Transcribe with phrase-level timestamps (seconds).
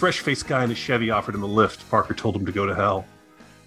[0.00, 1.86] fresh faced guy in a Chevy offered him a lift.
[1.90, 3.04] Parker told him to go to hell.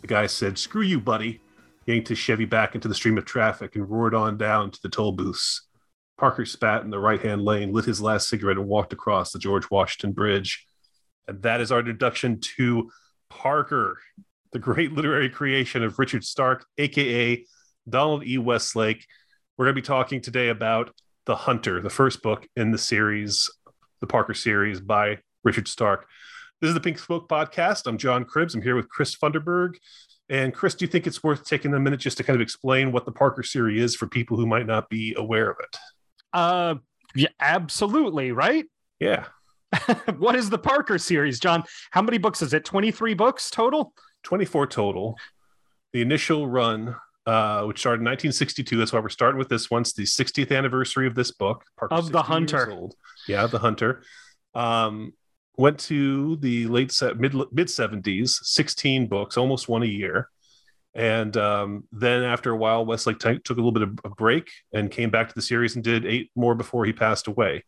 [0.02, 1.40] The guy said, Screw you, buddy,
[1.86, 4.90] yanked his Chevy back into the stream of traffic and roared on down to the
[4.90, 5.68] toll booths.
[6.18, 9.38] Parker spat in the right hand lane, lit his last cigarette, and walked across the
[9.38, 10.66] George Washington Bridge.
[11.28, 12.90] And that is our introduction to
[13.30, 14.00] Parker,
[14.54, 17.46] the great literary creation of Richard Stark, aka
[17.88, 18.40] Donald E.
[18.40, 19.06] Westlake.
[19.56, 20.96] We're going to be talking today about
[21.28, 23.52] The Hunter, the first book in the series,
[24.02, 26.08] the Parker series by Richard Stark.
[26.62, 27.88] This is the Pink Smoke Podcast.
[27.88, 28.56] I'm John Cribbs.
[28.56, 29.76] I'm here with Chris Funderburg.
[30.30, 32.92] And Chris, do you think it's worth taking a minute just to kind of explain
[32.94, 35.78] what the Parker series is for people who might not be aware of it?
[36.32, 36.76] Uh,
[37.14, 38.66] yeah, absolutely, right?
[39.00, 39.26] Yeah.
[40.18, 41.64] what is the Parker series, John?
[41.92, 42.64] How many books is it?
[42.64, 43.94] 23 books total?
[44.24, 45.18] 24 total.
[45.92, 46.96] The initial run,
[47.26, 49.82] uh, which started in 1962, that's why we're starting with this one.
[49.82, 51.66] It's the 60th anniversary of this book.
[51.78, 52.88] Parker's of the Hunter.
[53.28, 54.04] Yeah, the Hunter.
[54.56, 55.14] Um,
[55.58, 60.30] went to the late se- mid mid 70s, 16 books, almost one a year.
[60.96, 64.50] And um, then after a while, Westlake t- took a little bit of a break
[64.74, 67.64] and came back to the series and did eight more before he passed away.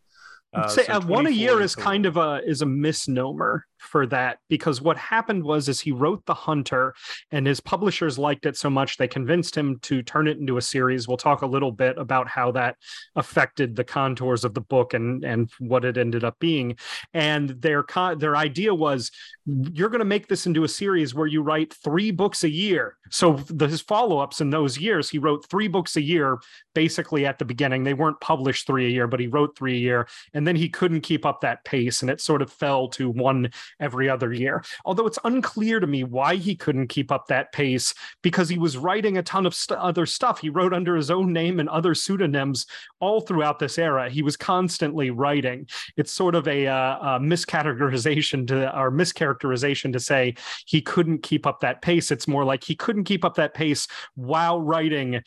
[0.53, 4.05] Uh, say so uh, one a year is kind of a is a misnomer for
[4.07, 6.93] that because what happened was is he wrote the hunter
[7.31, 10.61] and his publishers liked it so much they convinced him to turn it into a
[10.61, 11.07] series.
[11.07, 12.77] We'll talk a little bit about how that
[13.15, 16.77] affected the contours of the book and and what it ended up being.
[17.13, 17.85] And their
[18.17, 19.11] their idea was
[19.45, 22.97] you're going to make this into a series where you write three books a year.
[23.11, 26.39] So the, his follow-ups in those years he wrote three books a year
[26.73, 27.83] basically at the beginning.
[27.83, 30.69] They weren't published three a year but he wrote three a year and then he
[30.69, 34.63] couldn't keep up that pace and it sort of fell to one every other year.
[34.85, 38.77] Although it's unclear to me why he couldn't keep up that pace because he was
[38.77, 40.39] writing a ton of st- other stuff.
[40.39, 42.65] He wrote under his own name and other pseudonyms
[42.99, 44.09] all throughout this era.
[44.09, 45.67] He was constantly writing.
[45.97, 50.35] It's sort of a, uh, a miscategorization to or mischaracterization to say
[50.65, 52.11] he couldn't keep up that pace.
[52.11, 55.21] It's more like he couldn't keep up that pace while writing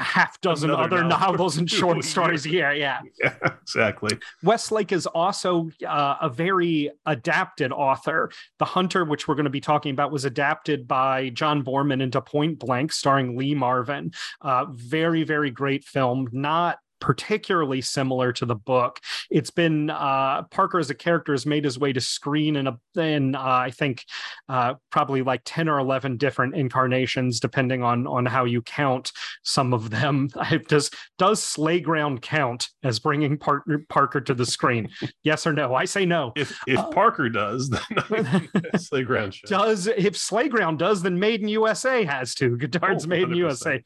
[0.00, 1.32] a half dozen Another other novel.
[1.32, 2.46] novels and short stories.
[2.46, 4.18] Yeah, yeah, yeah, exactly.
[4.42, 8.30] Westlake is also uh, a very adapted author.
[8.58, 12.20] The Hunter, which we're going to be talking about, was adapted by John Boorman into
[12.20, 14.12] Point Blank, starring Lee Marvin.
[14.40, 16.28] Uh, very, very great film.
[16.32, 19.00] Not particularly similar to the book.
[19.30, 22.78] It's been uh, Parker as a character has made his way to screen in a
[22.96, 24.04] in uh, I think
[24.48, 29.12] uh, probably like ten or eleven different incarnations, depending on on how you count
[29.42, 30.28] some of them.
[30.68, 34.88] does does Slayground count as bringing partner Parker to the screen?
[35.24, 35.74] yes or no?
[35.74, 36.32] I say no.
[36.36, 39.48] If if uh, Parker does, then Slayground should.
[39.48, 39.86] does.
[39.86, 42.56] If Slayground does, then Made in USA has to.
[42.56, 43.82] Godard's oh, Made in USA.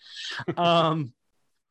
[0.56, 1.12] Um,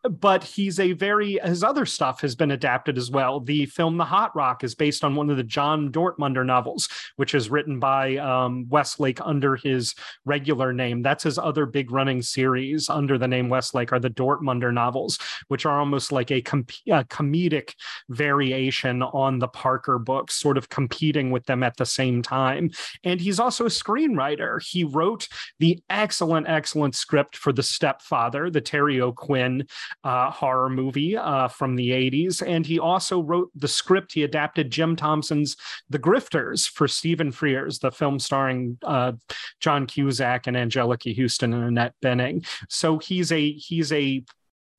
[0.09, 3.39] but he's a very his other stuff has been adapted as well.
[3.39, 7.33] The film The Hot Rock is based on one of the John Dortmunder novels, which
[7.33, 11.01] is written by um, Westlake under his regular name.
[11.01, 15.65] That's his other big running series under the name Westlake are the Dortmunder novels, which
[15.65, 17.73] are almost like a, com- a comedic
[18.09, 22.71] variation on the Parker books, sort of competing with them at the same time.
[23.03, 24.61] And he's also a screenwriter.
[24.61, 25.27] He wrote
[25.59, 29.65] the excellent, excellent script for The Stepfather, the Terry O'Quinn
[30.03, 32.45] uh, horror movie uh, from the 80s.
[32.45, 34.13] And he also wrote the script.
[34.13, 35.57] He adapted Jim Thompson's
[35.89, 39.13] The Grifters for Stephen Frears, the film starring uh,
[39.59, 42.45] John Cusack and Anjelica Huston and Annette Bening.
[42.69, 44.23] So he's a he's a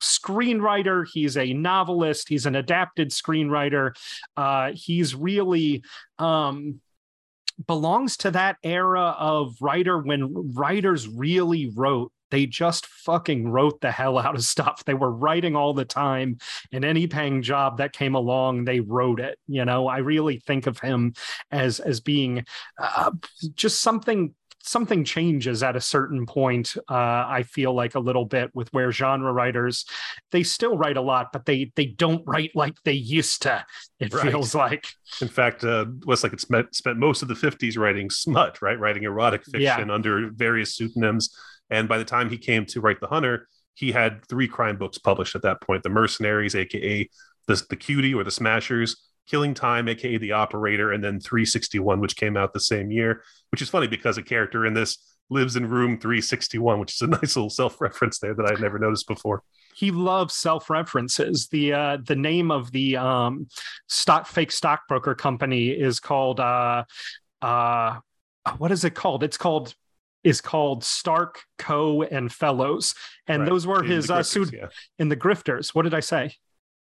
[0.03, 3.97] screenwriter he's a novelist he's an adapted screenwriter
[4.37, 5.83] uh, he's really
[6.19, 6.81] um,
[7.67, 13.93] belongs to that era of writer when writers really wrote they just fucking wrote the
[13.93, 14.85] hell out of stuff.
[14.85, 16.39] They were writing all the time,
[16.73, 19.39] and any paying job that came along, they wrote it.
[19.47, 21.15] You know, I really think of him
[21.53, 22.45] as as being
[22.77, 23.13] uh,
[23.55, 24.35] just something
[24.67, 26.95] something changes at a certain point uh,
[27.29, 29.85] i feel like a little bit with where genre writers
[30.33, 33.63] they still write a lot but they they don't write like they used to
[34.01, 34.31] it right.
[34.31, 34.87] feels like
[35.21, 39.03] in fact uh westlake had spent, spent most of the 50s writing smut right writing
[39.03, 39.95] erotic fiction yeah.
[39.95, 41.29] under various pseudonyms
[41.71, 44.99] and by the time he came to write The Hunter, he had three crime books
[44.99, 47.09] published at that point The Mercenaries, aka
[47.47, 48.97] the, the Cutie or the Smashers,
[49.27, 53.63] Killing Time, aka The Operator, and then 361, which came out the same year, which
[53.63, 54.99] is funny because a character in this
[55.31, 58.79] lives in room 361, which is a nice little self reference there that I'd never
[58.79, 59.43] noticed before
[59.75, 61.49] he loves self references.
[61.49, 63.49] The uh, the name of the um,
[63.89, 66.85] stock fake stockbroker company is called uh,
[67.43, 67.99] uh,
[68.57, 69.25] what is it called?
[69.25, 69.75] It's called
[70.25, 72.95] is called Stark, Coe, and Fellows,
[73.29, 73.49] and right.
[73.49, 74.67] those were in his uh, suit yeah.
[74.99, 75.75] in the Grifters.
[75.75, 76.35] What did I say?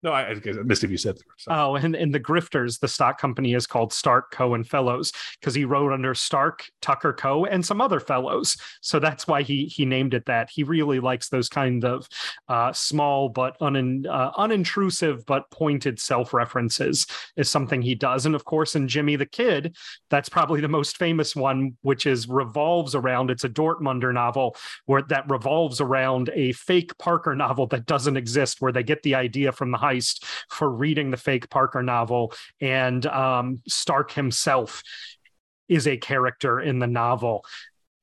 [0.04, 0.34] No, I, I
[0.64, 1.16] missed if you said.
[1.48, 5.54] Oh, and in the Grifters, the stock company is called Stark Coe and Fellows because
[5.54, 8.58] he wrote under Stark Tucker Coe and some other fellows.
[8.82, 10.50] So that's why he he named it that.
[10.50, 12.06] He really likes those kind of
[12.48, 17.06] uh, small but un, uh, unintrusive but pointed self references
[17.38, 18.26] is something he does.
[18.26, 19.74] And of course, in Jimmy the Kid,
[20.10, 23.30] that's probably the most famous one, which is revolves around.
[23.30, 24.54] It's a Dortmunder novel
[24.84, 29.14] where that revolves around a fake Parker novel that doesn't exist, where they get the
[29.14, 29.93] idea from the high
[30.50, 34.82] for reading the fake Parker novel, and um, Stark himself
[35.68, 37.44] is a character in the novel.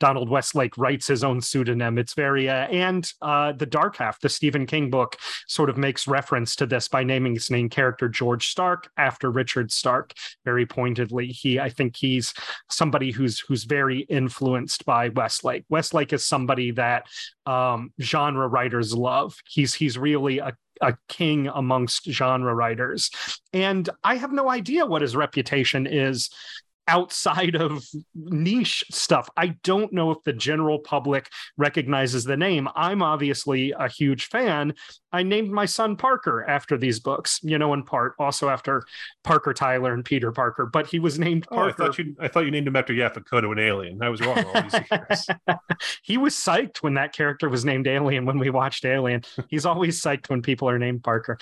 [0.01, 2.00] Donald Westlake writes his own pseudonym.
[2.00, 5.15] It's very, uh, and uh, the Dark Half, the Stephen King book,
[5.48, 9.71] sort of makes reference to this by naming his main character George Stark after Richard
[9.71, 10.13] Stark.
[10.44, 12.33] Very pointedly, he, I think he's
[12.68, 15.65] somebody who's who's very influenced by Westlake.
[15.69, 17.06] Westlake is somebody that
[17.45, 19.38] um, genre writers love.
[19.48, 23.12] He's he's really a a king amongst genre writers.
[23.53, 26.31] And I have no idea what his reputation is
[26.92, 27.84] outside of
[28.14, 29.30] niche stuff.
[29.38, 32.68] I don't know if the general public recognizes the name.
[32.76, 34.74] I'm obviously a huge fan.
[35.14, 38.84] I named my son Parker after these books, you know, in part also after
[39.24, 41.82] Parker Tyler and Peter Parker, but he was named Parker.
[41.82, 44.04] Oh, I thought you I thought you named him after Yaphet Kotto, an alien.
[44.04, 45.28] I was wrong all these years.
[46.04, 49.22] he was psyched when that character was named Alien when we watched Alien.
[49.48, 51.38] He's always psyched when people are named Parker.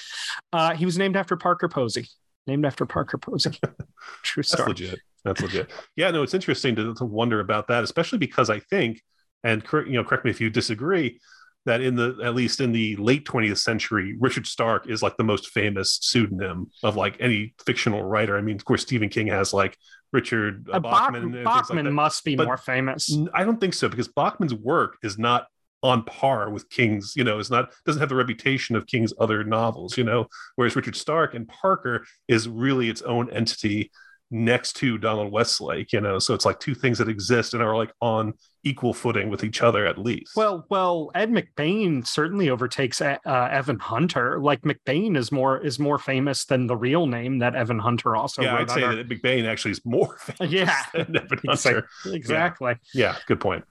[0.54, 2.06] Uh, he was named after Parker Posey
[2.50, 3.52] named after Parker Posey.
[4.24, 4.74] True story.
[4.74, 5.00] That's legit.
[5.24, 5.72] That's legit.
[5.96, 9.02] Yeah, no, it's interesting to, to wonder about that, especially because I think,
[9.44, 11.20] and you know, correct me if you disagree,
[11.66, 15.24] that in the at least in the late 20th century, Richard Stark is like the
[15.24, 18.38] most famous pseudonym of like any fictional writer.
[18.38, 19.78] I mean, of course, Stephen King has like
[20.14, 21.44] Richard uh, Bachman.
[21.44, 23.16] Bachman like must be but more famous.
[23.34, 25.48] I don't think so because Bachman's work is not
[25.82, 29.44] on par with King's, you know, is not doesn't have the reputation of King's other
[29.44, 33.92] novels, you know, whereas Richard Stark and Parker is really its own entity
[34.32, 36.20] next to Donald Westlake, you know.
[36.20, 38.34] So it's like two things that exist and are like on
[38.64, 40.36] equal footing with each other at least.
[40.36, 44.40] Well, well, Ed McBain certainly overtakes uh, Evan Hunter.
[44.40, 48.42] Like McBain is more is more famous than the real name that Evan Hunter also.
[48.42, 50.52] Yeah, I'd say that McBain actually is more famous.
[50.52, 51.88] Yeah, than Evan Hunter.
[52.06, 52.76] exactly.
[52.94, 53.14] Yeah.
[53.14, 53.64] yeah, good point.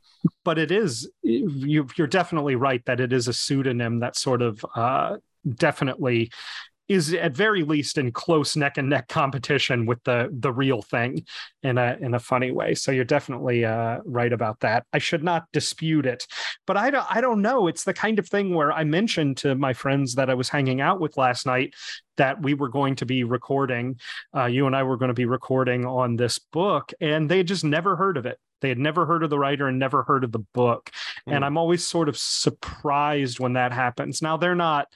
[0.44, 1.86] But it is you.
[1.96, 5.18] You're definitely right that it is a pseudonym that sort of uh,
[5.48, 6.32] definitely
[6.88, 11.24] is at very least in close neck and neck competition with the the real thing
[11.62, 12.74] in a in a funny way.
[12.74, 14.86] So you're definitely uh, right about that.
[14.92, 16.26] I should not dispute it,
[16.66, 17.68] but I don't I don't know.
[17.68, 20.80] It's the kind of thing where I mentioned to my friends that I was hanging
[20.80, 21.74] out with last night
[22.16, 24.00] that we were going to be recording.
[24.34, 27.46] Uh, you and I were going to be recording on this book, and they had
[27.48, 28.38] just never heard of it.
[28.60, 30.90] They had never heard of the writer and never heard of the book.
[31.28, 31.36] Mm.
[31.36, 34.20] And I'm always sort of surprised when that happens.
[34.20, 34.88] Now, they're not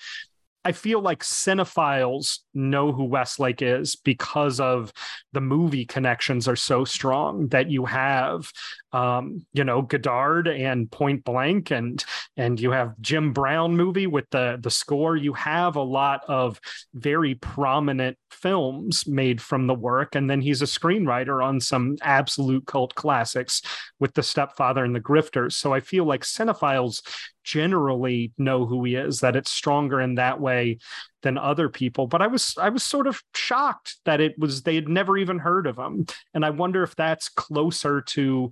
[0.65, 4.93] I feel like cinephiles know who Westlake is because of
[5.33, 8.51] the movie connections are so strong that you have,
[8.93, 12.05] um, you know, Godard and Point Blank, and
[12.37, 15.17] and you have Jim Brown movie with the the score.
[15.17, 16.61] You have a lot of
[16.95, 22.67] very prominent films made from the work, and then he's a screenwriter on some absolute
[22.67, 23.63] cult classics
[23.99, 25.55] with The Stepfather and The Grifters.
[25.55, 27.03] So I feel like cinephiles
[27.45, 30.79] generally know who he is that it's stronger in that way
[31.23, 32.07] than other people.
[32.07, 35.39] But i was i was sort of shocked that it was they had never even
[35.39, 36.07] heard of him.
[36.35, 38.51] And i wonder if that's closer to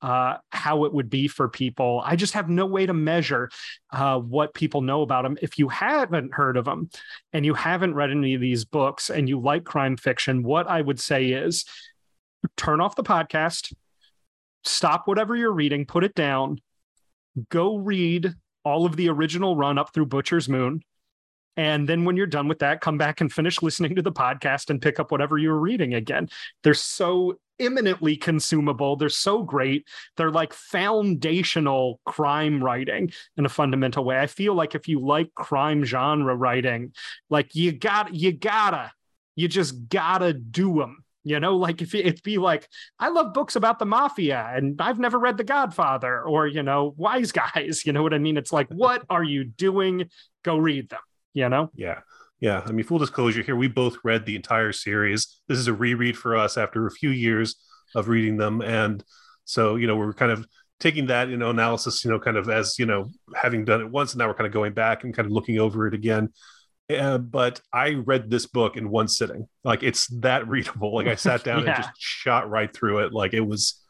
[0.00, 2.02] uh, how it would be for people.
[2.04, 3.50] I just have no way to measure
[3.92, 5.38] uh, what people know about him.
[5.40, 6.90] If you haven't heard of him
[7.32, 10.80] and you haven't read any of these books and you like crime fiction what i
[10.80, 11.64] would say is
[12.56, 13.72] turn off the podcast
[14.64, 16.58] stop whatever you're reading put it down
[17.48, 18.34] go read
[18.64, 20.82] all of the original run up through Butcher's Moon.
[21.56, 24.70] And then when you're done with that, come back and finish listening to the podcast
[24.70, 26.28] and pick up whatever you were reading again.
[26.62, 28.96] They're so eminently consumable.
[28.96, 29.86] They're so great.
[30.16, 34.18] They're like foundational crime writing in a fundamental way.
[34.18, 36.92] I feel like if you like crime genre writing,
[37.28, 38.90] like you got you gotta,
[39.36, 43.56] you just gotta do them you know, like if it'd be like, I love books
[43.56, 47.82] about the mafia and I've never read The Godfather or, you know, Wise Guys.
[47.84, 48.36] You know what I mean?
[48.36, 50.08] It's like, what are you doing?
[50.44, 51.00] Go read them,
[51.34, 51.70] you know?
[51.74, 52.00] Yeah.
[52.40, 52.62] Yeah.
[52.66, 55.40] I mean, full disclosure here, we both read the entire series.
[55.46, 57.56] This is a reread for us after a few years
[57.94, 58.60] of reading them.
[58.60, 59.04] And
[59.44, 60.46] so, you know, we're kind of
[60.80, 63.88] taking that, you know, analysis, you know, kind of as, you know, having done it
[63.88, 66.30] once and now we're kind of going back and kind of looking over it again.
[66.98, 69.48] Uh, but I read this book in one sitting.
[69.64, 70.94] Like it's that readable.
[70.94, 71.74] Like I sat down yeah.
[71.74, 73.12] and just shot right through it.
[73.12, 73.80] Like it was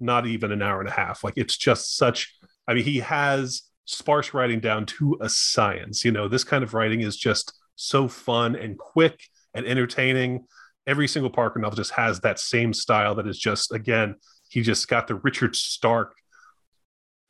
[0.00, 1.24] not even an hour and a half.
[1.24, 2.34] Like it's just such.
[2.66, 6.04] I mean, he has sparse writing down to a science.
[6.04, 9.20] You know, this kind of writing is just so fun and quick
[9.54, 10.46] and entertaining.
[10.86, 14.16] Every single Parker novel just has that same style that is just again,
[14.50, 16.14] he just got the Richard Stark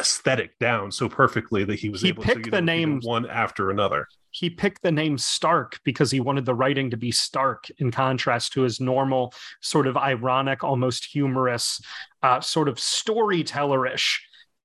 [0.00, 3.70] aesthetic down so perfectly that he was He able picked to the name- one after
[3.70, 4.06] another.
[4.38, 8.52] He picked the name Stark because he wanted the writing to be stark in contrast
[8.52, 11.80] to his normal, sort of ironic, almost humorous,
[12.22, 14.20] uh, sort of storytellerish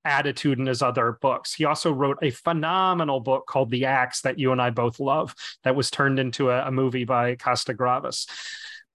[0.06, 1.56] attitude in his other books.
[1.56, 5.34] He also wrote a phenomenal book called The Axe that you and I both love,
[5.64, 8.28] that was turned into a, a movie by Costa-Gavras.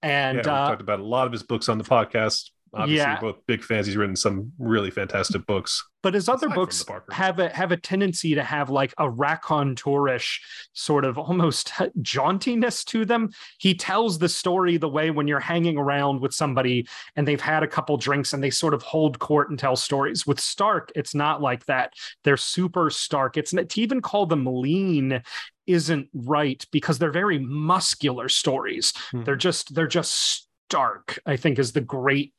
[0.01, 2.51] And yeah, we uh, talked about a lot of his books on the podcast.
[2.73, 3.19] Obviously, Yeah.
[3.19, 3.87] both big fans.
[3.87, 5.83] He's written some really fantastic books.
[6.01, 10.39] but his other books have a have a tendency to have like a raconteurish
[10.73, 11.67] sort of almost
[12.01, 13.29] jauntiness to them.
[13.59, 17.63] He tells the story the way when you're hanging around with somebody and they've had
[17.63, 20.25] a couple drinks and they sort of hold court and tell stories.
[20.25, 21.93] With Stark, it's not like that.
[22.23, 23.37] They're super stark.
[23.37, 25.21] It's to even call them lean
[25.67, 28.93] isn't right because they're very muscular stories.
[29.11, 29.23] Hmm.
[29.23, 32.31] They're just they're just stark i think is the great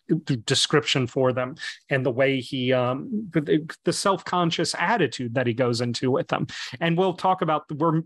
[0.44, 1.56] description for them
[1.88, 6.46] and the way he um the, self-conscious attitude that he goes into with them.
[6.80, 8.02] And we'll talk about we're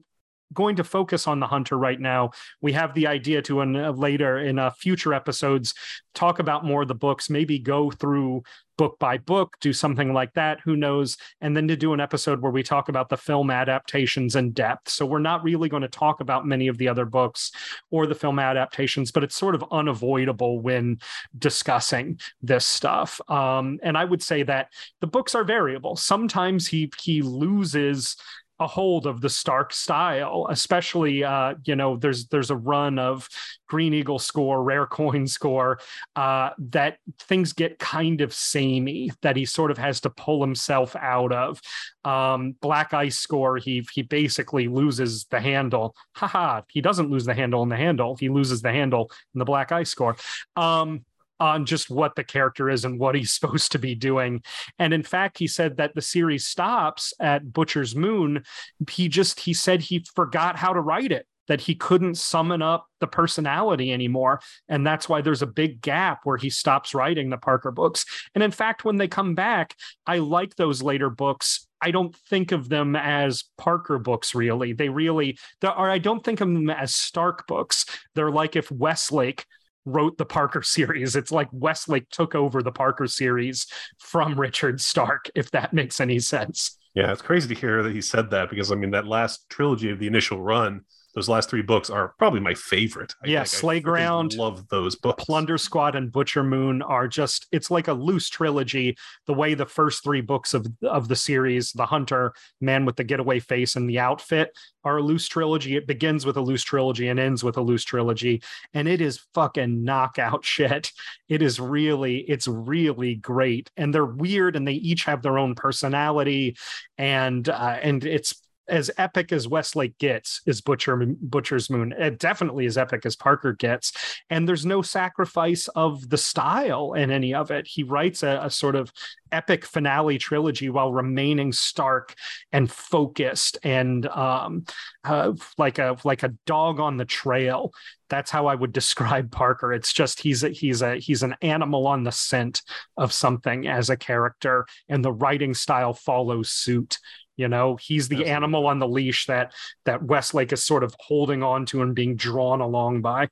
[0.53, 2.31] going to focus on the hunter right now.
[2.61, 5.75] We have the idea to in, uh, later in uh, future episodes
[6.15, 8.43] talk about more of the books maybe go through
[8.77, 11.17] book by book do something like that who knows?
[11.41, 14.89] And then to do an episode where we talk about the film adaptations in depth.
[14.89, 17.53] So we're not really going to talk about many of the other books
[17.91, 20.99] or the film adaptations but it's sort of unavoidable when
[21.39, 23.21] discussing this stuff.
[23.29, 24.69] Um, and i would say that
[25.01, 25.97] the books are variable.
[25.97, 28.17] Sometimes he he loses
[28.61, 33.29] a hold of the Stark style, especially uh, you know, there's there's a run of
[33.69, 35.81] Green Eagle score, rare coin score,
[36.15, 40.95] uh, that things get kind of samey, that he sort of has to pull himself
[40.97, 41.61] out of.
[42.05, 45.97] Um, Black Ice score, he he basically loses the handle.
[46.13, 49.45] Haha, he doesn't lose the handle in the handle, he loses the handle in the
[49.45, 50.17] Black Ice score.
[50.57, 51.05] Um,
[51.41, 54.43] on just what the character is and what he's supposed to be doing.
[54.79, 58.45] And in fact, he said that the series stops at Butcher's Moon.
[58.91, 62.87] He just he said he forgot how to write it, that he couldn't summon up
[63.01, 64.41] the personality anymore.
[64.69, 68.05] And that's why there's a big gap where he stops writing the Parker books.
[68.35, 69.75] And in fact, when they come back,
[70.07, 71.67] I like those later books.
[71.81, 74.73] I don't think of them as Parker books, really.
[74.73, 77.85] They really, or I don't think of them as Stark books.
[78.15, 79.45] They're like if Westlake
[79.85, 81.17] wrote the Parker series.
[81.17, 83.67] It's like Westlake took over the Parker series
[83.99, 86.79] from Richard Stark, if that makes any sense.
[86.95, 89.91] Yeah, it's crazy to hear that he said that because I mean that last trilogy
[89.91, 90.83] of the initial run,
[91.15, 93.15] those last three books are probably my favorite.
[93.23, 93.55] I Yeah, think.
[93.55, 95.25] I Slay freaking Ground, love those books.
[95.25, 99.67] Plunder Squad and Butcher Moon are just it's like a loose trilogy the way the
[99.67, 103.89] first 3 books of of the series The Hunter, Man with the Getaway Face and
[103.89, 104.51] The Outfit
[104.83, 105.77] are a loose trilogy.
[105.77, 108.43] It begins with a loose trilogy and ends with a loose trilogy
[108.75, 110.91] and it is fucking knockout shit.
[111.29, 115.55] It is really it's really great and they're weird and they each have their own
[115.55, 116.57] personality
[116.99, 118.35] and uh, and it's
[118.69, 121.93] as epic as Westlake gets is Butcher Butcher's Moon.
[121.93, 123.93] It definitely as epic as Parker gets,
[124.31, 127.67] and there's no sacrifice of the style in any of it.
[127.67, 128.93] He writes a, a sort of
[129.33, 132.15] epic finale trilogy while remaining stark
[132.53, 134.65] and focused and um,
[135.03, 137.73] uh, like a like a dog on the trail.
[138.09, 139.73] That's how I would describe Parker.
[139.73, 142.63] It's just he's a, he's a he's an animal on the scent
[142.97, 146.99] of something as a character, and the writing style follows suit
[147.37, 148.33] you know he's the Absolutely.
[148.33, 149.53] animal on the leash that
[149.85, 153.29] that westlake is sort of holding on to and being drawn along by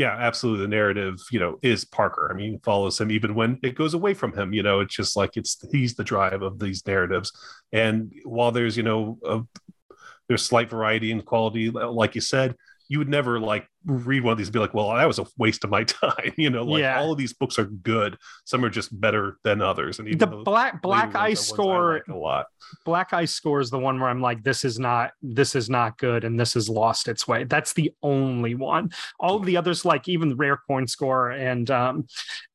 [0.00, 0.64] yeah, absolutely.
[0.64, 2.30] The narrative, you know, is Parker.
[2.32, 4.54] I mean, follows him even when it goes away from him.
[4.54, 7.30] You know, it's just like it's he's the drive of these narratives.
[7.70, 9.42] And while there's, you know, a,
[10.26, 12.56] there's slight variety in quality, like you said,
[12.88, 15.26] you would never like read one of these and be like, well, that was a
[15.38, 16.32] waste of my time.
[16.36, 17.00] You know, like Yeah.
[17.00, 18.16] all of these books are good.
[18.44, 19.98] Some are just better than others.
[19.98, 22.46] And even the black black later ones ice are ones I score like a lot.
[22.84, 25.98] black ice score is the one where i'm like this is not this is not
[25.98, 29.84] good and this has lost its way that's the only one all of the others
[29.84, 32.06] like even the rare coin score and um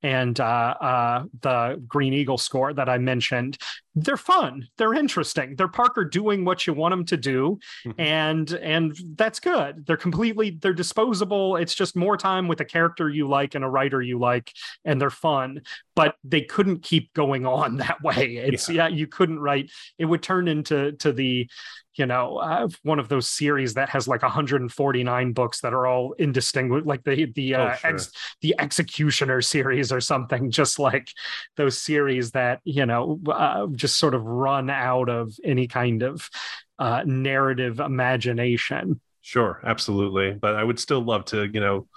[0.03, 0.44] and uh
[0.79, 3.58] uh the green eagle score that i mentioned
[3.96, 7.94] they're fun they're interesting they're parker doing what you want them to do Mhm.
[8.00, 10.74] and and that's good they're completely they're
[11.15, 11.55] disposable.
[11.57, 14.51] It's just more time with a character you like and a writer you like
[14.84, 15.62] and they're fun
[15.95, 18.36] but they couldn't keep going on that way.
[18.38, 19.72] It's yeah, you couldn't write.
[19.98, 21.50] It would turn into to the
[21.95, 26.12] you know uh, one of those series that has like 149 books that are all
[26.19, 27.91] indistinguishable like the the Oh, uh, sure.
[27.91, 31.07] ex, the executioner series or something just like
[31.55, 36.29] those series that you know uh, just sort of run out of any kind of
[36.77, 40.34] uh, narrative imagination Sure, absolutely.
[40.34, 41.88] But I would still love to, you know,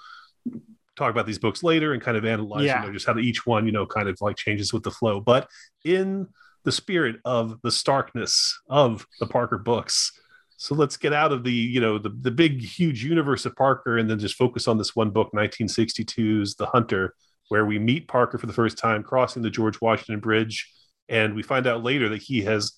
[0.95, 2.81] talk about these books later and kind of analyze, yeah.
[2.81, 5.19] you know, just how each one, you know, kind of like changes with the flow.
[5.19, 5.47] But
[5.85, 6.27] in
[6.65, 10.11] the spirit of the starkness of the Parker books,
[10.57, 13.99] so let's get out of the, you know, the the big huge universe of Parker
[13.99, 17.13] and then just focus on this one book, 1962's The Hunter,
[17.49, 20.67] where we meet Parker for the first time crossing the George Washington Bridge,
[21.07, 22.73] and we find out later that he has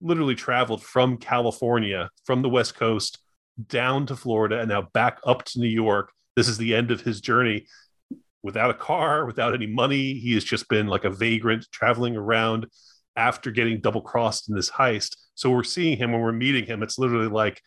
[0.00, 3.18] literally traveled from California, from the West Coast
[3.68, 6.12] down to Florida and now back up to New York.
[6.36, 7.66] This is the end of his journey
[8.42, 10.14] without a car, without any money.
[10.14, 12.66] He has just been like a vagrant traveling around
[13.16, 15.16] after getting double crossed in this heist.
[15.34, 16.82] So we're seeing him when we're meeting him.
[16.82, 17.60] It's literally like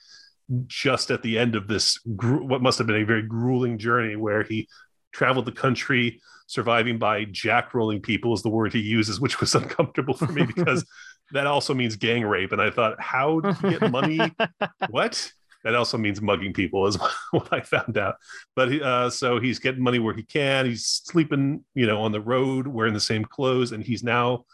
[0.67, 4.43] just at the end of this, what must have been a very grueling journey where
[4.43, 4.67] he
[5.11, 9.55] traveled the country surviving by jack rolling people is the word he uses, which was
[9.61, 10.85] uncomfortable for me because
[11.31, 12.51] that also means gang rape.
[12.51, 14.19] And I thought, how did he get money?
[14.89, 15.31] what?
[15.63, 16.97] That also means mugging people is
[17.31, 18.15] what I found out.
[18.55, 20.65] But uh, so he's getting money where he can.
[20.65, 24.45] He's sleeping, you know, on the road, wearing the same clothes, and he's now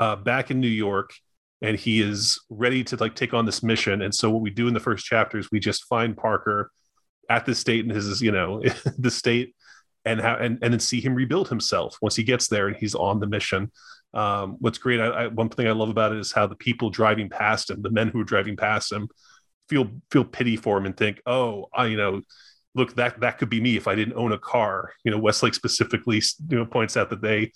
[0.00, 1.12] uh, back in New York,
[1.62, 4.02] and he is ready to like take on this mission.
[4.02, 6.70] And so what we do in the first chapter is we just find Parker
[7.30, 8.62] at the state and his, you know,
[8.98, 9.54] the state,
[10.04, 12.94] and how and and then see him rebuild himself once he gets there and he's
[12.94, 13.70] on the mission.
[14.14, 16.88] Um, what's great, I, I, one thing I love about it is how the people
[16.88, 19.08] driving past him, the men who are driving past him,
[19.68, 22.22] feel feel pity for him and think, oh, I you know,
[22.74, 24.92] look that that could be me if I didn't own a car.
[25.04, 27.52] You know, Westlake specifically you know points out that they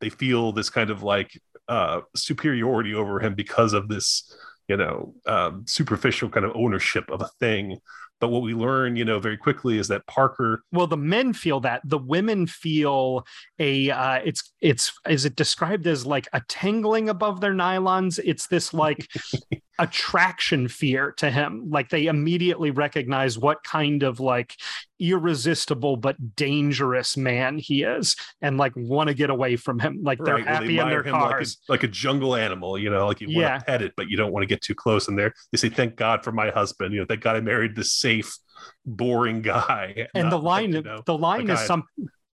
[0.00, 4.36] they feel this kind of like uh, superiority over him because of this
[4.68, 7.78] you know um, superficial kind of ownership of a thing
[8.20, 10.64] but what we learn, you know, very quickly is that Parker.
[10.72, 11.82] Well, the men feel that.
[11.84, 13.24] The women feel
[13.58, 13.90] a.
[13.90, 18.18] Uh, it's it's is it described as like a tingling above their nylons?
[18.24, 19.06] It's this like
[19.78, 21.70] attraction fear to him.
[21.70, 24.56] Like they immediately recognize what kind of like
[24.98, 30.00] irresistible but dangerous man he is, and like want to get away from him.
[30.02, 30.46] Like they're right.
[30.46, 32.78] happy well, they in their cars, like a, like a, jungle animal.
[32.78, 33.58] You know, like you want yeah.
[33.58, 35.08] to pet it, but you don't want to get too close.
[35.08, 37.76] And there, they say, "Thank God for my husband." You know, thank God I married
[37.76, 38.36] this safe,
[38.84, 40.08] boring guy.
[40.14, 41.84] And the line, you know, the line is some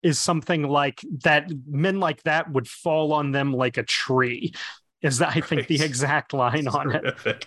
[0.03, 1.51] is something like that.
[1.67, 4.55] Men like that would fall on them like a tree
[5.05, 7.27] is that I think the exact line on terrific.
[7.27, 7.47] it.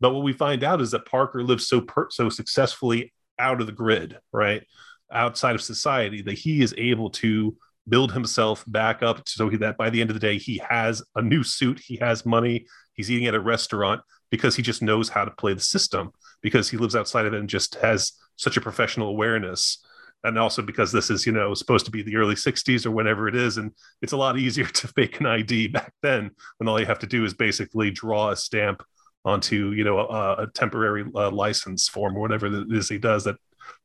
[0.00, 3.66] But what we find out is that Parker lives so per- so successfully out of
[3.66, 4.62] the grid, right,
[5.12, 7.56] outside of society, that he is able to
[7.88, 11.22] build himself back up so that by the end of the day he has a
[11.22, 15.24] new suit, he has money, he's eating at a restaurant because he just knows how
[15.24, 16.10] to play the system
[16.42, 19.84] because he lives outside of it and just has such a professional awareness
[20.24, 23.28] and also because this is you know supposed to be the early 60s or whenever
[23.28, 26.80] it is and it's a lot easier to fake an id back then when all
[26.80, 28.82] you have to do is basically draw a stamp
[29.24, 33.24] onto you know a, a temporary uh, license form or whatever it is he does
[33.24, 33.36] that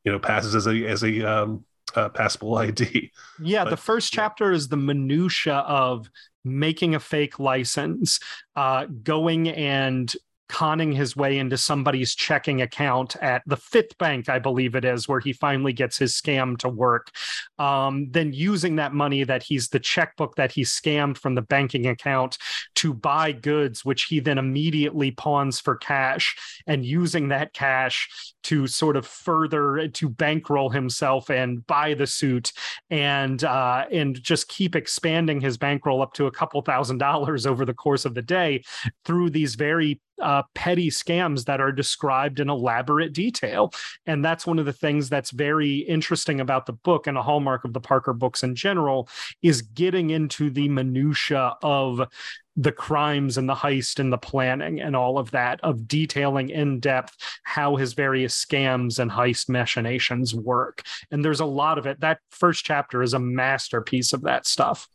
[0.04, 1.66] you know passes as a as a um,
[1.96, 6.10] uh, passable id yeah but, the first chapter is the minutia of
[6.44, 8.20] making a fake license
[8.56, 10.16] uh, going and
[10.52, 15.08] conning his way into somebody's checking account at the fifth bank, I believe it is,
[15.08, 17.10] where he finally gets his scam to work.
[17.58, 21.88] Um, then using that money that he's the checkbook that he scammed from the banking
[21.88, 22.38] account
[22.76, 26.36] to buy goods, which he then immediately pawns for cash,
[26.68, 28.10] and using that cash
[28.44, 32.52] to sort of further to bankroll himself and buy the suit
[32.90, 37.66] and uh, and just keep expanding his bankroll up to a couple thousand dollars over
[37.66, 38.62] the course of the day
[39.06, 43.74] through these very uh, petty scams that are described in elaborate detail.
[44.06, 47.66] And that's one of the things that's very interesting about the book and a hallmark
[47.66, 49.10] of the Parker books in general
[49.42, 52.08] is getting into the minutia of
[52.56, 56.80] the crimes and the heist and the planning and all of that of detailing in
[56.80, 60.82] depth how his various scams and heist machinations work.
[61.12, 62.02] And there's a lot of it.
[62.02, 64.88] That first chapter is a masterpiece of that stuff.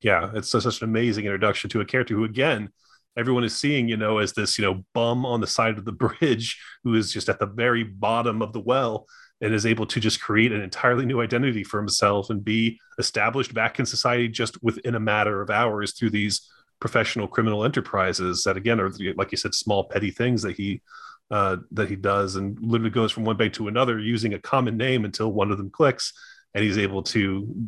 [0.00, 2.70] Yeah it's such an amazing introduction to a character who again
[3.16, 5.92] everyone is seeing, you know, as this, you know, bum on the side of the
[6.20, 9.06] bridge who is just at the very bottom of the well
[9.40, 13.52] and is able to just create an entirely new identity for himself and be established
[13.52, 16.48] back in society just within a matter of hours through these
[16.84, 20.82] professional criminal enterprises that again are like you said small petty things that he
[21.30, 24.76] uh, that he does and literally goes from one bank to another using a common
[24.76, 26.12] name until one of them clicks
[26.54, 27.20] and he's able to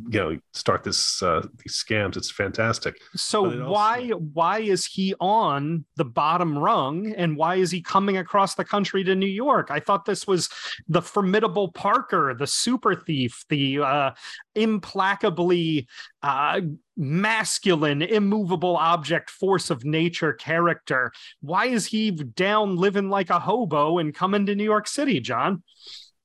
[0.08, 2.16] you know start this uh, these scams.
[2.16, 2.96] It's fantastic.
[3.14, 4.16] So it why also...
[4.32, 9.02] why is he on the bottom rung, and why is he coming across the country
[9.04, 9.70] to New York?
[9.70, 10.48] I thought this was
[10.88, 14.10] the formidable Parker, the super thief, the uh,
[14.54, 15.88] implacably
[16.22, 16.60] uh,
[16.96, 21.12] masculine, immovable object, force of nature character.
[21.40, 25.62] Why is he down living like a hobo and coming to New York City, John?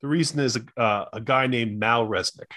[0.01, 2.51] The reason is a, uh, a guy named Mal Resnick.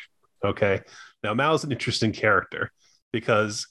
[0.44, 0.80] Okay.
[1.22, 2.70] Now, Mal is an interesting character
[3.12, 3.66] because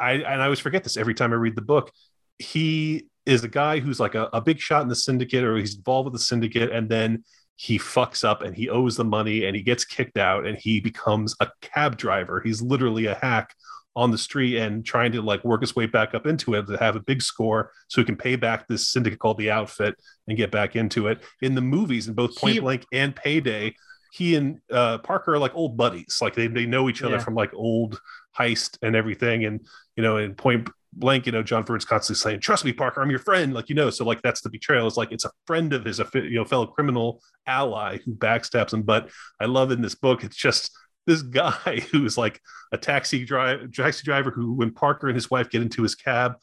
[0.00, 1.90] I, and I always forget this every time I read the book.
[2.38, 5.76] He is a guy who's like a, a big shot in the syndicate or he's
[5.76, 7.24] involved with the syndicate and then
[7.56, 10.80] he fucks up and he owes the money and he gets kicked out and he
[10.80, 12.40] becomes a cab driver.
[12.40, 13.52] He's literally a hack
[13.98, 16.76] on the street and trying to like work his way back up into it to
[16.76, 19.96] have a big score so he can pay back this syndicate called the outfit
[20.28, 21.20] and get back into it.
[21.42, 23.74] In the movies in both point he, blank and payday
[24.12, 26.18] he and uh, parker are like old buddies.
[26.22, 27.22] Like they, they know each other yeah.
[27.24, 28.00] from like old
[28.38, 29.44] heist and everything.
[29.44, 33.02] And you know in point blank you know john ford's constantly saying trust me parker
[33.02, 34.86] i'm your friend like you know so like that's the betrayal.
[34.86, 38.82] It's like it's a friend of his you know fellow criminal ally who backstabs him.
[38.82, 40.70] But i love in this book it's just
[41.08, 42.40] this guy who's like
[42.70, 46.34] a taxi driver, taxi driver who, when Parker and his wife get into his cab,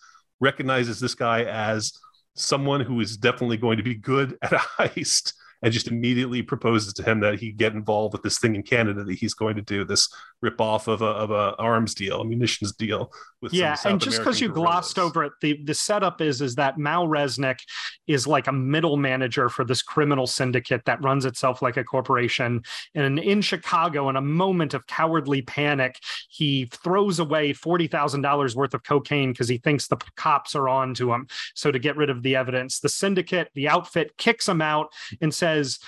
[0.42, 1.94] recognizes this guy as
[2.36, 6.94] someone who is definitely going to be good at a heist and just immediately proposes
[6.94, 9.62] to him that he get involved with this thing in Canada that he's going to
[9.62, 10.08] do this
[10.42, 13.78] rip off of a, of a arms deal, a munitions deal with yeah.
[13.86, 17.60] and just because you glossed over it, the the setup is is that Mal Resnick
[18.08, 22.62] is like a middle manager for this criminal syndicate that runs itself like a corporation.
[22.94, 25.98] And in Chicago, in a moment of cowardly panic,
[26.30, 30.70] he throws away forty thousand dollars worth of cocaine because he thinks the cops are
[30.70, 31.28] on to him.
[31.54, 34.92] So to get rid of the evidence, the syndicate, the outfit kicks him out
[35.22, 35.80] and says says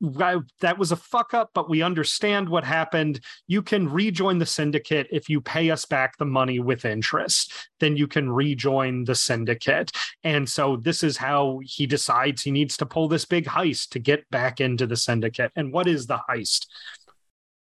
[0.00, 3.20] that was a fuck up, but we understand what happened.
[3.46, 7.52] You can rejoin the syndicate if you pay us back the money with interest.
[7.80, 9.92] Then you can rejoin the syndicate.
[10.22, 13.98] And so this is how he decides he needs to pull this big heist to
[13.98, 15.52] get back into the syndicate.
[15.56, 16.66] And what is the heist?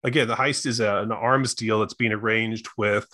[0.03, 3.07] Again, the heist is a, an arms deal that's being arranged with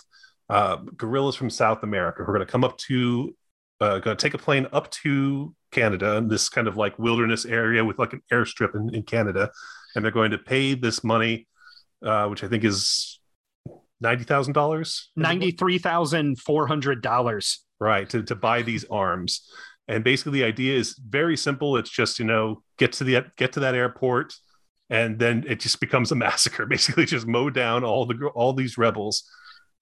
[0.48, 3.34] uh, guerrillas from South America who are going to come up to,
[3.80, 7.44] uh, going to take a plane up to Canada, in this kind of like wilderness
[7.44, 9.50] area with like an airstrip in, in Canada,
[9.94, 11.46] and they're going to pay this money,
[12.04, 13.20] uh, which I think is
[14.00, 19.48] ninety thousand dollars, ninety three thousand four hundred dollars, right, to to buy these arms.
[19.88, 21.76] And basically, the idea is very simple.
[21.76, 24.34] It's just you know get to the get to that airport,
[24.90, 26.66] and then it just becomes a massacre.
[26.66, 29.24] Basically, just mow down all the all these rebels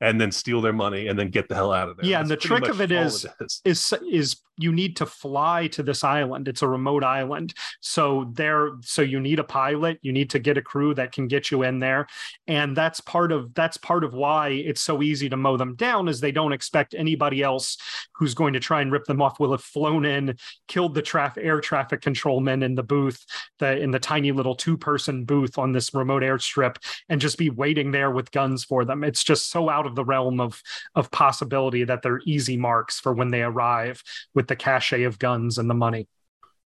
[0.00, 2.06] and then steal their money and then get the hell out of there.
[2.06, 5.06] Yeah, That's and the trick of it is, it is is is you need to
[5.06, 6.48] fly to this island.
[6.48, 7.54] It's a remote island.
[7.80, 11.28] So there so you need a pilot, you need to get a crew that can
[11.28, 12.06] get you in there.
[12.46, 16.08] And that's part of that's part of why it's so easy to mow them down
[16.08, 17.78] is they don't expect anybody else
[18.14, 21.44] who's going to try and rip them off will have flown in, killed the traffic
[21.44, 23.24] air traffic controlman in the booth,
[23.58, 26.76] the in the tiny little two-person booth on this remote airstrip
[27.08, 29.04] and just be waiting there with guns for them.
[29.04, 30.62] It's just so out of the realm of
[30.94, 34.02] of possibility that they're easy marks for when they arrive
[34.34, 36.06] with the cachet of guns and the money.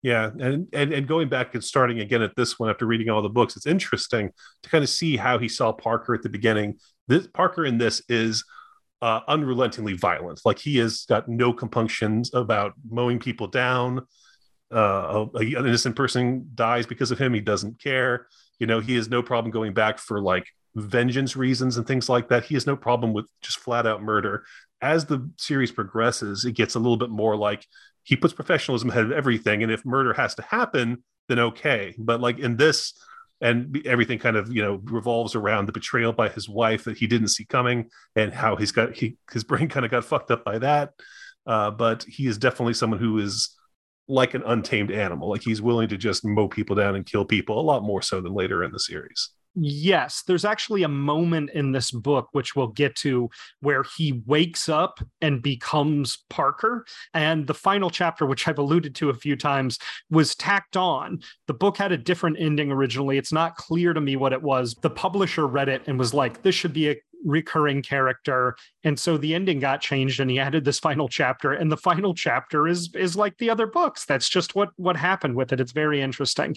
[0.01, 3.21] Yeah, and, and and going back and starting again at this one after reading all
[3.21, 4.32] the books, it's interesting
[4.63, 6.79] to kind of see how he saw Parker at the beginning.
[7.08, 8.43] This Parker in this is
[9.01, 10.41] uh, unrelentingly violent.
[10.45, 14.05] Like he has got no compunctions about mowing people down.
[14.73, 17.34] Uh, a, an innocent person dies because of him.
[17.34, 18.27] He doesn't care.
[18.60, 22.29] You know, he has no problem going back for like vengeance reasons and things like
[22.29, 22.45] that.
[22.45, 24.43] He has no problem with just flat out murder.
[24.82, 27.65] As the series progresses, it gets a little bit more like
[28.03, 29.63] he puts professionalism ahead of everything.
[29.63, 31.93] And if murder has to happen, then okay.
[31.97, 32.93] But like in this,
[33.41, 37.08] and everything kind of you know revolves around the betrayal by his wife that he
[37.08, 40.43] didn't see coming and how he's got he his brain kind of got fucked up
[40.43, 40.91] by that
[41.47, 43.55] uh, but he is definitely someone who is
[44.08, 47.60] like an untamed animal like he's willing to just mow people down and kill people
[47.60, 51.72] a lot more so than later in the series Yes, there's actually a moment in
[51.72, 53.30] this book, which we'll get to,
[53.62, 56.86] where he wakes up and becomes Parker.
[57.14, 61.20] And the final chapter, which I've alluded to a few times, was tacked on.
[61.48, 63.18] The book had a different ending originally.
[63.18, 64.76] It's not clear to me what it was.
[64.82, 69.18] The publisher read it and was like, this should be a recurring character and so
[69.18, 72.90] the ending got changed and he added this final chapter and the final chapter is
[72.96, 76.56] is like the other books that's just what what happened with it it's very interesting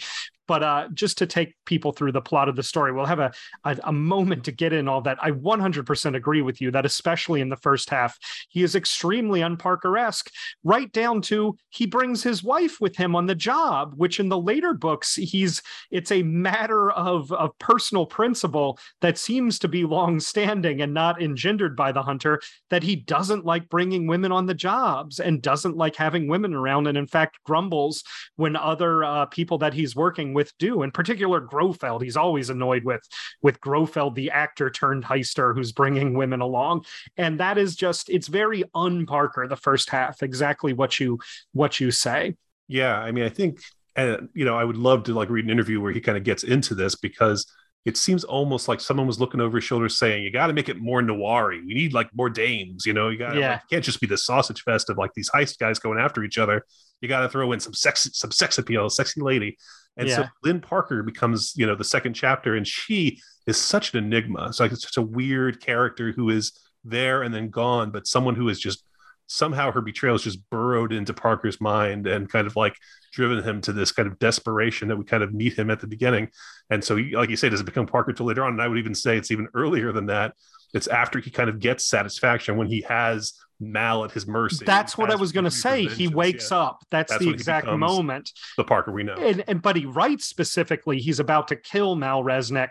[0.53, 3.33] but uh, just to take people through the plot of the story, we'll have a,
[3.65, 5.17] a, a moment to get in all that.
[5.23, 8.19] I 100% agree with you that, especially in the first half,
[8.51, 10.31] he is extremely unparker esque,
[10.63, 14.39] right down to he brings his wife with him on the job, which in the
[14.39, 20.21] later books, he's it's a matter of, of personal principle that seems to be long
[20.21, 24.53] standing and not engendered by the hunter that he doesn't like bringing women on the
[24.53, 26.89] jobs and doesn't like having women around.
[26.89, 28.05] And in fact, grumbles
[28.37, 30.83] when other uh, people that he's working with do.
[30.83, 33.03] In particular, Grofield, he's always annoyed with
[33.43, 36.85] with Grofield, the actor turned heister who's bringing women along,
[37.17, 40.23] and that is just it's very unparker the first half.
[40.23, 41.19] Exactly what you
[41.53, 42.37] what you say.
[42.69, 43.61] Yeah, I mean, I think
[43.97, 46.25] and you know, I would love to like read an interview where he kind of
[46.25, 47.47] gets into this because
[47.85, 50.69] it seems almost like someone was looking over his shoulder saying, "You got to make
[50.69, 51.51] it more noir.
[51.51, 52.87] We need like more dames.
[52.87, 53.53] You know, you got yeah.
[53.53, 56.39] like, can't just be the sausage fest of like these heist guys going after each
[56.39, 56.65] other.
[57.01, 59.57] You got to throw in some sex, some sex appeal, sexy lady."
[59.97, 60.17] And yeah.
[60.17, 64.53] so Lynn Parker becomes, you know, the second chapter, and she is such an enigma.
[64.53, 68.35] So like it's such a weird character who is there and then gone, but someone
[68.35, 68.85] who is just
[69.27, 72.77] somehow her betrayal is just burrowed into Parker's mind and kind of like
[73.13, 75.87] driven him to this kind of desperation that we kind of meet him at the
[75.87, 76.29] beginning.
[76.71, 78.53] And so, like you say, does it become Parker till later on?
[78.53, 80.35] And I would even say it's even earlier than that.
[80.75, 84.65] It's after he kind of gets satisfaction when he has Mal at his mercy.
[84.65, 85.87] That's what I was going to say.
[85.87, 86.59] He wakes yeah.
[86.59, 86.85] up.
[86.91, 88.31] That's, That's the exact moment.
[88.57, 89.15] The Parker we know.
[89.15, 92.71] And, and but he writes specifically he's about to kill Mal Resnick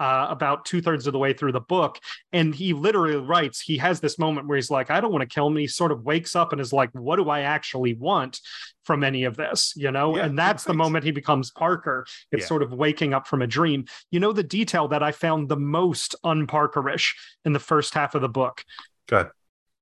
[0.00, 1.98] uh, about two thirds of the way through the book,
[2.32, 3.60] and he literally writes.
[3.60, 5.66] He has this moment where he's like, "I don't want to kill him." And he
[5.68, 8.40] sort of wakes up and is like, "What do I actually want?"
[8.84, 10.16] from any of this, you know?
[10.16, 12.04] Yeah, and that's the moment he becomes Parker.
[12.32, 12.46] It's yeah.
[12.48, 13.84] sort of waking up from a dream.
[14.10, 18.22] You know, the detail that I found the most unparkerish in the first half of
[18.22, 18.64] the book.
[19.06, 19.28] Good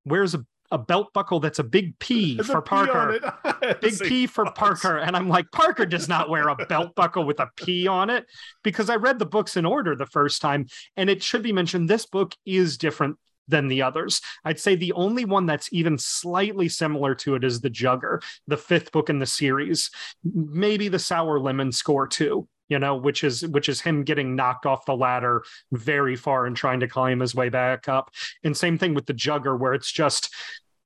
[0.05, 3.19] wears a, a belt buckle that's a big P There's for Parker.
[3.81, 4.99] big P for Parker.
[4.99, 8.27] And I'm like, Parker does not wear a belt buckle with a P on it
[8.63, 10.67] because I read the books in order the first time.
[10.97, 13.17] And it should be mentioned this book is different
[13.49, 14.21] than the others.
[14.45, 18.57] I'd say the only one that's even slightly similar to it is the Jugger, the
[18.57, 19.91] fifth book in the series.
[20.25, 24.65] Maybe the Sour Lemon score too you know, which is which is him getting knocked
[24.65, 28.11] off the ladder very far and trying to climb his way back up.
[28.43, 30.33] And same thing with the Jugger, where it's just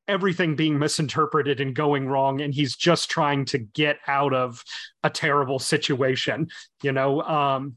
[0.09, 4.62] everything being misinterpreted and going wrong and he's just trying to get out of
[5.03, 6.47] a terrible situation
[6.83, 7.77] you know um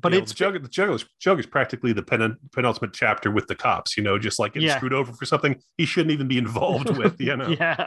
[0.00, 3.30] but you it's know, the the jug is, jug is practically the pen, penultimate chapter
[3.30, 3.96] with the cops.
[3.96, 4.76] You know, just like getting yeah.
[4.76, 7.20] screwed over for something he shouldn't even be involved with.
[7.20, 7.86] You know, yeah,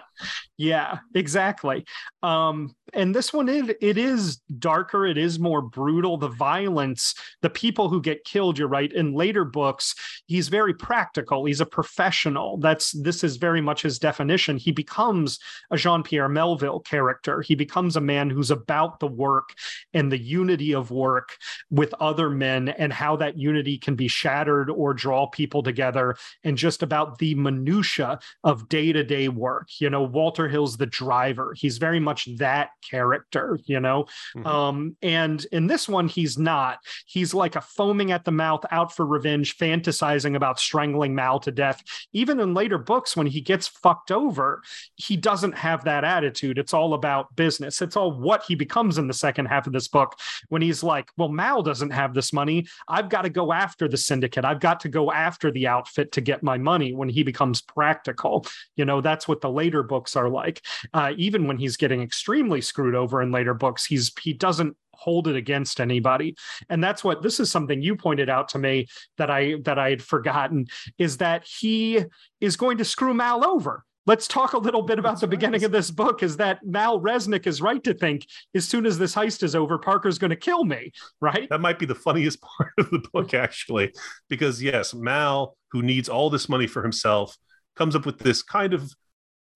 [0.58, 1.86] yeah, exactly.
[2.22, 5.06] Um, and this one it, it is darker.
[5.06, 6.18] It is more brutal.
[6.18, 8.58] The violence, the people who get killed.
[8.58, 8.92] You're right.
[8.92, 9.96] In later books,
[10.28, 11.46] he's very practical.
[11.46, 12.58] He's a professional.
[12.58, 14.58] That's this is very much his definition.
[14.58, 15.40] He becomes
[15.72, 17.42] a Jean Pierre Melville character.
[17.42, 19.50] He becomes a man who's about the work
[19.94, 21.38] and the unity of work
[21.70, 26.58] with other men and how that unity can be shattered or draw people together and
[26.58, 29.70] just about the minutia of day-to-day work.
[29.80, 31.54] You know walter hill's the driver.
[31.58, 34.04] He's very much that character you know?
[34.36, 34.46] Mm-hmm.
[34.46, 36.80] um and in this one he's not.
[37.06, 41.52] He's like a foaming at the mouth out for revenge fantasizing about strangling mal to
[41.52, 41.82] death.
[42.12, 44.62] Even in later books when he gets fucked over
[44.96, 46.58] he doesn't have that attitude.
[46.58, 47.82] It's all about business.
[47.82, 51.10] It's all what he becomes in the second half of this book when he's like
[51.16, 52.68] well mal doesn't have this money.
[52.88, 54.46] I've got to go after the syndicate.
[54.46, 58.46] I've got to go after the outfit to get my money when he becomes practical.
[58.76, 60.62] You know, that's what the later books are like.
[60.94, 65.28] Uh, even when he's getting extremely screwed over in later books, he's he doesn't hold
[65.28, 66.36] it against anybody
[66.70, 69.90] and that's what this is something you pointed out to me that i that i
[69.90, 70.66] had forgotten
[70.98, 72.00] is that he
[72.40, 75.64] is going to screw mal over let's talk a little bit about That's the beginning
[75.64, 79.16] of this book is that Mal Resnick is right to think as soon as this
[79.16, 81.48] heist is over, Parker's going to kill me, right?
[81.50, 83.94] That might be the funniest part of the book, actually,
[84.30, 87.38] because yes, Mal, who needs all this money for himself,
[87.76, 88.92] comes up with this kind of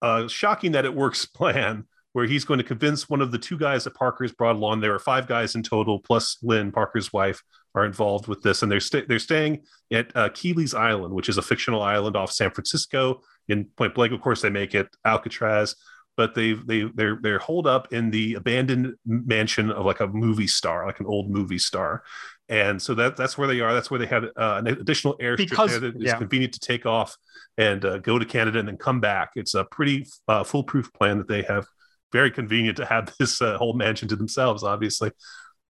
[0.02, 3.58] uh, shocking that it works plan where he's going to convince one of the two
[3.58, 4.80] guys that Parker's brought along.
[4.80, 7.42] There are five guys in total, plus Lynn, Parker's wife,
[7.74, 11.38] are involved with this, and they're they they're staying at uh, Keeley's Island, which is
[11.38, 13.20] a fictional island off San Francisco.
[13.48, 15.74] In Point Blank, of course, they make it Alcatraz,
[16.16, 20.46] but they they they're they're holed up in the abandoned mansion of like a movie
[20.48, 22.02] star, like an old movie star.
[22.48, 23.72] And so that that's where they are.
[23.72, 26.18] That's where they have uh, an additional airstrip because, there that is yeah.
[26.18, 27.16] convenient to take off
[27.56, 29.30] and uh, go to Canada and then come back.
[29.36, 31.66] It's a pretty uh, foolproof plan that they have.
[32.10, 35.12] Very convenient to have this uh, whole mansion to themselves, obviously.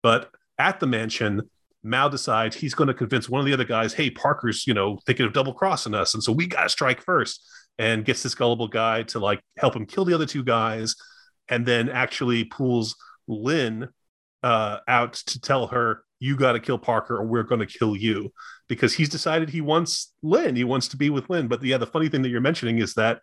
[0.03, 1.43] But at the mansion,
[1.83, 4.99] Mal decides he's going to convince one of the other guys, hey, Parker's, you know,
[5.05, 6.15] thinking of double crossing us.
[6.15, 7.45] And so we got to strike first
[7.79, 10.97] and gets this gullible guy to like help him kill the other two guys.
[11.49, 13.89] And then actually pulls Lynn
[14.43, 17.97] uh, out to tell her, "You got to kill Parker, or we're going to kill
[17.97, 18.33] you,"
[18.69, 20.57] because he's decided he wants Lynn.
[20.57, 21.49] He wants to be with Lynn.
[21.49, 23.21] But yeah, the funny thing that you're mentioning is that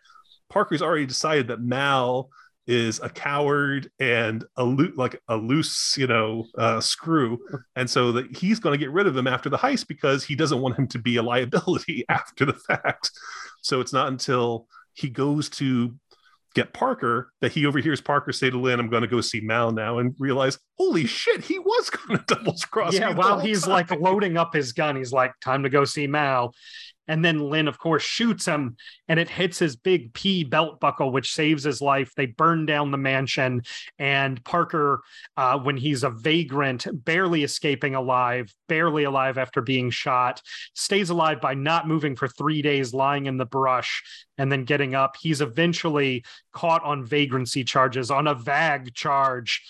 [0.50, 2.30] Parker's already decided that Mal
[2.68, 7.40] is a coward and a lo- like a loose, you know, uh, screw,
[7.76, 10.36] and so that he's going to get rid of him after the heist because he
[10.36, 13.12] doesn't want him to be a liability after the fact.
[13.66, 15.96] So it's not until he goes to
[16.54, 19.72] get Parker that he overhears Parker say to Lynn, "I'm going to go see Mal
[19.72, 22.94] now," and realize, holy shit, he was going to double cross.
[22.94, 23.72] Yeah, while he's time.
[23.72, 26.54] like loading up his gun, he's like, "Time to go see Mal,"
[27.08, 31.12] And then Lynn, of course, shoots him and it hits his big P belt buckle,
[31.12, 32.14] which saves his life.
[32.16, 33.62] They burn down the mansion.
[34.00, 35.02] And Parker,
[35.38, 40.42] uh, when he's a vagrant, barely escaping alive, barely alive after being shot,
[40.74, 44.04] stays alive by not moving for three days, lying in the brush,
[44.38, 45.16] and then getting up.
[45.20, 49.62] He's eventually caught on vagrancy charges, on a VAG charge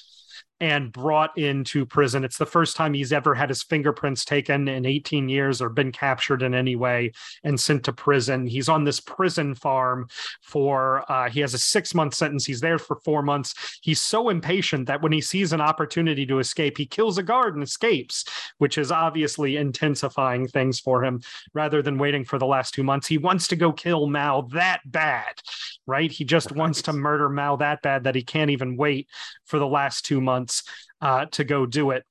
[0.66, 2.24] and brought into prison.
[2.24, 5.92] It's the first time he's ever had his fingerprints taken in 18 years or been
[5.92, 7.12] captured in any way
[7.44, 8.48] and sent to prison.
[8.48, 10.08] He's on this prison farm
[10.42, 12.48] for, uh, he has a six month sentence.
[12.48, 13.54] He's there for four months.
[13.84, 17.54] He's so impatient that when he sees an opportunity to escape, he kills a guard
[17.54, 18.26] and escapes,
[18.58, 21.22] which is obviously intensifying things for him
[21.54, 23.06] rather than waiting for the last two months.
[23.06, 25.40] He wants to go kill Mal that bad,
[25.86, 26.12] right?
[26.12, 29.08] He just wants to murder Mal that bad that he can't even wait
[29.46, 30.64] for the last two months months
[31.02, 32.04] uh, to go do it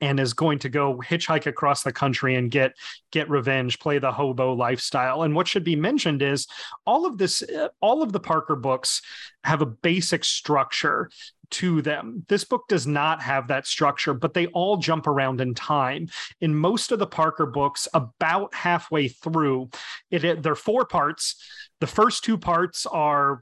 [0.00, 2.72] and is going to go hitchhike across the country and get
[3.12, 6.46] get revenge play the hobo lifestyle and what should be mentioned is
[6.84, 9.00] all of this uh, all of the parker books
[9.44, 11.08] have a basic structure
[11.50, 12.24] to them.
[12.28, 16.08] This book does not have that structure, but they all jump around in time.
[16.40, 19.68] In most of the Parker books, about halfway through,
[20.10, 21.36] it, it they're four parts.
[21.80, 23.38] The first two parts are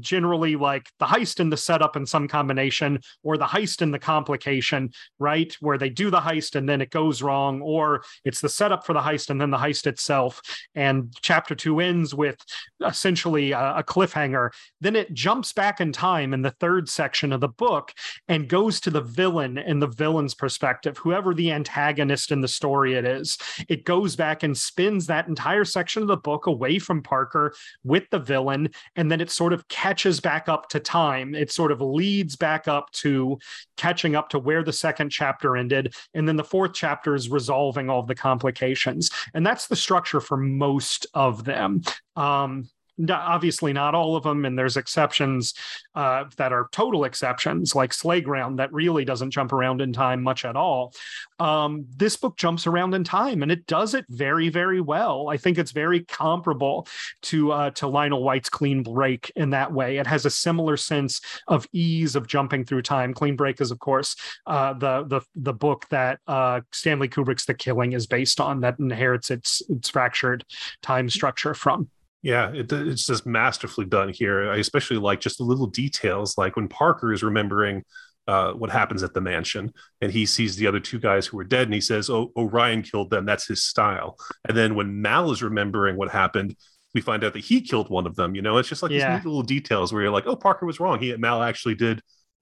[0.00, 3.98] generally like the heist and the setup in some combination, or the heist and the
[3.98, 5.56] complication, right?
[5.60, 8.92] Where they do the heist and then it goes wrong, or it's the setup for
[8.92, 10.40] the heist and then the heist itself.
[10.74, 12.36] And chapter two ends with
[12.84, 14.50] essentially a, a cliffhanger.
[14.80, 17.92] Then it jumps back in time in the third section of the book
[18.28, 22.94] and goes to the villain and the villain's perspective, whoever the antagonist in the story
[22.94, 23.38] it is.
[23.68, 28.04] It goes back and spins that entire section of the book away from Parker with
[28.10, 31.34] the villain, and then it sort of catches back up to time.
[31.34, 33.38] It sort of leads back up to
[33.76, 35.94] catching up to where the second chapter ended.
[36.14, 39.10] And then the fourth chapter is resolving all of the complications.
[39.32, 41.82] And that's the structure for most of them.
[42.16, 42.68] Um,
[43.10, 45.54] obviously not all of them and there's exceptions
[45.94, 50.44] uh, that are total exceptions like slayground that really doesn't jump around in time much
[50.44, 50.92] at all.
[51.40, 55.28] Um, this book jumps around in time and it does it very very well.
[55.28, 56.86] I think it's very comparable
[57.22, 59.98] to uh, to lionel white's clean break in that way.
[59.98, 63.12] It has a similar sense of ease of jumping through time.
[63.12, 64.14] Clean break is of course
[64.46, 68.78] uh, the the the book that uh, stanley kubrick's the killing is based on that
[68.78, 70.44] inherits its its fractured
[70.82, 71.88] time structure from
[72.24, 74.50] yeah, it, it's just masterfully done here.
[74.50, 77.84] I especially like just the little details, like when Parker is remembering
[78.26, 81.44] uh, what happens at the mansion, and he sees the other two guys who are
[81.44, 83.26] dead, and he says, "Oh, Orion killed them.
[83.26, 84.16] That's his style."
[84.48, 86.56] And then when Mal is remembering what happened,
[86.94, 88.34] we find out that he killed one of them.
[88.34, 89.16] You know, it's just like yeah.
[89.16, 91.00] these little details where you're like, "Oh, Parker was wrong.
[91.00, 92.00] He Mal actually did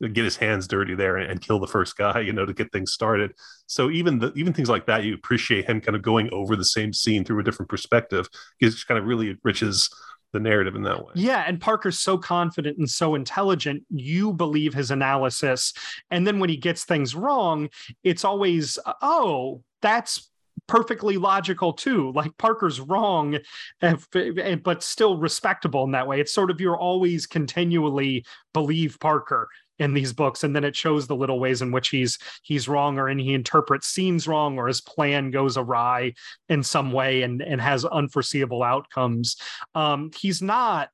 [0.08, 2.92] get his hands dirty there and, kill the first guy, you know, to get things
[2.92, 3.32] started.
[3.66, 6.64] So even the even things like that, you appreciate him kind of going over the
[6.64, 8.28] same scene through a different perspective.
[8.60, 9.90] It kind of really enriches
[10.32, 11.12] the narrative in that way.
[11.14, 15.74] Yeah, and Parker's so confident and so intelligent, you believe his analysis.
[16.10, 17.68] And then when he gets things wrong,
[18.02, 20.30] it's always, oh, that's
[20.66, 22.12] perfectly logical too.
[22.12, 23.38] Like Parker's wrong,
[23.82, 26.20] eh, eh, but still respectable in that way.
[26.20, 31.06] It's sort of you're always continually believe Parker in these books and then it shows
[31.06, 34.68] the little ways in which he's he's wrong or and he interprets scenes wrong or
[34.68, 36.12] his plan goes awry
[36.48, 39.36] in some way and and has unforeseeable outcomes
[39.74, 40.90] um he's not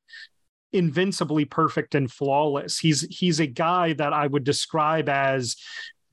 [0.73, 5.57] invincibly perfect and flawless he's he's a guy that i would describe as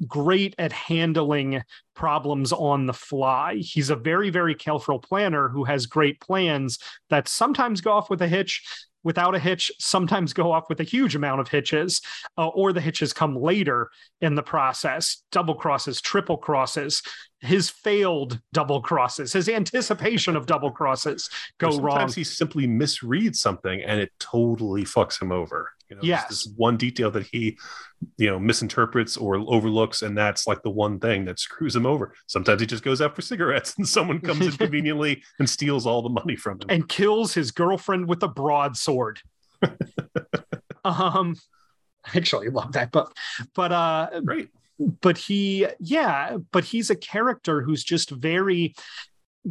[0.07, 1.63] great at handling
[1.95, 3.55] problems on the fly.
[3.55, 8.21] He's a very, very careful planner who has great plans that sometimes go off with
[8.21, 8.63] a hitch,
[9.05, 12.01] without a hitch sometimes go off with a huge amount of hitches,
[12.37, 13.89] uh, or the hitches come later
[14.19, 17.01] in the process double crosses, triple crosses.
[17.39, 21.95] His failed double crosses, his anticipation of double crosses go sometimes wrong.
[21.95, 25.74] Sometimes he simply misreads something and it totally fucks him over.
[25.89, 26.27] You know, yes.
[26.27, 27.57] this one detail that he,
[28.17, 32.13] you know, misinterprets or overlooks, and that's like the one thing that screws him over.
[32.27, 36.01] Sometimes he just goes out for cigarettes, and someone comes in conveniently and steals all
[36.01, 39.19] the money from him and kills his girlfriend with a broadsword.
[40.83, 41.35] um,
[42.05, 43.15] I actually love that book,
[43.53, 44.49] but uh, great.
[45.01, 48.75] but he yeah but he's a character who's just very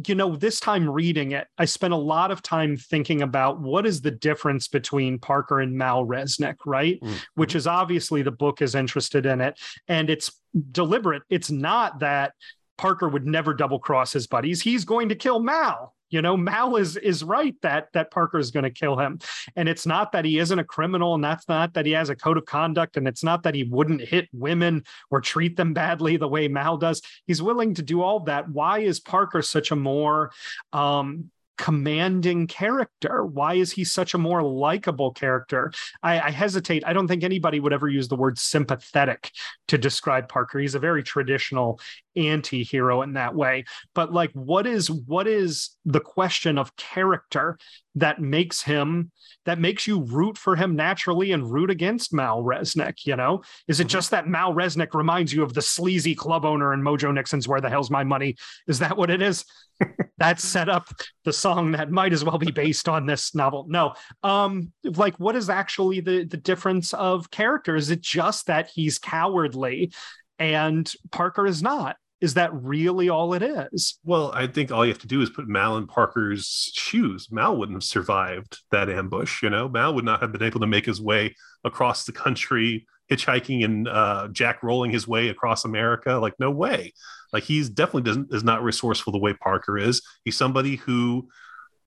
[0.07, 3.85] you know, this time reading it, I spent a lot of time thinking about what
[3.85, 6.99] is the difference between Parker and Mal Resnick, right?
[7.01, 7.15] Mm-hmm.
[7.35, 9.57] Which is obviously the book is interested in it.
[9.87, 10.31] And it's
[10.71, 11.23] deliberate.
[11.29, 12.33] It's not that
[12.77, 14.61] Parker would never double cross his buddies.
[14.61, 15.93] He's going to kill Mal.
[16.15, 19.19] You know, Mal is is right that that Parker is going to kill him,
[19.57, 22.15] and it's not that he isn't a criminal, and that's not that he has a
[22.15, 26.15] code of conduct, and it's not that he wouldn't hit women or treat them badly
[26.15, 27.01] the way Mal does.
[27.27, 28.47] He's willing to do all that.
[28.47, 30.31] Why is Parker such a more
[30.71, 33.25] um, commanding character?
[33.25, 35.71] Why is he such a more likable character?
[36.03, 36.83] I, I, hesitate.
[36.85, 39.31] I don't think anybody would ever use the word sympathetic
[39.67, 40.59] to describe Parker.
[40.59, 41.79] He's a very traditional
[42.15, 43.65] anti-hero in that way.
[43.93, 47.57] But like what is what is the question of character
[47.95, 49.11] that makes him
[49.45, 53.43] that makes you root for him naturally and root against Mal Resnick, you know?
[53.67, 53.89] Is it mm-hmm.
[53.89, 57.61] just that Mal Resnick reminds you of the sleazy club owner in Mojo Nixon's Where
[57.61, 58.35] the Hell's My Money?
[58.67, 59.45] Is that what it is?
[60.17, 60.87] that set up
[61.25, 63.65] the song that might as well be based on this novel.
[63.67, 63.93] No.
[64.23, 67.75] Um, like what is actually the the difference of character?
[67.75, 69.91] Is it just that he's cowardly
[70.39, 71.97] and Parker is not?
[72.25, 73.99] Is that really all it is?
[74.03, 77.27] Well, I think all you have to do is put Mal in Parker's shoes.
[77.29, 79.43] Mal wouldn't have survived that ambush.
[79.43, 82.87] You know, Mal would not have been able to make his way across the country,
[83.11, 86.13] hitchhiking and uh, Jack rolling his way across America.
[86.13, 86.93] Like, no way.
[87.31, 90.01] Like, he's definitely doesn't is not resourceful the way Parker is.
[90.23, 91.29] He's somebody who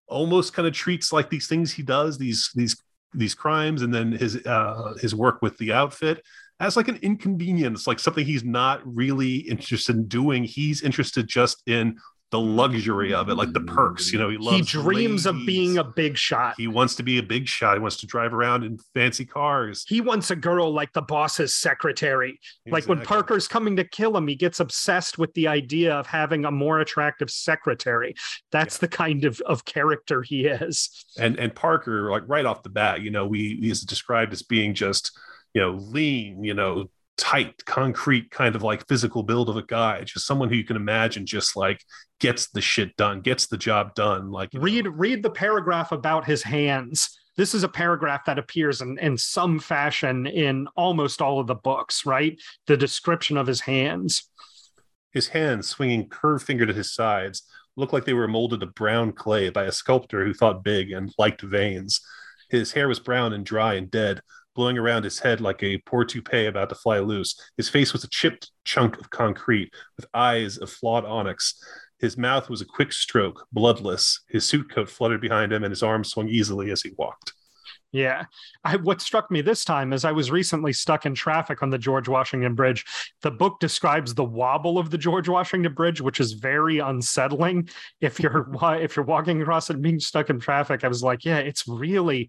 [0.06, 2.80] almost kind of treats like these things he does these these
[3.12, 6.22] these crimes and then his uh his work with the outfit
[6.60, 10.44] as like an inconvenience, like something he's not really interested in doing.
[10.44, 11.98] He's interested just in
[12.30, 14.12] the luxury of it, like the perks.
[14.12, 14.56] You know, he loves.
[14.56, 15.26] He dreams ladies.
[15.26, 16.54] of being a big shot.
[16.58, 17.74] He wants to be a big shot.
[17.74, 19.84] He wants to drive around in fancy cars.
[19.88, 22.38] He wants a girl like the boss's secretary.
[22.66, 22.72] Exactly.
[22.72, 26.44] Like when Parker's coming to kill him, he gets obsessed with the idea of having
[26.44, 28.14] a more attractive secretary.
[28.52, 28.80] That's yeah.
[28.80, 31.06] the kind of of character he is.
[31.18, 34.74] And and Parker, like right off the bat, you know, we he's described as being
[34.74, 35.18] just
[35.58, 40.04] you know, lean, you know, tight, concrete kind of like physical build of a guy,
[40.04, 41.82] just someone who you can imagine just like
[42.20, 44.30] gets the shit done, gets the job done.
[44.30, 44.92] Like read know.
[44.92, 47.18] read the paragraph about his hands.
[47.36, 51.56] This is a paragraph that appears in, in some fashion in almost all of the
[51.56, 52.40] books, right?
[52.68, 54.30] The description of his hands.
[55.12, 57.42] His hands swinging curved fingered at his sides
[57.74, 61.12] looked like they were molded of brown clay by a sculptor who thought big and
[61.18, 62.00] liked veins.
[62.48, 64.20] His hair was brown and dry and dead,
[64.58, 67.40] blowing around his head like a poor toupee about to fly loose.
[67.56, 71.54] His face was a chipped chunk of concrete with eyes of flawed onyx.
[72.00, 74.20] His mouth was a quick stroke, bloodless.
[74.28, 77.34] His suit coat fluttered behind him, and his arms swung easily as he walked.
[77.92, 78.24] Yeah.
[78.64, 81.78] I, what struck me this time is I was recently stuck in traffic on the
[81.78, 82.84] George Washington Bridge.
[83.22, 87.68] The book describes the wobble of the George Washington Bridge, which is very unsettling.
[88.00, 91.38] If you're if you're walking across it being stuck in traffic, I was like, yeah,
[91.38, 92.28] it's really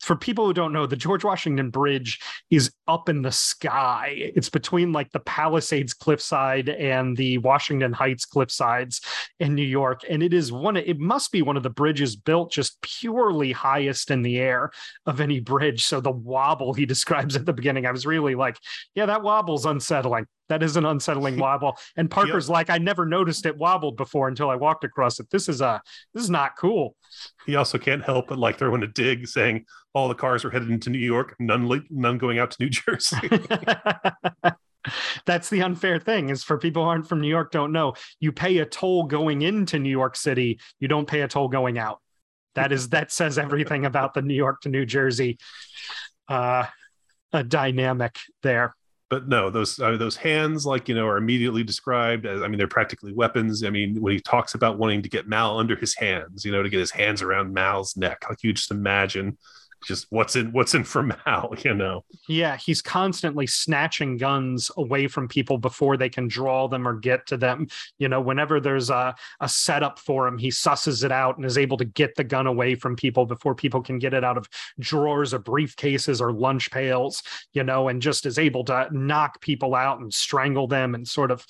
[0.00, 2.18] for people who don't know, the George Washington Bridge
[2.50, 4.12] is up in the sky.
[4.16, 9.04] It's between like the Palisades cliffside and the Washington Heights cliffsides
[9.38, 10.02] in New York.
[10.08, 14.10] And it is one, it must be one of the bridges built just purely highest
[14.10, 14.70] in the air
[15.06, 15.84] of any bridge.
[15.84, 18.58] So the wobble he describes at the beginning, I was really like,
[18.94, 20.26] yeah, that wobble's unsettling.
[20.50, 21.78] That is an unsettling wobble.
[21.96, 22.52] And Parker's yep.
[22.52, 25.30] like, I never noticed it wobbled before until I walked across it.
[25.30, 25.78] This is a uh,
[26.12, 26.96] this is not cool.
[27.46, 30.70] He also can't help but like throwing a dig saying all the cars are headed
[30.70, 33.16] into New York, none none going out to New Jersey.
[35.26, 37.94] That's the unfair thing is for people who aren't from New York don't know.
[38.18, 41.78] You pay a toll going into New York City, you don't pay a toll going
[41.78, 42.00] out.
[42.56, 45.38] That is that says everything about the New York to New Jersey
[46.28, 46.66] uh
[47.32, 48.74] a dynamic there
[49.10, 52.42] but no, those uh, those hands, like you know, are immediately described as.
[52.42, 53.64] I mean, they're practically weapons.
[53.64, 56.62] I mean, when he talks about wanting to get Mal under his hands, you know,
[56.62, 59.36] to get his hands around Mal's neck, like you just imagine
[59.84, 62.04] just what's in what's in for Mal, you know.
[62.28, 67.26] Yeah, he's constantly snatching guns away from people before they can draw them or get
[67.28, 67.68] to them.
[67.98, 71.58] You know, whenever there's a, a setup for him, he susses it out and is
[71.58, 74.48] able to get the gun away from people before people can get it out of
[74.78, 77.22] drawers or briefcases or lunch pails,
[77.52, 81.30] you know, and just is able to knock people out and strangle them and sort
[81.30, 81.46] of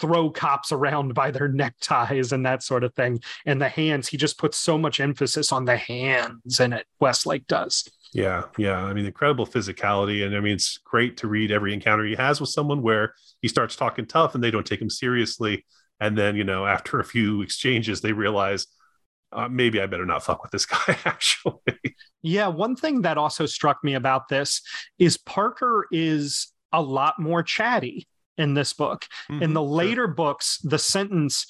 [0.00, 3.20] throw cops around by their neckties and that sort of thing.
[3.46, 7.46] And the hands, he just puts so much emphasis on the hands in it, Westlake
[7.46, 7.88] does.
[8.12, 8.82] Yeah, yeah.
[8.82, 10.24] I mean, incredible physicality.
[10.24, 13.48] And I mean, it's great to read every encounter he has with someone where he
[13.48, 15.64] starts talking tough and they don't take him seriously.
[16.00, 18.66] And then, you know, after a few exchanges, they realize
[19.30, 21.74] uh, maybe I better not fuck with this guy, actually.
[22.22, 22.48] Yeah.
[22.48, 24.62] One thing that also struck me about this
[24.98, 28.06] is Parker is a lot more chatty
[28.38, 29.06] in this book.
[29.30, 30.14] Mm-hmm, in the later sure.
[30.14, 31.46] books, the sentence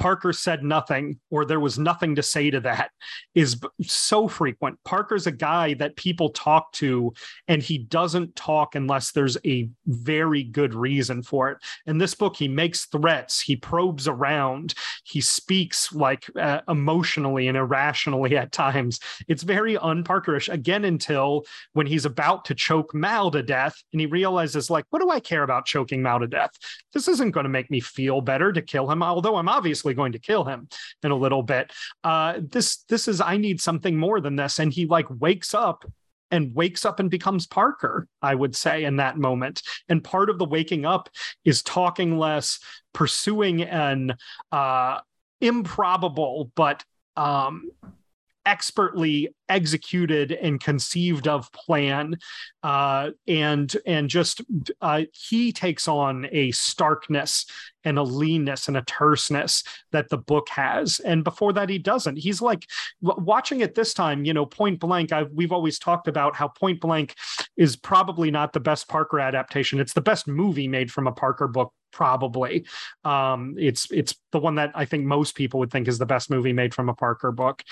[0.00, 2.90] Parker said nothing or there was nothing to say to that
[3.34, 4.78] is so frequent.
[4.82, 7.12] Parker's a guy that people talk to
[7.48, 11.58] and he doesn't talk unless there's a very good reason for it.
[11.86, 14.72] In this book, he makes threats, he probes around,
[15.04, 19.00] he speaks like uh, emotionally and irrationally at times.
[19.28, 21.44] It's very unparkerish again until
[21.74, 25.20] when he's about to choke Mal to death and he realizes, like, what do I
[25.20, 26.52] care about choking Mal to death?
[26.94, 30.12] This isn't going to make me feel better to kill him, although I'm obviously going
[30.12, 30.68] to kill him
[31.02, 31.72] in a little bit.
[32.04, 35.84] Uh, this this is I need something more than this, and he like wakes up
[36.30, 39.62] and wakes up and becomes Parker, I would say, in that moment.
[39.88, 41.08] And part of the waking up
[41.44, 42.60] is talking less,
[42.92, 44.14] pursuing an
[44.52, 45.00] uh,
[45.40, 46.84] improbable but
[47.16, 47.70] um,
[48.46, 52.16] expertly executed and conceived of plan
[52.62, 54.40] uh, and and just
[54.80, 57.46] uh, he takes on a starkness
[57.84, 59.62] and a leanness and a terseness
[59.92, 61.00] that the book has.
[61.00, 62.16] And before that he doesn't.
[62.16, 62.66] He's like
[63.00, 66.80] watching it this time you know point blank I've, we've always talked about how point
[66.80, 67.14] blank
[67.56, 69.80] is probably not the best parker adaptation.
[69.80, 72.64] It's the best movie made from a parker book probably
[73.04, 76.30] um, it's it's the one that i think most people would think is the best
[76.30, 77.62] movie made from a parker book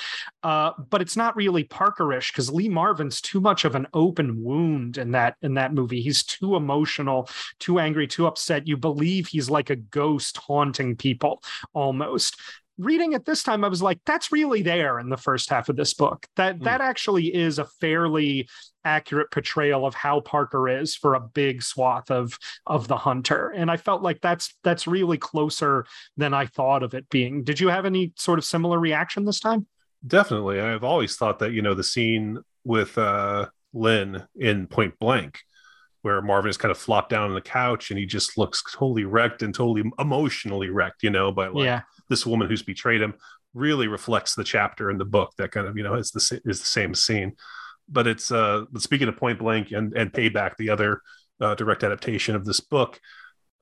[0.42, 4.98] uh, but it's not really Parkerish because Lee Marvin's too much of an open wound
[4.98, 6.00] in that in that movie.
[6.00, 8.66] He's too emotional, too angry, too upset.
[8.66, 11.42] You believe he's like a ghost haunting people
[11.72, 12.40] almost
[12.78, 15.76] reading it this time i was like that's really there in the first half of
[15.76, 16.64] this book that mm.
[16.64, 18.48] that actually is a fairly
[18.84, 23.70] accurate portrayal of how parker is for a big swath of of the hunter and
[23.70, 25.84] i felt like that's that's really closer
[26.16, 29.40] than i thought of it being did you have any sort of similar reaction this
[29.40, 29.66] time
[30.06, 30.60] Definitely.
[30.60, 35.40] I've always thought that, you know, the scene with uh, Lynn in Point Blank,
[36.02, 39.04] where Marvin is kind of flopped down on the couch and he just looks totally
[39.04, 41.80] wrecked and totally emotionally wrecked, you know, by like yeah.
[42.08, 43.14] This woman who's betrayed him,
[43.54, 46.60] really reflects the chapter in the book that kind of, you know, is the, is
[46.60, 47.34] the same scene.
[47.88, 51.00] But it's, uh, but speaking of Point Blank and, and Payback, the other
[51.40, 53.00] uh, direct adaptation of this book,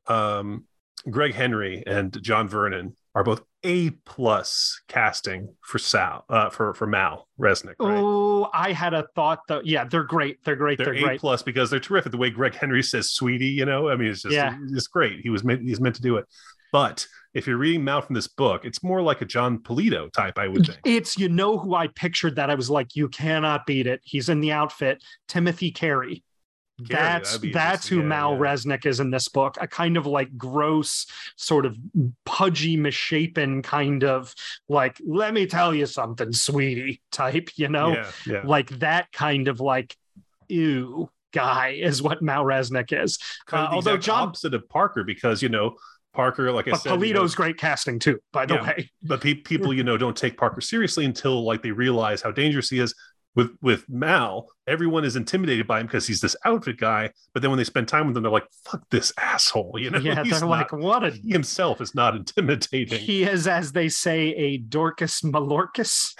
[0.06, 0.64] um,
[1.08, 6.86] Greg Henry and John Vernon are both A plus casting for Sal uh, for for
[6.86, 7.74] Mal Resnick.
[7.78, 7.98] Right?
[7.98, 9.62] Oh, I had a thought though.
[9.64, 10.42] Yeah, they're great.
[10.44, 10.78] They're great.
[10.78, 12.12] They're, they're A plus because they're terrific.
[12.12, 14.56] The way Greg Henry says "sweetie," you know, I mean, it's just yeah.
[14.72, 15.20] it's great.
[15.22, 16.26] He was meant he's meant to do it.
[16.72, 17.06] But
[17.36, 20.48] if you're reading Mal from this book, it's more like a Jon Polito type, I
[20.48, 20.78] would think.
[20.84, 24.00] It's you know who I pictured that I was like, you cannot beat it.
[24.04, 26.24] He's in the outfit, Timothy Carey
[26.78, 28.38] that's that's who yeah, Mal yeah.
[28.38, 29.56] Resnick is in this book.
[29.60, 31.06] A kind of like gross,
[31.36, 31.76] sort of
[32.24, 34.34] pudgy, misshapen kind of
[34.68, 37.94] like, let me tell you something, sweetie type, you know?
[37.94, 38.42] Yeah, yeah.
[38.44, 39.96] Like that kind of like,
[40.48, 43.18] ew guy is what Mal Resnick is.
[43.46, 45.76] Kind of uh, although John opposite of Parker, because you know,
[46.16, 48.90] Parker, like I but said, Polito's you know, great casting too, by the way.
[49.02, 52.70] But pe- people, you know, don't take Parker seriously until like they realize how dangerous
[52.70, 52.94] he is
[53.36, 57.10] with with Mal, everyone is intimidated by him because he's this outfit guy.
[57.34, 59.98] But then when they spend time with him, they're like, "Fuck this asshole!" You know?
[60.06, 62.98] Yeah, he's they're not, like, "What a." He himself is not intimidating.
[62.98, 66.14] He is, as they say, a Dorcas Malorcas.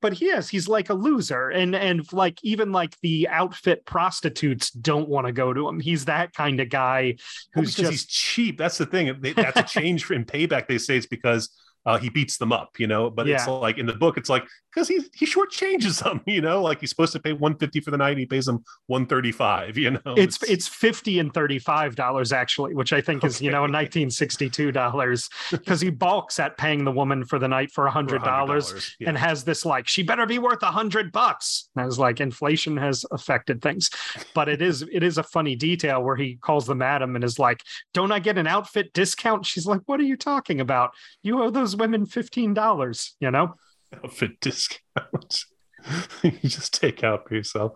[0.00, 0.48] But he is.
[0.48, 5.32] He's like a loser, and and like even like the outfit prostitutes don't want to
[5.32, 5.80] go to him.
[5.80, 7.16] He's that kind of guy
[7.54, 8.58] who's well, just he's cheap.
[8.58, 9.18] That's the thing.
[9.20, 10.68] That's a change in payback.
[10.68, 11.50] They say it's because
[11.86, 13.08] uh, he beats them up, you know.
[13.08, 13.36] But yeah.
[13.36, 16.62] it's like in the book, it's like because he he shortchanges them, you know.
[16.62, 19.32] Like he's supposed to pay one fifty for the night, he pays them one thirty
[19.32, 20.00] five, you know.
[20.16, 23.28] It's, it's, it's fifty and thirty five dollars actually, which I think okay.
[23.28, 27.38] is you know nineteen sixty two dollars because he balks at paying the woman for
[27.38, 29.08] the night for a hundred dollars yeah.
[29.08, 31.70] and has this like she better be worth a hundred bucks.
[31.76, 33.90] and As like inflation has affected things,
[34.34, 37.38] but it is it is a funny detail where he calls the madam and is
[37.38, 37.62] like,
[37.94, 40.90] "Don't I get an outfit discount?" She's like, "What are you talking about?
[41.22, 43.54] You owe those." Those women $15, you know?
[44.04, 45.46] Outfit discounts.
[46.22, 47.72] you just take out for yourself.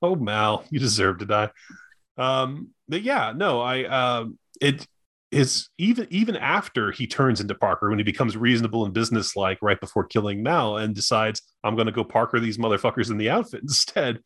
[0.00, 1.50] Oh, Mal, you deserve to die.
[2.16, 4.86] Um, but yeah, no, I, um, it
[5.30, 9.80] is even, even after he turns into Parker, when he becomes reasonable and businesslike right
[9.80, 13.62] before killing Mal and decides, I'm going to go Parker these motherfuckers in the outfit
[13.62, 14.20] instead.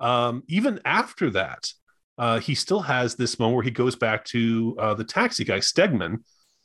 [0.00, 1.70] um, even after that,
[2.18, 5.58] uh, he still has this moment where he goes back to uh, the taxi guy,
[5.58, 6.20] Stegman,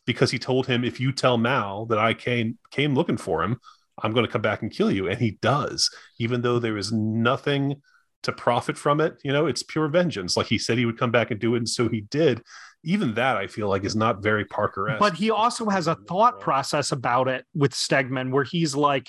[0.05, 3.59] because he told him, if you tell Mal that I came came looking for him,
[4.01, 5.07] I'm going to come back and kill you.
[5.07, 5.89] And he does,
[6.19, 7.81] even though there is nothing
[8.23, 9.15] to profit from it.
[9.23, 10.37] You know, it's pure vengeance.
[10.37, 12.41] Like he said he would come back and do it, and so he did.
[12.83, 14.99] Even that, I feel like, is not very Parker esque.
[14.99, 19.07] But he also has a thought process about it with Stegman, where he's like,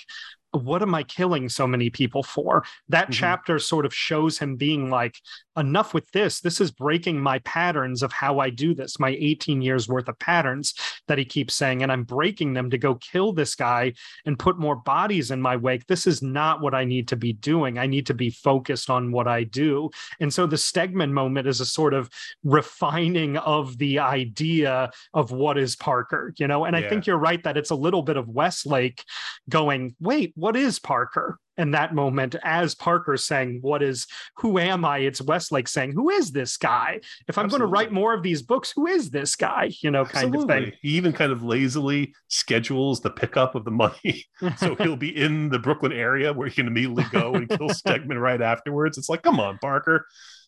[0.53, 2.63] what am I killing so many people for?
[2.89, 3.13] That mm-hmm.
[3.13, 5.17] chapter sort of shows him being like,
[5.57, 6.39] enough with this.
[6.39, 10.17] This is breaking my patterns of how I do this, my 18 years worth of
[10.19, 10.73] patterns
[11.07, 11.83] that he keeps saying.
[11.83, 13.93] And I'm breaking them to go kill this guy
[14.25, 15.85] and put more bodies in my wake.
[15.87, 17.77] This is not what I need to be doing.
[17.77, 19.89] I need to be focused on what I do.
[20.19, 22.09] And so the Stegman moment is a sort of
[22.43, 26.65] refining of the idea of what is Parker, you know?
[26.65, 26.85] And yeah.
[26.85, 29.03] I think you're right that it's a little bit of Westlake
[29.49, 31.39] going, wait, what is Parker?
[31.55, 34.07] And that moment, as Parker saying, What is,
[34.39, 34.97] who am I?
[34.97, 36.99] It's Westlake saying, Who is this guy?
[37.29, 37.49] If I'm Absolutely.
[37.49, 39.71] going to write more of these books, who is this guy?
[39.79, 40.57] You know, kind Absolutely.
[40.57, 40.73] of thing.
[40.81, 44.25] He even kind of lazily schedules the pickup of the money.
[44.57, 48.19] so he'll be in the Brooklyn area where he can immediately go and kill Stegman
[48.19, 48.97] right afterwards.
[48.97, 50.05] It's like, come on, Parker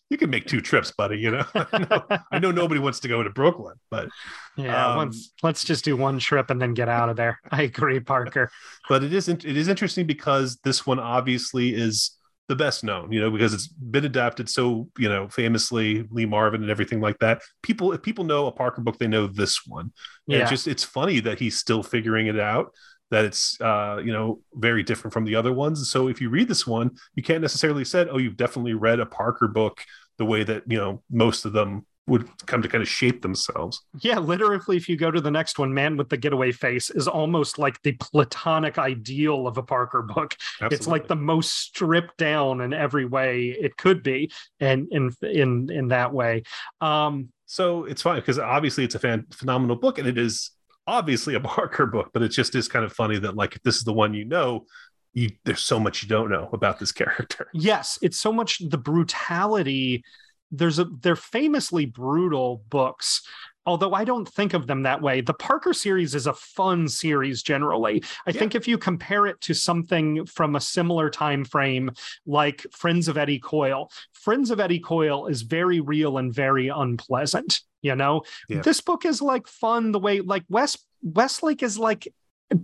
[0.09, 1.17] you can make two trips, buddy.
[1.17, 4.09] You know, I know, I know nobody wants to go to Brooklyn, but
[4.55, 7.39] yeah, um, once, let's just do one trip and then get out of there.
[7.51, 8.51] I agree, Parker.
[8.87, 9.45] But it isn't.
[9.45, 12.11] It is interesting because this one obviously is
[12.47, 16.61] the best known, you know, because it's been adapted so you know famously, Lee Marvin
[16.61, 17.41] and everything like that.
[17.63, 19.91] People, if people know a Parker book, they know this one.
[20.27, 22.71] And yeah, it's just it's funny that he's still figuring it out
[23.11, 25.89] that it's uh, you know very different from the other ones.
[25.89, 29.05] So if you read this one, you can't necessarily say, "Oh, you've definitely read a
[29.05, 29.83] Parker book,"
[30.17, 33.81] the way that you know most of them would come to kind of shape themselves.
[34.01, 37.07] Yeah, literally, if you go to the next one, Man with the Getaway Face is
[37.07, 40.35] almost like the platonic ideal of a Parker book.
[40.61, 40.75] Absolutely.
[40.75, 45.69] It's like the most stripped down in every way it could be, and in in
[45.71, 46.43] in that way.
[46.81, 50.51] Um, so it's fine because obviously it's a fan, phenomenal book, and it is
[50.87, 53.77] obviously a Parker book, but it just is kind of funny that like if this
[53.77, 54.65] is the one you know,
[55.13, 57.47] you there's so much you don't know about this character.
[57.53, 60.03] Yes, it's so much the brutality.
[60.51, 63.21] There's a they're famously brutal books.
[63.67, 65.21] Although I don't think of them that way.
[65.21, 68.03] The Parker series is a fun series generally.
[68.27, 68.39] I yeah.
[68.39, 71.89] think if you compare it to something from a similar time frame
[72.27, 77.61] like Friends of Eddie Coyle, Friends of Eddie Coyle is very real and very unpleasant
[77.85, 78.61] you know yeah.
[78.61, 82.07] this book is like fun the way like west westlake is like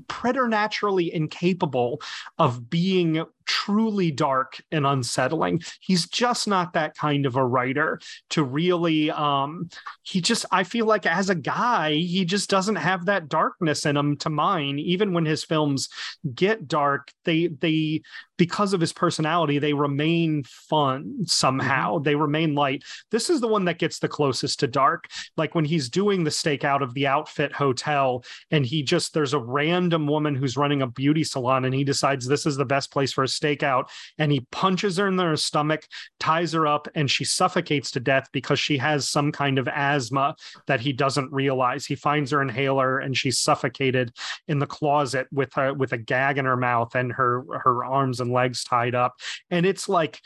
[0.07, 2.01] preternaturally incapable
[2.38, 5.61] of being truly dark and unsettling.
[5.79, 7.99] He's just not that kind of a writer
[8.31, 9.69] to really um
[10.03, 13.97] he just I feel like as a guy he just doesn't have that darkness in
[13.97, 15.89] him to mine even when his films
[16.33, 18.01] get dark they they
[18.37, 22.03] because of his personality they remain fun somehow mm-hmm.
[22.03, 25.65] they remain light this is the one that gets the closest to dark like when
[25.65, 30.35] he's doing the stakeout of the outfit hotel and he just there's a random woman
[30.35, 33.27] who's running a beauty salon and he decides this is the best place for a
[33.41, 35.87] stakeout and he punches her in her stomach,
[36.19, 40.35] ties her up, and she suffocates to death because she has some kind of asthma
[40.67, 41.85] that he doesn't realize.
[41.85, 44.13] He finds her inhaler and she's suffocated
[44.47, 48.19] in the closet with a with a gag in her mouth and her her arms
[48.19, 49.15] and legs tied up.
[49.49, 50.19] And it's like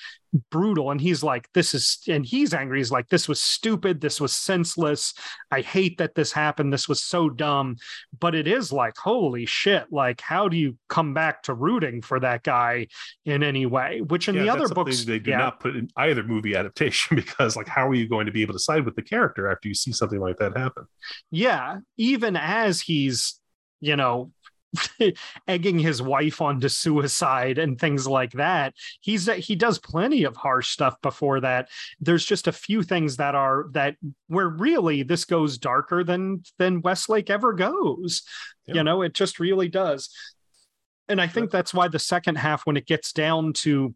[0.50, 2.80] brutal and he's like this is and he's angry.
[2.80, 4.02] He's like this was stupid.
[4.02, 5.14] This was senseless.
[5.52, 6.74] I hate that this happened.
[6.74, 7.78] This was so dumb.
[8.20, 12.20] But it is like holy shit like how do you come back to rooting for
[12.20, 12.88] that guy
[13.26, 14.02] in any way?
[14.02, 15.38] Which in yeah, the other books they do yeah.
[15.38, 18.54] not put in either movie adaptation because like how are you going to be able
[18.54, 20.86] to side with the character after you see something like that happen?
[21.32, 23.40] Yeah even as he's
[23.82, 24.32] you know
[25.48, 28.74] egging his wife onto suicide and things like that.
[29.02, 31.70] He's he does plenty of harsh stuff before that.
[32.00, 33.96] There's just a few things that are that
[34.28, 38.24] where really this goes darker than than Westlake ever goes.
[38.66, 38.76] Yeah.
[38.76, 40.10] You know, it just really does.
[41.08, 43.94] And I think that's why the second half, when it gets down to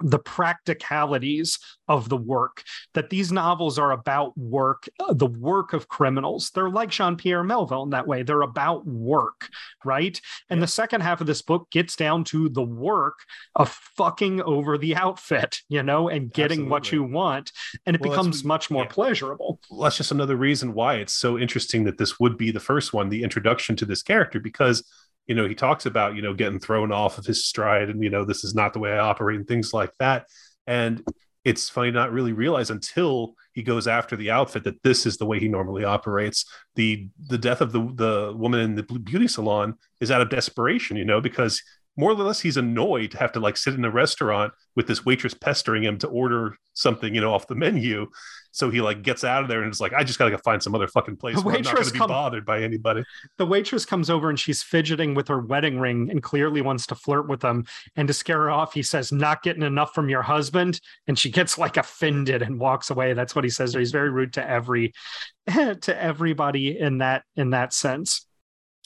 [0.00, 2.62] the practicalities of the work
[2.94, 7.90] that these novels are about work the work of criminals they're like jean-pierre melville in
[7.90, 9.48] that way they're about work
[9.84, 10.20] right
[10.50, 10.62] and yeah.
[10.62, 13.18] the second half of this book gets down to the work
[13.54, 16.70] of fucking over the outfit you know and getting Absolutely.
[16.70, 17.52] what you want
[17.86, 18.90] and it well, becomes much more yeah.
[18.90, 22.60] pleasurable well, that's just another reason why it's so interesting that this would be the
[22.60, 24.82] first one the introduction to this character because
[25.26, 28.10] you know he talks about you know getting thrown off of his stride and you
[28.10, 30.26] know this is not the way i operate and things like that.
[30.66, 31.02] And
[31.44, 35.26] it's funny not really realize until he goes after the outfit that this is the
[35.26, 36.46] way he normally operates.
[36.74, 40.96] The the death of the the woman in the beauty salon is out of desperation
[40.96, 41.62] you know because
[41.96, 45.04] more or less he's annoyed to have to like sit in a restaurant with this
[45.04, 48.06] waitress pestering him to order something you know off the menu
[48.54, 50.62] so he like gets out of there and is like, I just gotta go find
[50.62, 51.34] some other fucking place.
[51.34, 53.02] The where I'm not gonna be come, bothered by anybody.
[53.36, 56.94] The waitress comes over and she's fidgeting with her wedding ring and clearly wants to
[56.94, 57.66] flirt with him.
[57.96, 61.32] And to scare her off, he says, "Not getting enough from your husband," and she
[61.32, 63.12] gets like offended and walks away.
[63.12, 63.74] That's what he says.
[63.74, 64.92] He's very rude to every
[65.48, 68.24] to everybody in that in that sense.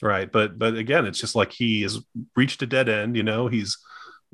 [0.01, 0.31] Right.
[0.31, 1.99] But but again, it's just like he has
[2.35, 3.77] reached a dead end, you know, he's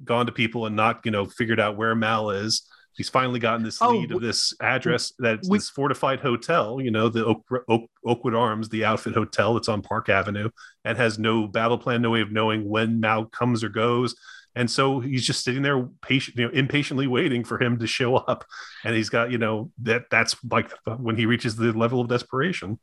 [0.03, 2.67] gone to people and not, you know, figured out where Mal is.
[2.95, 6.91] He's finally gotten this oh, lead of this address that's we, this fortified hotel, you
[6.91, 10.49] know, the Oak, Oak, Oakwood Arms, the outfit hotel that's on Park Avenue,
[10.85, 14.15] and has no battle plan, no way of knowing when Mal comes or goes
[14.55, 18.15] and so he's just sitting there patient you know impatiently waiting for him to show
[18.15, 18.45] up
[18.83, 22.79] and he's got you know that that's like when he reaches the level of desperation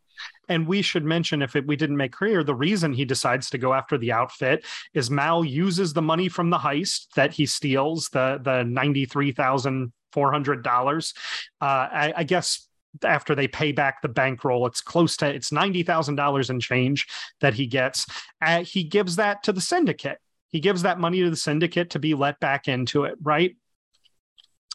[0.49, 3.59] and we should mention if it, we didn't make clear the reason he decides to
[3.59, 4.65] go after the outfit
[4.95, 11.15] is mal uses the money from the heist that he steals the the $93400
[11.61, 12.69] uh, I, I guess
[13.03, 14.67] after they pay back the bankroll.
[14.67, 17.07] It's close to it's ninety thousand dollars in change
[17.41, 18.07] that he gets.
[18.41, 20.19] Uh, he gives that to the syndicate,
[20.53, 23.57] he gives that money to the syndicate to be let back into it, right?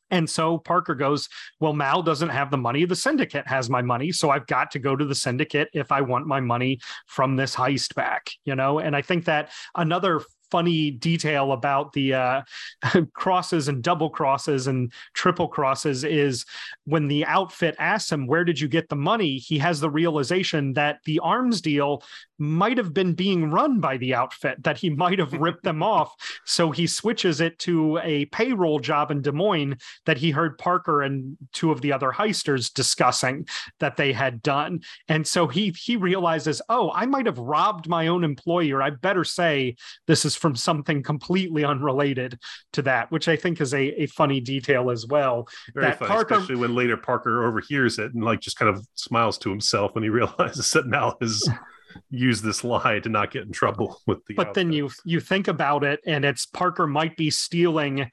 [0.09, 1.27] And so Parker goes,
[1.59, 2.85] Well, Mal doesn't have the money.
[2.85, 4.11] The syndicate has my money.
[4.11, 7.55] So I've got to go to the syndicate if I want my money from this
[7.55, 8.79] heist back, you know?
[8.79, 10.21] And I think that another
[10.51, 12.41] funny detail about the uh,
[13.13, 16.45] crosses and double crosses and triple crosses is
[16.85, 19.37] when the outfit asks him, Where did you get the money?
[19.37, 22.03] He has the realization that the arms deal
[22.39, 26.13] might have been being run by the outfit, that he might have ripped them off.
[26.45, 29.75] So he switches it to a payroll job in Des Moines
[30.05, 33.47] that he heard Parker and two of the other heisters discussing
[33.79, 34.81] that they had done.
[35.07, 38.81] And so he he realizes, oh, I might have robbed my own employer.
[38.81, 39.75] I better say
[40.05, 42.39] this is from something completely unrelated
[42.73, 45.47] to that, which I think is a, a funny detail as well.
[45.73, 48.85] Very that funny, Parker, especially when later Parker overhears it and like just kind of
[48.95, 51.47] smiles to himself when he realizes that Mal is
[52.09, 54.55] use this lie to not get in trouble with the but outfits.
[54.55, 58.11] then you you think about it and it's parker might be stealing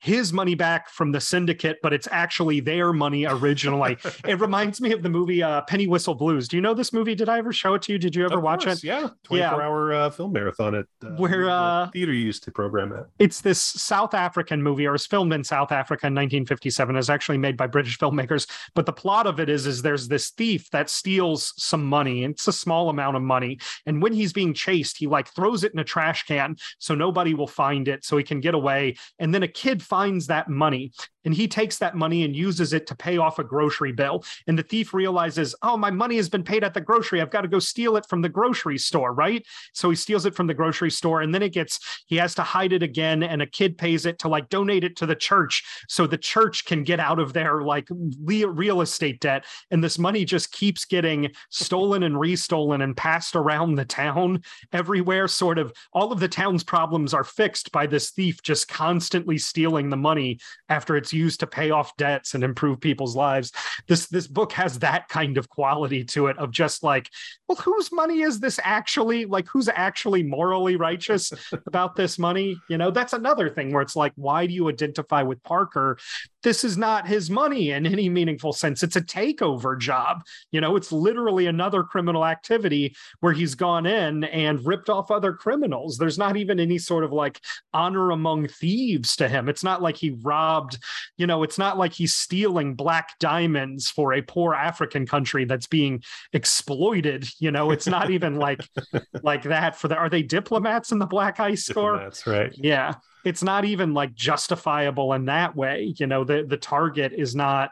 [0.00, 3.96] his money back from the syndicate, but it's actually their money originally.
[4.26, 6.48] it reminds me of the movie uh, Penny Whistle Blues.
[6.48, 7.14] Do you know this movie?
[7.14, 7.98] Did I ever show it to you?
[7.98, 8.84] Did you ever of watch course, it?
[8.84, 9.66] Yeah, twenty four yeah.
[9.66, 13.06] hour uh, film marathon at uh, where uh, theater used to program it.
[13.18, 16.96] It's this South African movie, or it's filmed in South Africa in 1957.
[16.96, 18.48] It's actually made by British filmmakers.
[18.74, 22.24] But the plot of it is, is there's this thief that steals some money.
[22.24, 25.64] and It's a small amount of money, and when he's being chased, he like throws
[25.64, 28.96] it in a trash can so nobody will find it, so he can get away.
[29.18, 30.92] And then a kid finds that money
[31.24, 34.24] and he takes that money and uses it to pay off a grocery bill.
[34.46, 37.20] And the thief realizes oh my money has been paid at the grocery.
[37.20, 39.44] I've got to go steal it from the grocery store right?
[39.74, 42.42] So he steals it from the grocery store and then it gets he has to
[42.42, 45.64] hide it again and a kid pays it to like donate it to the church
[45.88, 47.88] so the church can get out of their like
[48.22, 49.44] real estate debt.
[49.70, 55.28] And this money just keeps getting stolen and restolen and passed around the town everywhere.
[55.28, 59.77] Sort of all of the town's problems are fixed by this thief just constantly stealing
[59.86, 63.52] the money after it's used to pay off debts and improve people's lives.
[63.86, 67.10] This this book has that kind of quality to it of just like,
[67.48, 69.24] well, whose money is this actually?
[69.24, 71.32] Like, who's actually morally righteous
[71.66, 72.56] about this money?
[72.68, 75.98] You know, that's another thing where it's like, why do you identify with Parker?
[76.42, 78.82] This is not his money in any meaningful sense.
[78.82, 80.22] It's a takeover job.
[80.52, 85.32] You know, it's literally another criminal activity where he's gone in and ripped off other
[85.32, 85.96] criminals.
[85.96, 87.40] There's not even any sort of like
[87.72, 89.48] honor among thieves to him.
[89.48, 90.78] It's not like he robbed,
[91.18, 95.66] you know, it's not like he's stealing black diamonds for a poor African country that's
[95.66, 96.02] being
[96.32, 97.28] exploited.
[97.38, 98.60] You know, it's not even like
[99.22, 101.98] like that for the are they diplomats in the black ice score?
[101.98, 102.52] That's right.
[102.54, 102.94] Yeah.
[103.24, 105.94] It's not even like justifiable in that way.
[105.96, 107.70] You know, the the target is not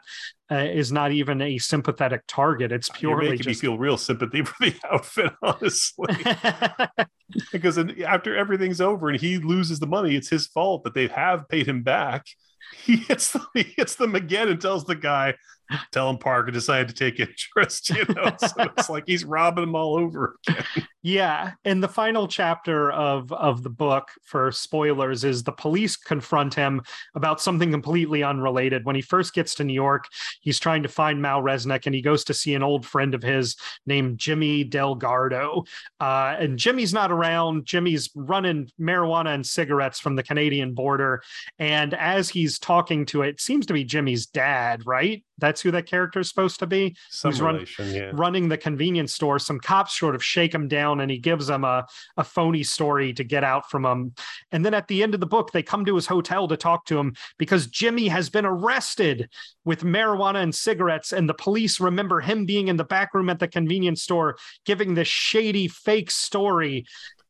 [0.51, 2.71] uh, is not even a sympathetic target.
[2.71, 3.63] It's purely You're making just...
[3.63, 6.13] me feel real sympathy for the outfit, honestly.
[7.51, 11.47] because after everything's over and he loses the money, it's his fault that they have
[11.49, 12.25] paid him back
[12.85, 15.33] he hits them, he hits them again and tells the guy,
[15.91, 17.89] tell him Parker decided to take interest.
[17.89, 20.63] You know, so it's like he's robbing them all over again.
[21.03, 26.53] Yeah, and the final chapter of of the book for spoilers is the police confront
[26.53, 26.81] him
[27.15, 28.85] about something completely unrelated.
[28.85, 30.05] When he first gets to New York,
[30.41, 33.23] he's trying to find Mal Resnick, and he goes to see an old friend of
[33.23, 33.55] his
[33.85, 35.63] named Jimmy Delgado.
[35.99, 37.65] Uh, and Jimmy's not around.
[37.65, 41.21] Jimmy's running marijuana and cigarettes from the Canadian border,
[41.57, 45.23] and as he's talking to it, it seems to be Jimmy's dad, right?
[45.37, 46.95] That's who that character is supposed to be.
[47.09, 48.11] Some Who's relation, run, yeah.
[48.13, 49.39] running the convenience store.
[49.39, 51.85] Some cops sort of shake him down and he gives them a,
[52.17, 54.13] a phony story to get out from him.
[54.51, 56.85] And then at the end of the book, they come to his hotel to talk
[56.85, 59.29] to him because Jimmy has been arrested
[59.63, 61.13] with marijuana and cigarettes.
[61.13, 64.93] And the police remember him being in the back room at the convenience store giving
[64.93, 66.85] this shady fake story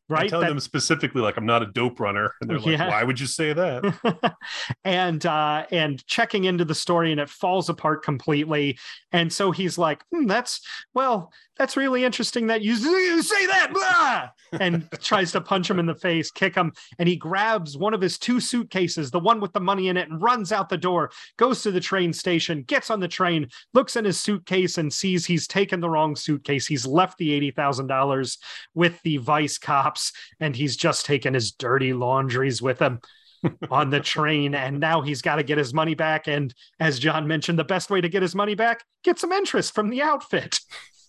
[0.08, 0.28] right?
[0.28, 2.32] telling That- them specifically, like, I'm not a dope runner.
[2.40, 4.36] And they're like, why would you say that?
[4.84, 8.78] and uh and checking into the story and it falls apart completely
[9.12, 10.60] and so he's like hmm, that's
[10.94, 14.60] well that's really interesting that you, say that blah!
[14.60, 18.00] and tries to punch him in the face kick him and he grabs one of
[18.00, 21.10] his two suitcases the one with the money in it and runs out the door
[21.36, 25.26] goes to the train station gets on the train looks in his suitcase and sees
[25.26, 28.38] he's taken the wrong suitcase he's left the $80000
[28.74, 29.97] with the vice cops
[30.40, 33.00] and he's just taken his dirty laundries with him
[33.70, 37.26] on the train and now he's got to get his money back and as john
[37.26, 40.58] mentioned the best way to get his money back get some interest from the outfit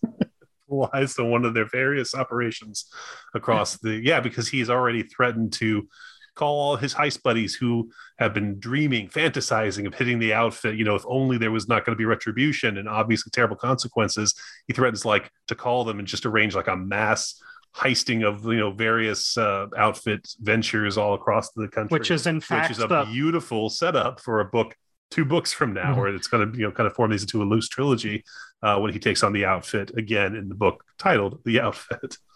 [0.70, 2.86] Lies to one of their various operations
[3.34, 5.88] across the yeah, because he's already threatened to
[6.36, 10.78] call all his heist buddies who have been dreaming, fantasizing of hitting the outfit.
[10.78, 14.34] You know, if only there was not going to be retribution and obviously terrible consequences.
[14.68, 17.42] He threatens like to call them and just arrange like a mass
[17.76, 22.42] heisting of you know various uh, outfit ventures all across the country, which is in
[22.42, 24.76] fact which is a the beautiful setup for a book
[25.12, 25.98] two books from now Mhm.
[25.98, 28.24] where it's going to you know kind of form these into a loose trilogy
[28.64, 32.18] uh, when he takes on the outfit again in the book titled the outfit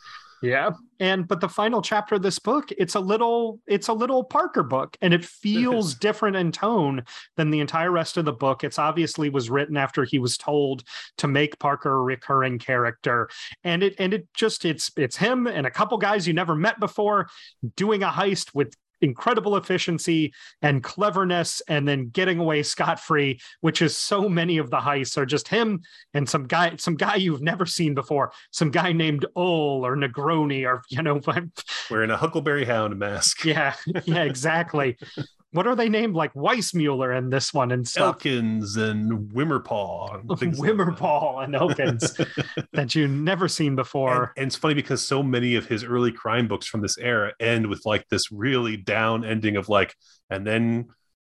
[0.44, 0.72] yeah.
[1.00, 4.62] And but the final chapter of this book it's a little it's a little parker
[4.62, 7.04] book and it feels different in tone
[7.38, 8.66] than the entire rest of the book.
[8.66, 10.84] It's obviously was written after he was told
[11.20, 13.30] to make parker a recurring character.
[13.64, 16.78] And it and it just it's it's him and a couple guys you never met
[16.78, 17.30] before
[17.78, 23.98] doing a heist with incredible efficiency and cleverness and then getting away scot-free which is
[23.98, 25.82] so many of the heists are just him
[26.14, 30.66] and some guy some guy you've never seen before some guy named Ol or Negroni
[30.66, 31.20] or you know
[31.92, 33.44] wearing a huckleberry hound mask.
[33.44, 33.76] Yeah
[34.06, 34.98] yeah exactly
[35.54, 36.16] what are they named?
[36.16, 38.16] Like Weissmuller in this one and stuff.
[38.16, 40.72] Elkins and wimmerpaw and things like.
[40.72, 42.20] Wimmerpaw and Elkins
[42.74, 46.12] that you've never seen and, before and it's funny because so many of his early
[46.12, 49.96] crime books from this era end with like this really down ending of like
[50.30, 50.88] and then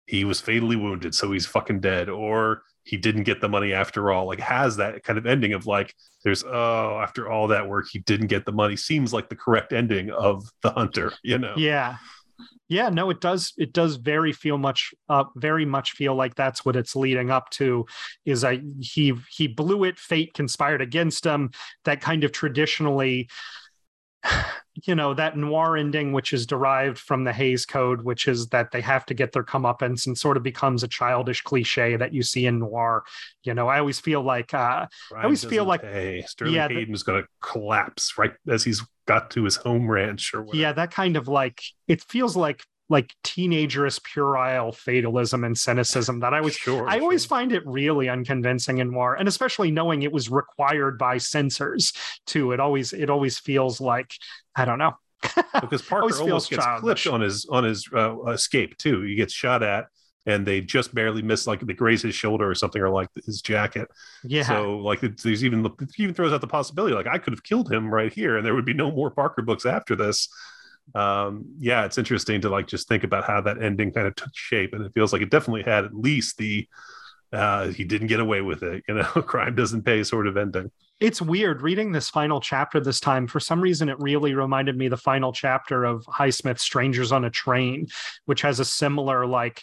[0.07, 4.12] he was fatally wounded so he's fucking dead or he didn't get the money after
[4.12, 5.95] all like has that kind of ending of like
[6.25, 9.73] there's oh after all that work he didn't get the money seems like the correct
[9.73, 11.55] ending of the hunter you know?
[11.57, 11.97] Yeah
[12.69, 16.64] yeah no it does it does very feel much uh very much feel like that's
[16.64, 17.85] what it's leading up to
[18.25, 21.51] is i he he blew it fate conspired against him.
[21.85, 23.29] That kind of traditionally
[24.87, 28.70] you know that noir ending which is derived from the hays code which is that
[28.70, 32.22] they have to get their comeuppance and sort of becomes a childish cliche that you
[32.22, 33.05] see in noir
[33.43, 36.22] you know i always feel like uh Crime always feel like- pay.
[36.26, 40.43] sterling yeah, hayden's going to collapse right as he's got to his home ranch or
[40.43, 40.61] whatever.
[40.61, 46.32] yeah that kind of like it feels like like teenagerous puerile fatalism and cynicism that
[46.32, 50.12] i was sure I always find it really unconvincing in noir, and especially knowing it
[50.12, 51.93] was required by censors
[52.26, 52.53] too.
[52.53, 54.12] It always it always feels like
[54.55, 54.93] I don't know.
[55.61, 56.82] because Parker almost feels gets childish.
[56.82, 59.03] clipped on his on his uh, escape too.
[59.03, 59.87] He gets shot at,
[60.26, 63.41] and they just barely miss, like they graze his shoulder or something, or like his
[63.43, 63.89] jacket.
[64.22, 65.66] Yeah, So like it's- there's even
[65.99, 68.55] even throws out the possibility, like I could have killed him right here, and there
[68.55, 70.28] would be no more Parker books after this.
[70.95, 74.34] Um, yeah, it's interesting to like just think about how that ending kind of took
[74.34, 76.66] shape, and it feels like it definitely had at least the
[77.32, 80.70] uh he didn't get away with it you know crime doesn't pay sort of ending
[81.01, 83.26] it's weird reading this final chapter this time.
[83.26, 87.30] For some reason, it really reminded me the final chapter of Highsmith Strangers on a
[87.30, 87.89] Train,
[88.24, 89.62] which has a similar like,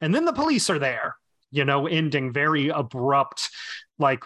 [0.00, 1.16] and then the police are there.
[1.52, 3.50] You know, ending very abrupt,
[4.02, 4.22] like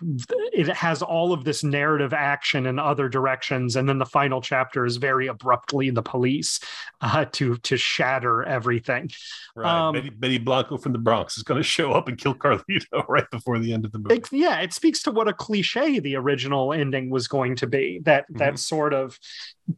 [0.52, 4.84] it has all of this narrative action in other directions, and then the final chapter
[4.84, 6.58] is very abruptly the police
[7.00, 9.10] uh, to to shatter everything.
[9.54, 12.34] right Um, benny, benny blanco from the bronx is going to show up and kill
[12.34, 15.32] carlito right before the end of the movie it, yeah it speaks to what a
[15.32, 18.38] cliche the original ending was going to be that Mhm.
[18.38, 19.18] that sort of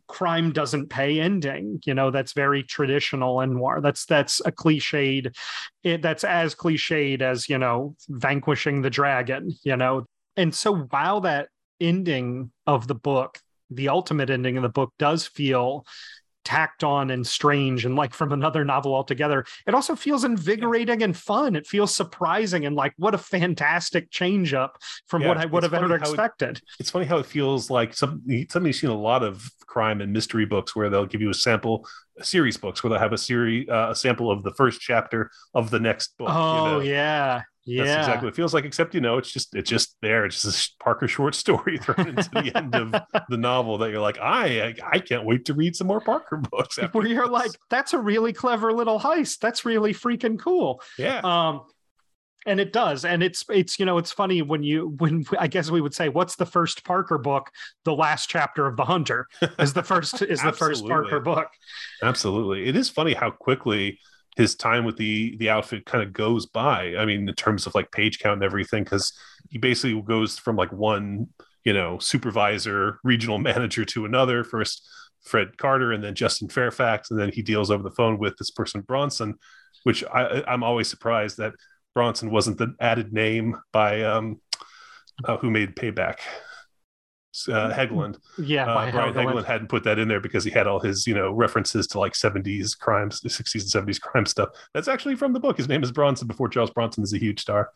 [0.06, 5.34] crime doesn't pay ending you know that's very traditional in noir that's that's a cliched
[5.82, 9.87] it, that's as cliched as you know vanquishing the dragon you know
[10.36, 11.48] and so while that
[11.80, 13.38] ending of the book
[13.70, 15.84] the ultimate ending of the book does feel
[16.44, 21.14] tacked on and strange and like from another novel altogether it also feels invigorating and
[21.14, 21.54] fun.
[21.54, 24.78] It feels surprising and like what a fantastic change up
[25.08, 26.62] from Yeah, what i would have ever how it- expected.
[26.80, 30.10] It's funny how it feels like some something you've seen a lot of crime and
[30.12, 31.86] mystery books where they'll give you a sample
[32.24, 35.70] series books where they'll have a series uh, a sample of the first chapter of
[35.70, 36.80] the next book oh you know?
[36.80, 39.94] yeah yeah That's exactly what it feels like, except you know, it's just it's just
[40.00, 40.24] there.
[40.24, 42.94] It's just a Parker short story thrown into the end of
[43.28, 46.38] the novel that you're like, I I, I can't wait to read some more Parker
[46.50, 46.78] books.
[46.92, 51.20] where you're this." like that's a really clever little heist that's really freaking cool yeah,
[51.22, 51.60] um
[52.46, 55.70] and it does and it's it's you know it's funny when you when i guess
[55.70, 57.50] we would say what's the first parker book?
[57.84, 59.26] The last chapter of the hunter
[59.58, 61.48] is the first is the first parker book.
[62.02, 62.68] Absolutely.
[62.68, 63.98] It is funny how quickly
[64.36, 66.94] his time with the the outfit kind of goes by.
[66.96, 69.12] I mean in terms of like page count and everything because
[69.50, 71.28] he basically goes from like one
[71.64, 74.88] you know supervisor regional manager to another first
[75.24, 78.50] fred carter and then justin fairfax and then he deals over the phone with this
[78.50, 79.34] person bronson
[79.82, 81.52] which I, i'm always surprised that
[81.94, 84.40] Bronson wasn't the added name by um,
[85.24, 86.18] uh, who made Payback.
[87.46, 88.18] Uh, Helgeland.
[88.38, 89.44] Yeah, uh, Brian Helgeland.
[89.44, 92.14] hadn't put that in there because he had all his, you know, references to like
[92.14, 94.48] 70s crimes, 60s and 70s crime stuff.
[94.74, 95.56] That's actually from the book.
[95.56, 97.70] His name is Bronson before Charles Bronson is a huge star.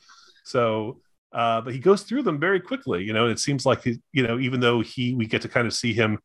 [0.44, 1.00] So,
[1.32, 3.04] uh, but he goes through them very quickly.
[3.04, 5.66] You know, it seems like, he, you know, even though he, we get to kind
[5.66, 6.18] of see him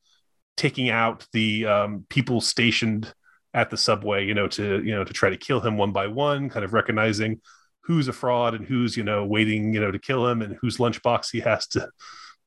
[0.55, 3.13] taking out the um, people stationed
[3.53, 6.07] at the subway, you know, to, you know, to try to kill him one by
[6.07, 7.39] one, kind of recognizing
[7.87, 10.77] who's a fraud and who's you know waiting you know to kill him and whose
[10.77, 11.89] lunchbox he has to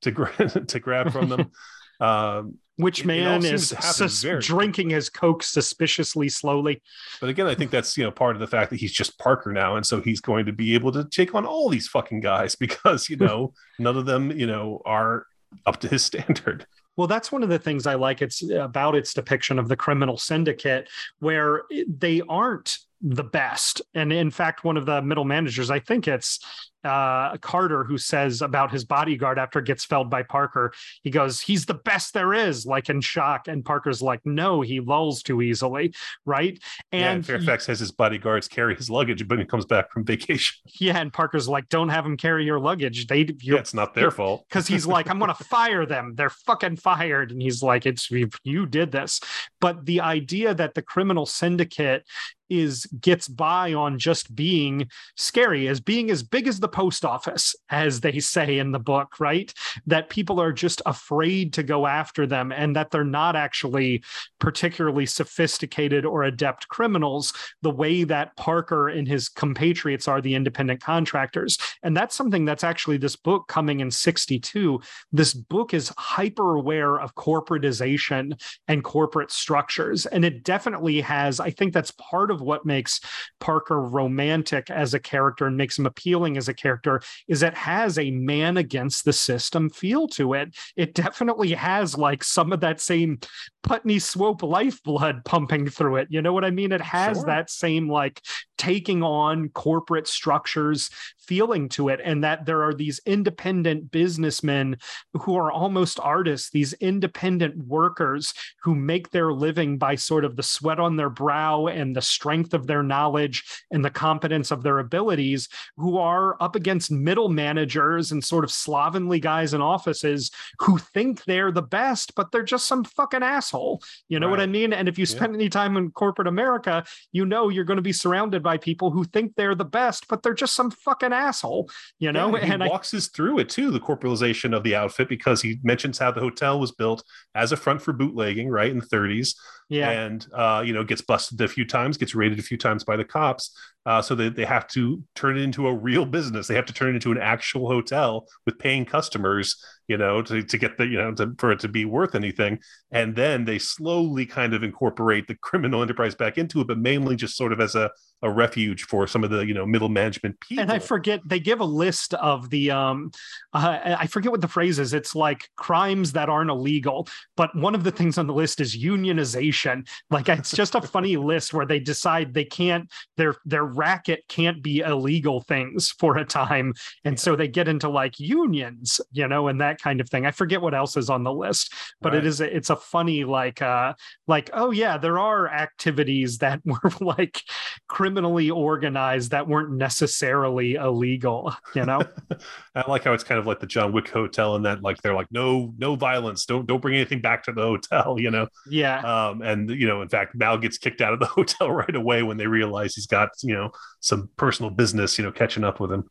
[0.03, 1.51] to, to grab from them.
[2.01, 6.83] um, Which man is sus- drinking his coke suspiciously slowly?
[7.21, 9.53] But again, I think that's you know part of the fact that he's just Parker
[9.53, 12.55] now, and so he's going to be able to take on all these fucking guys
[12.61, 15.27] because you know none of them you know are
[15.67, 16.67] up to his standard.
[16.97, 18.21] Well, that's one of the things I like.
[18.21, 23.83] It's about its depiction of the criminal syndicate, where they aren't the best.
[23.95, 26.39] And in fact, one of the middle managers, I think it's
[26.85, 30.73] uh, Carter who says about his bodyguard after gets felled by Parker.
[31.03, 34.81] He goes, "He's the best there is," like in shock, and Parker's like, "No, he
[34.81, 35.93] lulls too easily."
[36.25, 36.59] Right?
[36.93, 40.05] And, yeah, Fairfax he, has his bodyguards carry his luggage when he comes back from
[40.05, 40.57] vacation.
[40.81, 43.07] Yeah, and Parker's like, "Don't have him carry your luggage.
[43.07, 46.15] They, yeah, it's not their fault." Because he's like, "I'm gonna fire them.
[46.15, 49.21] They're fucking fired," and he's like, "It's you did this."
[49.61, 52.05] But the idea that the criminal syndicate
[52.51, 57.55] is gets by on just being scary as being as big as the post office
[57.71, 59.53] as they say in the book right?
[59.87, 64.03] That people are just afraid to go after them and that they're not actually
[64.39, 67.33] particularly sophisticated or adept criminals
[67.63, 71.59] the way that Parker and his compatriots are the independent contractors.
[71.83, 74.81] And that's something that's actually this book coming in 62
[75.13, 80.07] this book is hyper aware of corporatization and corporate structures.
[80.07, 83.01] And it definitely has i think that's part of of what makes
[83.39, 87.99] Parker romantic as a character and makes him appealing as a character is it has
[87.99, 90.57] a man against the system feel to it.
[90.77, 93.19] It definitely has like some of that same
[93.63, 96.09] Putney Swope lifeblood pumping through it.
[96.11, 96.73] You know what I mean?
[96.73, 97.27] It has sure.
[97.27, 98.21] that same like
[98.57, 104.77] taking on corporate structures feeling to it and that there are these independent businessmen
[105.15, 110.43] who are almost artists these independent workers who make their living by sort of the
[110.43, 114.79] sweat on their brow and the strength of their knowledge and the competence of their
[114.79, 120.79] abilities who are up against middle managers and sort of slovenly guys in offices who
[120.79, 124.33] think they're the best but they're just some fucking asshole you know right.
[124.33, 125.41] what i mean and if you spend yeah.
[125.41, 129.05] any time in corporate america you know you're going to be surrounded by people who
[129.05, 132.37] think they're the best, but they're just some fucking asshole, you know?
[132.37, 135.43] Yeah, and he walks I, us through it too, the corporalization of the outfit, because
[135.43, 137.05] he mentions how the hotel was built
[137.35, 139.35] as a front for bootlegging, right, in the 30s.
[139.69, 139.91] Yeah.
[139.91, 142.97] And, uh, you know, gets busted a few times, gets raided a few times by
[142.97, 143.57] the cops.
[143.87, 146.47] Uh, so they, they have to turn it into a real business.
[146.47, 149.57] They have to turn it into an actual hotel with paying customers,
[149.89, 152.59] you know, to, to get the, you know, to, for it to be worth anything.
[152.93, 157.17] And then they slowly kind of incorporate the criminal enterprise back into it, but mainly
[157.17, 157.91] just sort of as a,
[158.23, 160.63] a refuge for some of the, you know, middle management people.
[160.63, 163.11] And I forget, they give a list of the, um,
[163.55, 164.93] uh, I forget what the phrase is.
[164.93, 167.09] It's like crimes that aren't illegal.
[167.37, 169.89] But one of the things on the list is unionization.
[170.11, 174.63] Like it's just a funny list where they decide they can't, their, their racket can't
[174.63, 176.75] be illegal things for a time.
[177.05, 180.27] And so they get into like unions, you know, and that kind of thing.
[180.27, 181.73] I forget what else is on the list,
[182.03, 182.19] but right.
[182.19, 183.95] it is, a, it's a funny, like, uh,
[184.27, 187.43] like, oh yeah, there are activities that were like
[187.89, 192.03] criminally organized that weren't necessarily illegal, you know?
[192.75, 195.15] I like how it's kind of like the John Wick hotel and that like, they're
[195.15, 196.45] like, no, no violence.
[196.45, 198.47] Don't, don't bring anything back to the hotel, you know?
[198.69, 199.01] Yeah.
[199.01, 202.23] Um, and you know, in fact, Mal gets kicked out of the hotel right away
[202.23, 205.81] when they realize he's got, you know, know some personal business you know catching up
[205.81, 206.05] with him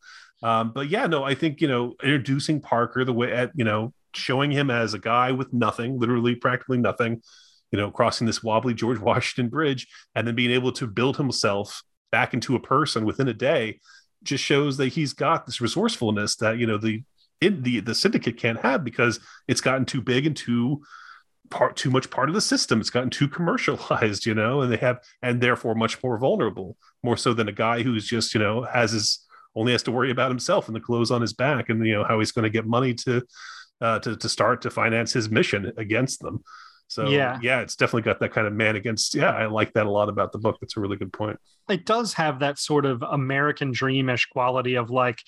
[0.44, 3.94] um, but yeah no i think you know introducing parker the way at you know
[4.14, 7.22] showing him as a guy with nothing literally practically nothing
[7.72, 11.84] you know crossing this wobbly george washington bridge and then being able to build himself
[12.12, 13.80] back into a person within a day
[14.24, 17.04] just shows that he's got this resourcefulness that you know the
[17.42, 20.82] in the the syndicate can't have because it's gotten too big and too
[21.50, 22.80] part too much part of the system.
[22.80, 27.18] It's gotten too commercialized, you know, and they have and therefore much more vulnerable, more
[27.18, 29.26] so than a guy who's just, you know, has his
[29.56, 32.04] only has to worry about himself and the clothes on his back, and you know
[32.04, 33.22] how he's going to get money to
[33.82, 36.44] uh, to to start to finance his mission against them.
[36.88, 39.14] So yeah, yeah, it's definitely got that kind of man against.
[39.14, 40.58] Yeah, I like that a lot about the book.
[40.60, 41.40] That's a really good point.
[41.70, 45.20] It does have that sort of American dreamish quality of like,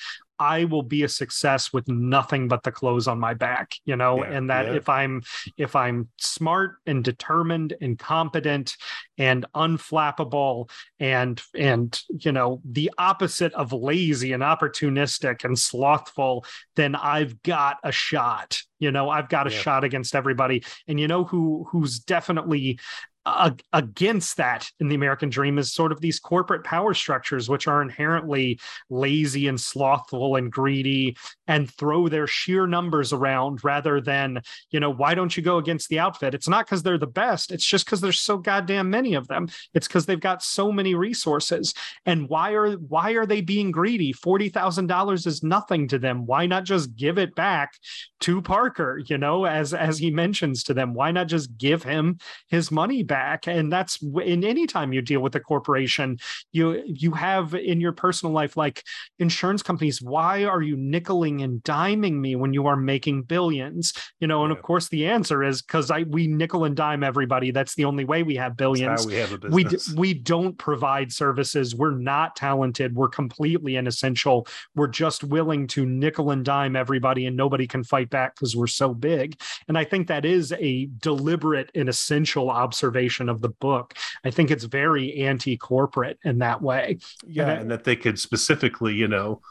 [0.41, 4.23] I will be a success with nothing but the clothes on my back, you know,
[4.23, 4.73] yeah, and that yeah.
[4.73, 5.21] if I'm
[5.55, 8.75] if I'm smart and determined and competent
[9.19, 16.43] and unflappable and and you know the opposite of lazy and opportunistic and slothful,
[16.75, 18.63] then I've got a shot.
[18.79, 19.59] You know, I've got a yeah.
[19.59, 20.63] shot against everybody.
[20.87, 22.79] And you know who who's definitely
[23.25, 27.81] against that in the American dream is sort of these corporate power structures, which are
[27.81, 28.59] inherently
[28.89, 31.15] lazy and slothful and greedy
[31.47, 34.41] and throw their sheer numbers around rather than,
[34.71, 36.33] you know, why don't you go against the outfit?
[36.33, 37.51] It's not because they're the best.
[37.51, 39.49] It's just because there's so goddamn many of them.
[39.75, 41.75] It's because they've got so many resources.
[42.07, 44.13] And why are why are they being greedy?
[44.13, 46.25] Forty thousand dollars is nothing to them.
[46.25, 47.73] Why not just give it back
[48.21, 48.99] to Parker?
[49.05, 52.17] You know, as as he mentions to them, why not just give him
[52.47, 56.17] his money back and that's in any time you deal with a corporation
[56.51, 58.83] you you have in your personal life like
[59.19, 63.93] insurance companies why are you nickeling and diming me when you are making billions?
[64.19, 64.57] You know and yeah.
[64.57, 67.51] of course the answer is because i we nickel and dime everybody.
[67.51, 69.05] That's the only way we have billions.
[69.05, 71.75] we have a we we don't provide services.
[71.75, 72.95] We're not talented.
[72.95, 74.47] We're completely inessential.
[74.75, 78.67] We're just willing to nickel and dime everybody and nobody can fight back because we're
[78.67, 79.39] so big.
[79.67, 83.95] And i think that is a deliberate and essential observation of the book.
[84.23, 86.99] I think it's very anti-corporate in that way.
[87.25, 89.41] Yeah, and, and that they could specifically, you know,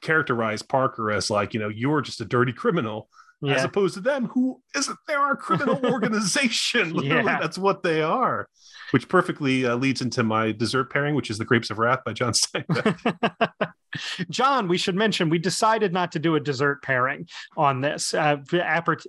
[0.00, 3.08] characterize Parker as like, you know, you're just a dirty criminal.
[3.42, 3.54] Yeah.
[3.54, 6.92] As opposed to them, who isn't there are a criminal organization.
[6.94, 7.38] Literally, yeah.
[7.38, 8.48] that's what they are
[8.90, 12.12] which perfectly uh, leads into my dessert pairing, which is the Grapes of Wrath by
[12.12, 13.50] John Steinbeck.
[14.28, 17.26] John, we should mention we decided not to do a dessert pairing
[17.56, 18.36] on this uh,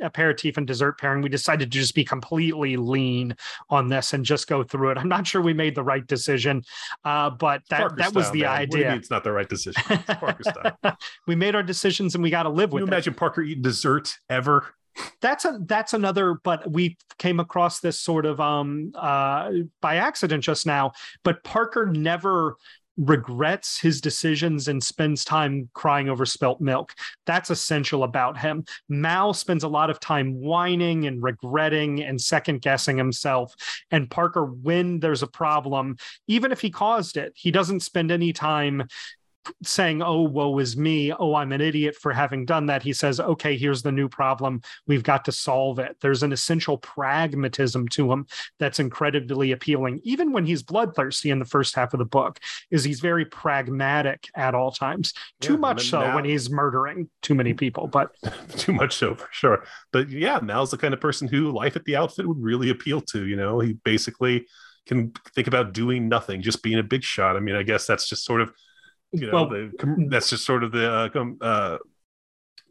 [0.01, 1.21] aperitif and dessert pairing.
[1.21, 3.35] We decided to just be completely lean
[3.69, 4.97] on this and just go through it.
[4.97, 6.63] I'm not sure we made the right decision,
[7.03, 8.51] uh, but that Parker that style, was the man.
[8.51, 8.93] idea.
[8.93, 9.83] it's not the right decision.
[11.27, 12.81] We made our decisions and we got to live with.
[12.81, 12.85] It.
[12.85, 14.65] You imagine Parker eating dessert ever?
[15.21, 20.43] that's a that's another but we came across this sort of um uh by accident
[20.43, 20.91] just now
[21.23, 22.57] but parker never
[22.97, 26.93] regrets his decisions and spends time crying over spilt milk.
[27.25, 28.65] That's essential about him.
[28.89, 33.53] Mal spends a lot of time whining and regretting and second guessing himself.
[33.91, 35.97] And Parker, when there's a problem,
[36.27, 38.87] even if he caused it, he doesn't spend any time
[39.63, 41.13] saying, oh, woe is me.
[41.13, 42.83] Oh, I'm an idiot for having done that.
[42.83, 44.61] He says, okay, here's the new problem.
[44.87, 45.97] We've got to solve it.
[46.01, 48.27] There's an essential pragmatism to him
[48.59, 50.01] that's incredibly appealing.
[50.03, 52.39] Even when he's bloodthirsty in the first half of the book,
[52.71, 55.13] is he's very pragmatic at all times.
[55.41, 58.11] Yeah, too much so now, when he's murdering too many people, but
[58.57, 59.63] too much so for sure.
[59.91, 63.01] But yeah, Mal's the kind of person who life at the outfit would really appeal
[63.01, 63.25] to.
[63.25, 64.47] You know, he basically
[64.87, 67.35] can think about doing nothing, just being a big shot.
[67.35, 68.51] I mean, I guess that's just sort of
[69.11, 71.77] you know, well, the, that's just sort of the uh, uh,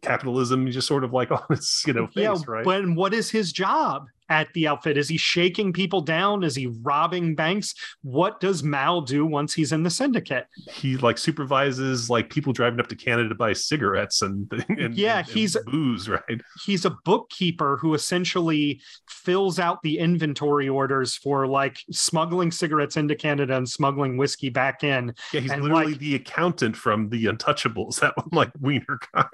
[0.03, 2.65] capitalism, just sort of like on its you know face, yeah, right?
[2.65, 4.07] But what is his job?
[4.29, 4.97] At the outfit?
[4.99, 6.43] Is he shaking people down?
[6.43, 7.75] Is he robbing banks?
[8.03, 10.47] What does Mal do once he's in the syndicate?
[10.71, 15.19] He like supervises like people driving up to Canada to buy cigarettes and, and yeah,
[15.19, 16.41] and, he's booze, right?
[16.65, 23.15] He's a bookkeeper who essentially fills out the inventory orders for like smuggling cigarettes into
[23.15, 25.15] Canada and smuggling whiskey back in.
[25.33, 29.27] Yeah, he's and literally like, the accountant from the Untouchables, that one like wiener guy.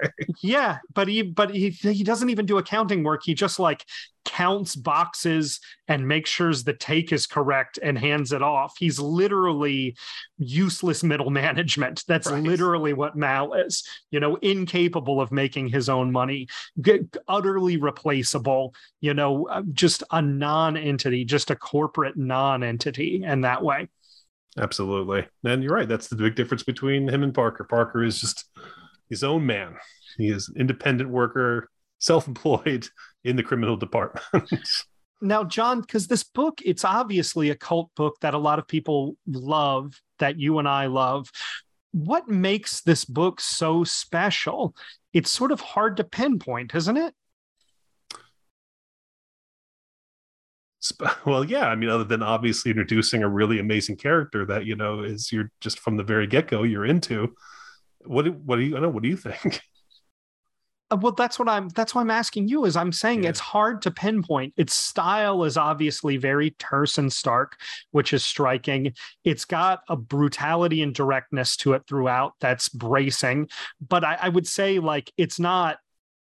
[0.43, 3.23] yeah, but he but he he doesn't even do accounting work.
[3.25, 3.85] He just like
[4.25, 8.75] counts boxes and makes sure the take is correct and hands it off.
[8.79, 9.97] He's literally
[10.39, 12.05] useless middle management.
[12.07, 12.43] That's right.
[12.43, 16.49] literally what Mal is, you know, incapable of making his own money,
[17.29, 23.43] utterly replaceable, you know, uh, just a non entity, just a corporate non entity in
[23.43, 23.89] that way.
[24.59, 25.27] Absolutely.
[25.45, 25.89] And you're right.
[25.89, 27.65] That's the big difference between him and Parker.
[27.65, 28.45] Parker is just
[29.09, 29.77] his own man.
[30.19, 31.71] He is an independent worker,
[32.03, 32.89] self employed
[33.25, 34.51] in the criminal department.
[35.23, 39.17] now, John, because this book, it's obviously a cult book that a lot of people
[39.27, 41.31] love, that you and I love.
[41.93, 44.75] What makes this book so special?
[45.13, 47.15] It's sort of hard to pinpoint, isn't it?
[51.25, 55.05] well yeah i mean other than obviously introducing a really amazing character that you know
[55.05, 57.33] is you're just from the very get-go you're into
[58.05, 59.61] what what do you I know what do you think
[60.93, 63.31] Uh, well that's what i'm that's why i'm asking you is i'm saying yeah.
[63.31, 67.57] it's hard to pinpoint its style is obviously very terse and stark
[67.93, 68.93] which is striking
[69.25, 73.49] it's got a brutality and directness to it throughout that's bracing
[73.89, 75.79] but I, I would say like it's not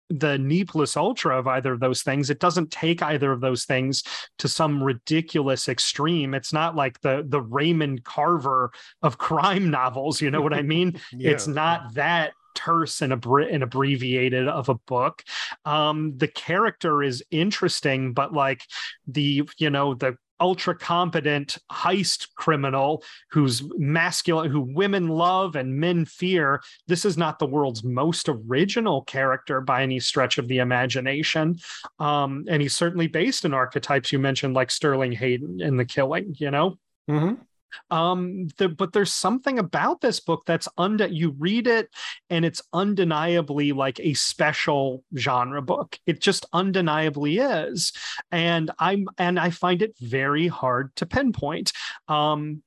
[0.10, 2.30] the ne plus ultra of either of those things.
[2.30, 4.04] It doesn't take either of those things
[4.38, 6.36] to some ridiculous extreme.
[6.36, 8.72] It's not like the the Raymond Carver
[9.02, 10.22] of crime novels.
[10.22, 11.02] You know what I mean?
[11.12, 11.32] yeah.
[11.32, 15.24] It's not that terse and, abri- and abbreviated of a book.
[15.66, 18.64] Um, the character is interesting, but like
[19.08, 26.04] the you know the ultra competent heist criminal who's masculine who women love and men
[26.06, 31.58] fear this is not the world's most original character by any stretch of the imagination.
[32.00, 36.36] Um, and he's certainly based in archetypes you mentioned like sterling hayden in the killing
[36.38, 36.78] you know?
[37.10, 37.36] Mm-hmm
[37.92, 41.90] um the, but there's something about this book that's und you read it
[42.30, 46.00] and it's undeniably like a special genre book.
[46.06, 47.94] It just undeniably is.
[48.32, 51.72] And i'm and i find it very hard to pinpoint.
[52.08, 52.62] Um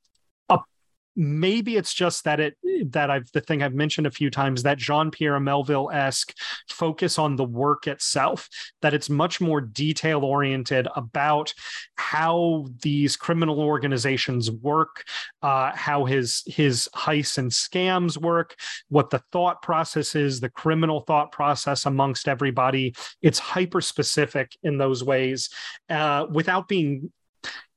[1.18, 2.56] maybe it's just that it
[2.92, 6.32] that I've the thing I've mentioned a few times that Jean Pierre Melville esque
[6.68, 8.48] focus on the work itself,
[8.82, 11.52] that it's much more detail oriented about
[11.96, 15.04] how these criminal organizations work,
[15.42, 18.54] uh, how his his heists and scams work,
[18.88, 22.94] what the thought process is, the criminal thought process amongst everybody.
[23.22, 25.50] It's hyper specific in those ways,
[25.90, 27.10] uh, without being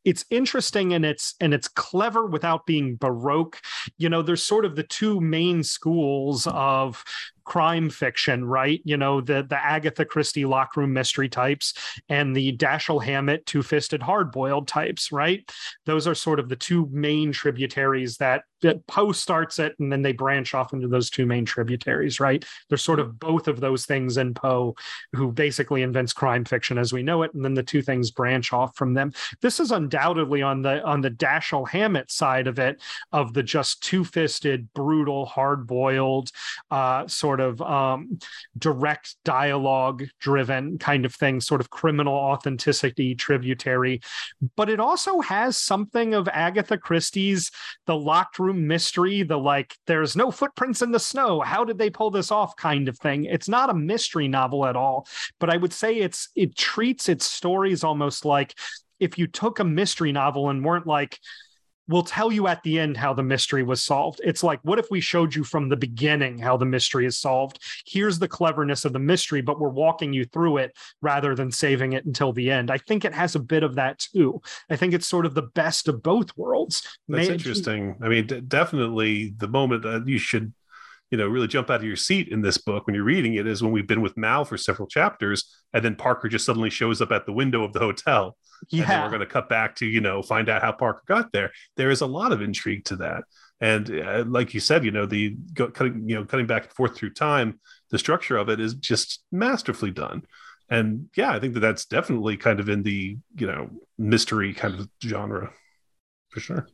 [0.04, 3.60] it's interesting and it's and it's clever without being baroque.
[3.98, 7.04] You know there's sort of the two main schools of
[7.44, 8.82] crime fiction, right?
[8.84, 11.74] You know, the the Agatha Christie lockroom mystery types
[12.10, 15.50] and the Dashiell Hammett two-fisted hard-boiled types, right?
[15.86, 20.04] Those are sort of the two main tributaries that that Poe starts it and then
[20.04, 22.46] they branch off into those two main tributaries, right?
[22.70, 24.76] There's sort of both of those things in Poe,
[25.14, 28.54] who basically invents crime fiction as we know it, and then the two things branch
[28.54, 29.14] off from them.
[29.42, 32.82] This is undoubtedly on the on the Dashiell Hammett side of it,
[33.12, 36.32] of the just two-fisted, brutal, hard-boiled,
[36.70, 38.20] uh, sort of um,
[38.58, 44.02] direct dialogue driven kind of thing, sort of criminal authenticity tributary.
[44.56, 47.52] But it also has something of Agatha Christie's
[47.86, 51.42] The Locked Room Mystery, the like, there's no footprints in the snow.
[51.42, 53.26] How did they pull this off kind of thing?
[53.26, 55.08] It's not a mystery novel at all,
[55.40, 58.58] but I would say it's it treats its stories almost like
[59.00, 61.20] if you took a mystery novel and weren't like,
[61.92, 64.22] we'll tell you at the end how the mystery was solved.
[64.24, 67.60] It's like, what if we showed you from the beginning how the mystery is solved?
[67.86, 71.94] Here's the cleverness of the mystery, but we're walking you through it rather than saving
[71.94, 72.72] it until the end.
[72.72, 74.42] I think it has a bit of that too.
[74.70, 76.82] I think it's sort of the best of both worlds.
[77.08, 77.96] That's May- interesting.
[78.02, 80.54] I mean, d- definitely the moment uh, you should
[81.12, 83.46] you know really jump out of your seat in this book when you're reading it
[83.46, 87.02] is when we've been with Mal for several chapters, and then Parker just suddenly shows
[87.02, 88.38] up at the window of the hotel.
[88.70, 91.04] Yeah, and then we're going to cut back to you know find out how Parker
[91.06, 91.52] got there.
[91.78, 93.24] There is a lot of intrigue to that,
[93.60, 96.74] and uh, like you said, you know the go, cutting you know cutting back and
[96.74, 97.60] forth through time,
[97.90, 100.24] the structure of it is just masterfully done.
[100.70, 104.80] And yeah, I think that that's definitely kind of in the you know mystery kind
[104.80, 105.52] of genre
[106.30, 106.68] for sure.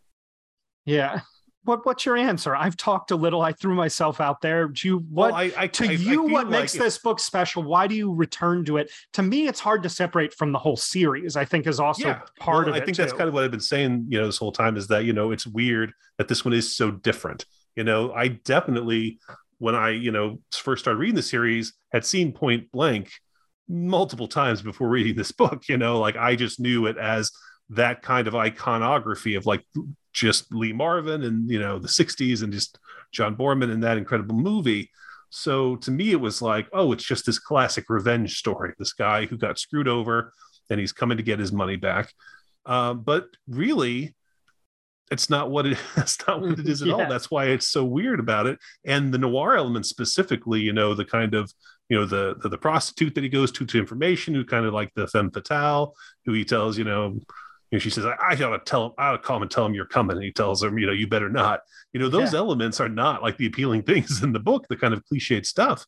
[0.85, 1.21] Yeah,
[1.67, 2.55] what what's your answer?
[2.55, 3.41] I've talked a little.
[3.41, 4.67] I threw myself out there.
[4.69, 6.23] Do you oh, what well, I, I, to I, you?
[6.23, 7.63] what makes this book special?
[7.63, 8.89] Why do you return to it?
[9.13, 11.35] To me, it's hard to separate from the whole series.
[11.35, 12.21] I think is also yeah.
[12.39, 13.03] part well, of I think too.
[13.03, 14.05] that's kind of what I've been saying.
[14.09, 16.75] You know, this whole time is that you know it's weird that this one is
[16.75, 17.45] so different.
[17.75, 19.19] You know, I definitely
[19.59, 23.11] when I you know first started reading the series had seen Point Blank
[23.67, 25.63] multiple times before reading this book.
[25.67, 27.31] You know, like I just knew it as
[27.69, 29.65] that kind of iconography of like
[30.17, 32.79] just Lee Marvin and you know the 60s and just
[33.11, 34.89] John Boorman in that incredible movie.
[35.29, 38.73] So to me, it was like, oh, it's just this classic revenge story.
[38.79, 40.33] This guy who got screwed over
[40.69, 42.13] and he's coming to get his money back.
[42.65, 44.15] Um, but really,
[45.11, 46.93] it's not what it it's not what it is at yeah.
[46.95, 47.07] all.
[47.07, 48.59] That's why it's so weird about it.
[48.85, 51.51] And the noir element specifically, you know, the kind of
[51.89, 54.73] you know the, the, the prostitute that he goes to to information, who kind of
[54.73, 55.93] like the femme fatale,
[56.25, 57.19] who he tells, you know,
[57.71, 59.65] you know, she says, I, I gotta tell him, I gotta call him and tell
[59.65, 60.17] him you're coming.
[60.17, 61.61] And he tells her, you know, you better not.
[61.93, 62.39] You know, those yeah.
[62.39, 65.85] elements are not like the appealing things in the book, the kind of cliched stuff.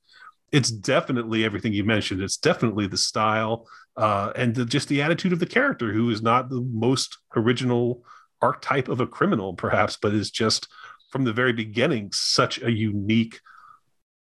[0.51, 2.21] It's definitely everything you mentioned.
[2.21, 6.21] It's definitely the style uh, and the, just the attitude of the character, who is
[6.21, 8.03] not the most original
[8.41, 10.67] archetype of a criminal, perhaps, but is just
[11.11, 13.39] from the very beginning such a unique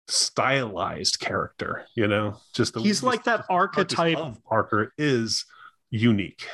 [0.07, 5.45] stylized character you know just the, he's like that archetype of parker is
[5.91, 6.47] unique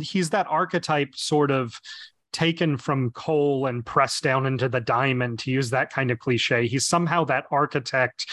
[0.00, 1.80] he's that archetype sort of
[2.32, 6.66] taken from coal and pressed down into the diamond to use that kind of cliche.
[6.66, 8.26] He's somehow that architect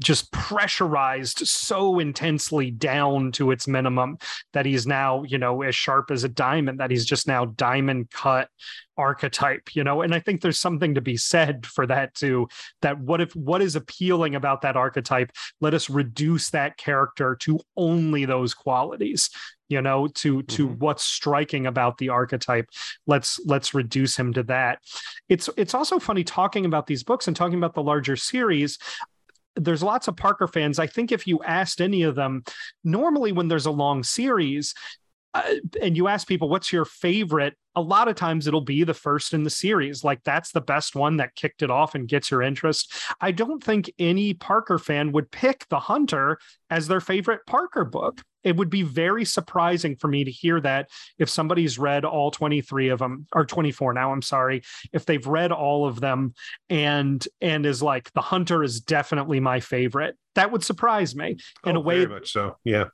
[0.00, 4.18] just pressurized so intensely down to its minimum
[4.52, 8.10] that he's now, you know, as sharp as a diamond, that he's just now diamond
[8.10, 8.48] cut
[8.96, 12.48] archetype, you know, and I think there's something to be said for that too.
[12.82, 15.32] That what if what is appealing about that archetype?
[15.60, 19.30] Let us reduce that character to only those qualities
[19.70, 20.78] you know to to mm-hmm.
[20.78, 22.68] what's striking about the archetype
[23.06, 24.80] let's let's reduce him to that
[25.28, 28.78] it's it's also funny talking about these books and talking about the larger series
[29.56, 30.78] there's lots of Parker fans.
[30.78, 32.44] I think if you asked any of them,
[32.84, 34.74] normally when there's a long series,
[35.34, 37.54] uh, and you ask people what's your favorite?
[37.76, 40.02] A lot of times it'll be the first in the series.
[40.02, 42.92] Like that's the best one that kicked it off and gets your interest.
[43.20, 46.38] I don't think any parker fan would pick the hunter
[46.68, 48.22] as their favorite parker book.
[48.42, 50.88] It would be very surprising for me to hear that
[51.18, 54.62] if somebody's read all 23 of them or 24 now i'm sorry
[54.94, 56.32] if they've read all of them
[56.70, 60.16] and and is like the hunter is definitely my favorite.
[60.36, 61.36] That would surprise me
[61.66, 62.56] in oh, a way much so.
[62.64, 62.86] Yeah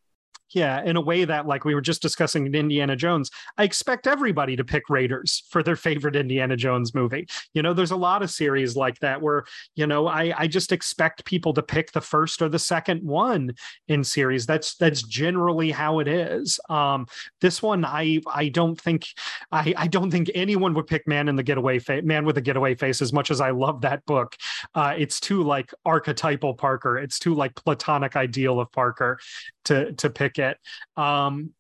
[0.51, 4.07] yeah, in a way that, like we were just discussing in Indiana Jones, I expect
[4.07, 7.27] everybody to pick Raiders for their favorite Indiana Jones movie.
[7.53, 9.45] You know, there's a lot of series like that where,
[9.75, 13.53] you know, I, I just expect people to pick the first or the second one
[13.89, 14.47] in series.
[14.47, 16.61] That's that's generally how it is.
[16.69, 17.07] Um,
[17.41, 19.07] this one, I I don't think
[19.51, 22.75] I I don't think anyone would pick Man in the Getaway Man with a Getaway
[22.75, 24.37] Face, as much as I love that book.
[24.75, 26.99] Uh, it's too like archetypal Parker.
[26.99, 29.19] It's too like platonic ideal of Parker
[29.65, 30.59] to to pick it.
[30.97, 31.53] Um,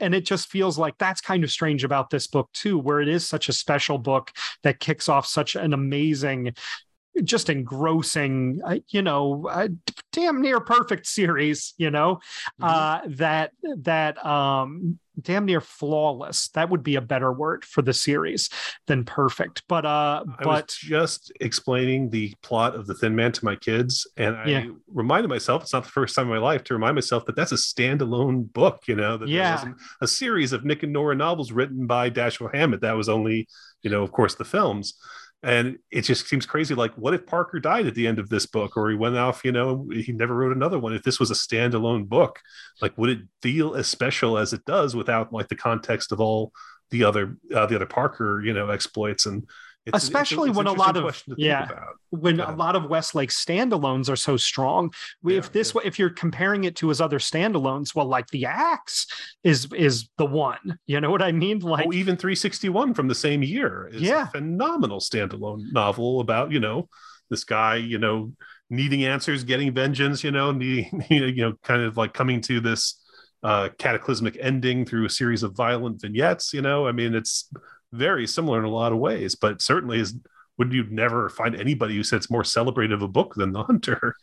[0.00, 3.08] and it just feels like that's kind of strange about this book too, where it
[3.08, 4.32] is such a special book
[4.64, 6.54] that kicks off such an amazing
[7.24, 9.68] just engrossing, uh, you know, uh,
[10.12, 12.16] damn near perfect series, you know,
[12.60, 12.64] mm-hmm.
[12.64, 16.48] uh, that that um, damn near flawless.
[16.50, 18.48] That would be a better word for the series
[18.86, 19.62] than perfect.
[19.68, 24.06] But uh, I but just explaining the plot of the Thin Man to my kids,
[24.16, 24.66] and I yeah.
[24.88, 27.52] reminded myself it's not the first time in my life to remind myself that that's
[27.52, 28.84] a standalone book.
[28.86, 29.64] You know, that yeah.
[30.00, 32.80] a series of Nick and Nora novels written by Dashiell Hammett.
[32.80, 33.48] That was only,
[33.82, 34.94] you know, of course, the films
[35.42, 38.46] and it just seems crazy like what if parker died at the end of this
[38.46, 40.92] book or he went off you know he never wrote another one?
[40.92, 42.38] If this was a standalone book
[42.80, 46.52] like would it feel as special as it does without like the context of all
[46.90, 49.26] the other uh, the other parker you know exploits?
[49.26, 49.48] And
[49.86, 51.68] it's, especially it's, it's when a lot of yeah
[52.10, 52.52] when yeah.
[52.52, 54.92] a lot of Westlake standalones are so strong.
[55.24, 55.80] Yeah, if this yeah.
[55.84, 59.06] if you're comparing it to his other standalones, well, like the Axe
[59.42, 60.78] is is the one.
[60.86, 61.60] You know what I mean?
[61.60, 64.24] Like oh, even 361 from the same year is yeah.
[64.24, 66.88] a phenomenal standalone novel about you know
[67.30, 68.32] this guy you know
[68.70, 70.22] needing answers, getting vengeance.
[70.22, 73.00] You know, needing you know kind of like coming to this
[73.42, 76.52] uh, cataclysmic ending through a series of violent vignettes.
[76.52, 77.50] You know, I mean, it's
[77.92, 80.14] very similar in a lot of ways, but certainly is
[80.58, 83.62] would you never find anybody who says it's more celebrated of a book than the
[83.62, 84.14] hunter?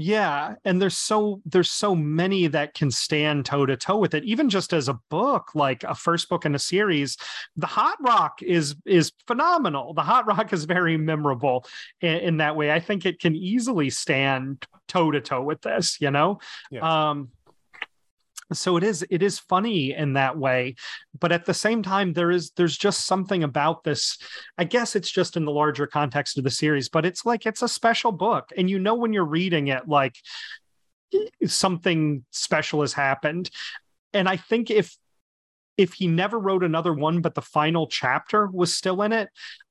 [0.00, 4.22] Yeah and there's so there's so many that can stand toe to toe with it
[4.22, 7.16] even just as a book like a first book in a series
[7.56, 9.94] the hot rock is is phenomenal.
[9.94, 11.66] The hot rock is very memorable
[12.00, 12.70] in, in that way.
[12.70, 16.38] I think it can easily stand toe to toe with this you know?
[16.70, 17.08] Yeah.
[17.08, 17.30] um
[18.52, 20.74] so it is it is funny in that way
[21.18, 24.18] but at the same time there is there's just something about this.
[24.56, 27.62] I guess it's just in the larger context of the series but it's like it's
[27.62, 30.16] a special book and you know when you're reading it like
[31.46, 33.50] something special has happened.
[34.12, 34.96] And i think if
[35.76, 39.28] if he never wrote another one but the final chapter was still in it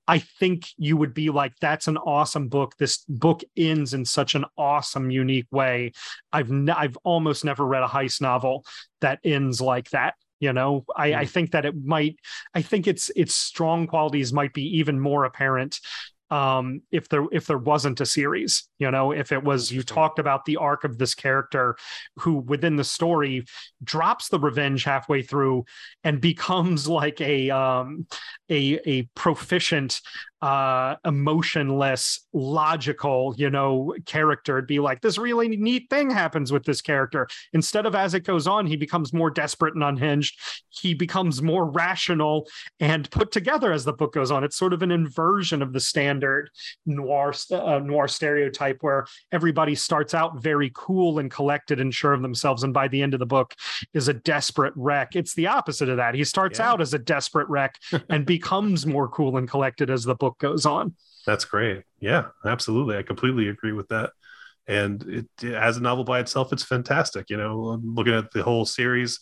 [0.07, 2.75] I think you would be like, that's an awesome book.
[2.77, 5.91] This book ends in such an awesome, unique way.
[6.31, 8.65] I've ne- I've almost never read a heist novel
[9.01, 10.15] that ends like that.
[10.39, 11.29] You know, I, I hmm.
[11.29, 12.17] think that it might.
[12.53, 15.79] I think its its strong qualities might be even more apparent
[16.29, 20.19] um, if there if there wasn't a series you know if it was you talked
[20.19, 21.75] about the arc of this character
[22.17, 23.45] who within the story
[23.83, 25.63] drops the revenge halfway through
[26.03, 28.05] and becomes like a um
[28.49, 30.01] a a proficient
[30.41, 34.57] uh emotionless logical you know character.
[34.57, 37.27] It'd be like this really neat thing happens with this character.
[37.53, 40.39] Instead of as it goes on he becomes more desperate and unhinged.
[40.69, 42.47] He becomes more rational
[42.79, 44.43] and put together as the book goes on.
[44.43, 45.79] It's sort of an inversion of the
[46.17, 46.49] standard
[46.85, 52.21] noir uh, noir stereotype where everybody starts out very cool and collected and sure of
[52.21, 53.55] themselves and by the end of the book
[53.93, 56.69] is a desperate wreck it's the opposite of that he starts yeah.
[56.69, 57.75] out as a desperate wreck
[58.09, 60.93] and becomes more cool and collected as the book book goes on.
[61.25, 61.83] That's great.
[61.99, 62.97] Yeah, absolutely.
[62.97, 64.11] I completely agree with that.
[64.67, 67.29] And it, as a novel by itself, it's fantastic.
[67.29, 69.19] You know, looking at the whole series,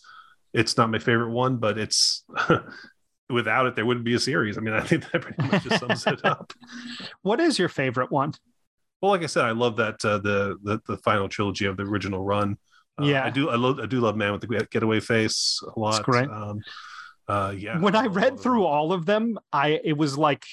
[0.52, 2.24] it's not my favorite one, but it's
[3.30, 4.56] without it, there wouldn't be a series.
[4.56, 6.52] I mean, I think that pretty much just sums it up.
[7.22, 8.32] What is your favorite one?
[9.02, 11.82] Well, like I said, I love that uh, the, the the final trilogy of the
[11.84, 12.56] original run.
[13.00, 13.24] Uh, Yeah.
[13.24, 13.50] I do.
[13.50, 13.78] I love.
[13.80, 16.02] I do love Man with the Getaway Face a lot.
[16.04, 16.28] great.
[16.30, 16.60] Um,
[17.28, 17.78] uh, yeah.
[17.78, 20.44] when I read through all of them, I it was like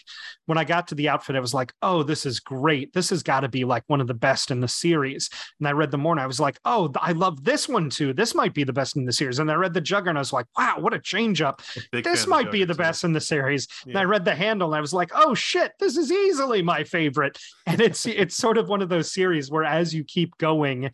[0.46, 2.94] when I got to the outfit, I was like, oh, this is great.
[2.94, 5.30] This has got to be like one of the best in the series.
[5.60, 8.14] And I read the more and I was like, oh, I love this one too.
[8.14, 9.40] This might be the best in the series.
[9.40, 11.62] And I read the Juggernaut, and I was like, wow, what a change up.
[11.92, 13.68] This might be the best in the series.
[13.86, 16.84] And I read the handle and I was like, oh shit, this is easily my
[16.84, 17.38] favorite.
[17.66, 20.92] And it's it's sort of one of those series where as you keep going,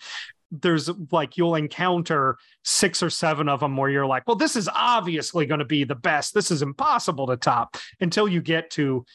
[0.52, 4.70] there's like you'll encounter six or seven of them where you're like, well, this is
[4.74, 6.34] obviously going to be the best.
[6.34, 9.06] This is impossible to top until you get to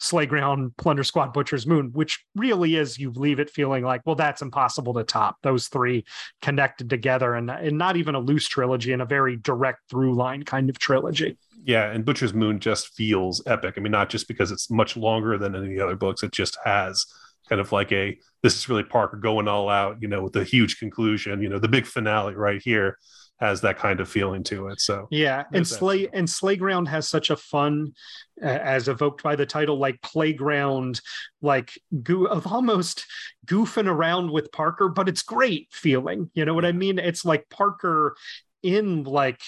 [0.00, 4.42] Slayground, Plunder Squad, Butcher's Moon, which really is you leave it feeling like, well, that's
[4.42, 5.36] impossible to top.
[5.42, 6.04] Those three
[6.40, 10.42] connected together and, and not even a loose trilogy and a very direct through line
[10.42, 11.38] kind of trilogy.
[11.64, 13.74] yeah, and Butcher's Moon just feels epic.
[13.76, 17.06] I mean, not just because it's much longer than any other books, it just has
[17.48, 20.44] kind of like a this is really Parker going all out, you know, with a
[20.44, 21.42] huge conclusion.
[21.42, 22.98] You know, the big finale right here
[23.42, 24.80] has that kind of feeling to it.
[24.80, 27.92] So Yeah, and Slay and Slayground has such a fun,
[28.40, 31.00] uh, as evoked by the title, like playground,
[31.40, 33.04] like goo of almost
[33.46, 36.30] goofing around with Parker, but it's great feeling.
[36.34, 37.00] You know what I mean?
[37.00, 38.14] It's like Parker
[38.62, 39.40] in like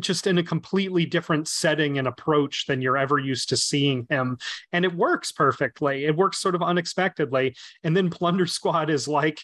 [0.00, 4.38] just in a completely different setting and approach than you're ever used to seeing him.
[4.72, 6.04] And it works perfectly.
[6.04, 7.56] It works sort of unexpectedly.
[7.82, 9.40] And then Plunder Squad is like,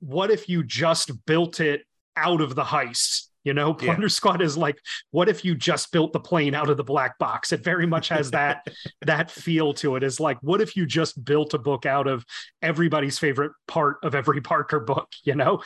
[0.00, 1.82] what if you just built it
[2.16, 3.28] out of the heist?
[3.44, 3.86] You know, Yeah.
[3.86, 4.78] Plunder Squad is like,
[5.10, 7.52] what if you just built the plane out of the black box?
[7.52, 8.66] It very much has that
[9.02, 10.02] that feel to it.
[10.02, 12.24] Is like, what if you just built a book out of
[12.62, 15.12] everybody's favorite part of every Parker book?
[15.24, 15.62] You know,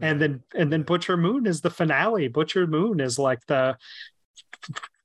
[0.00, 2.28] and then and then Butcher Moon is the finale.
[2.28, 3.76] Butcher Moon is like the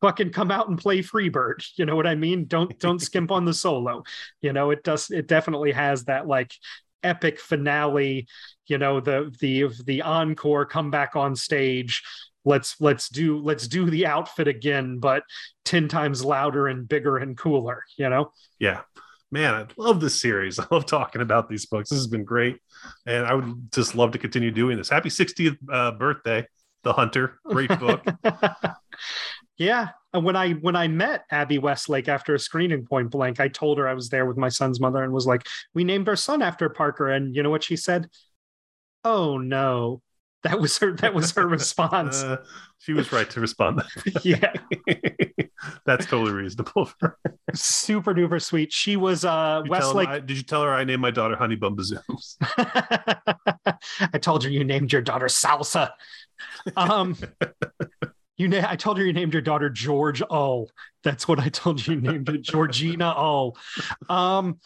[0.02, 1.66] fucking come out and play Freebird.
[1.78, 2.46] You know what I mean?
[2.46, 4.04] Don't don't skimp on the solo.
[4.42, 6.54] You know, it does it definitely has that like
[7.04, 8.28] epic finale,
[8.68, 12.04] you know, the the the encore come back on stage.
[12.44, 15.24] Let's let's do let's do the outfit again, but
[15.66, 18.32] 10 times louder and bigger and cooler, you know?
[18.60, 18.82] yeah.
[19.32, 20.60] Man, I love this series.
[20.60, 21.90] I love talking about these books.
[21.90, 22.58] This has been great.
[23.06, 24.90] And I would just love to continue doing this.
[24.90, 26.46] Happy 60th uh, birthday,
[26.84, 27.40] The Hunter.
[27.46, 28.06] Great book.
[29.62, 33.48] yeah and when i when i met abby westlake after a screening point blank i
[33.48, 35.46] told her i was there with my son's mother and was like
[35.76, 38.10] we named our son after parker and you know what she said
[39.04, 40.02] oh no
[40.44, 42.38] that was her that was her response Uh,
[42.80, 43.82] she was right to respond.
[44.24, 44.52] yeah
[45.86, 46.86] That's totally reasonable.
[46.86, 47.36] For her.
[47.54, 51.12] super duper sweet she was uh westlake I- did you tell her I named my
[51.12, 52.38] daughter Honey Bum Bazooms?
[52.58, 55.92] I told her you named your daughter Salsa.
[56.76, 57.16] Um,
[58.38, 60.68] you na- I told her you named your daughter George O.
[61.04, 63.54] That's what I told you you named it, Georgina O.
[64.10, 64.60] Um,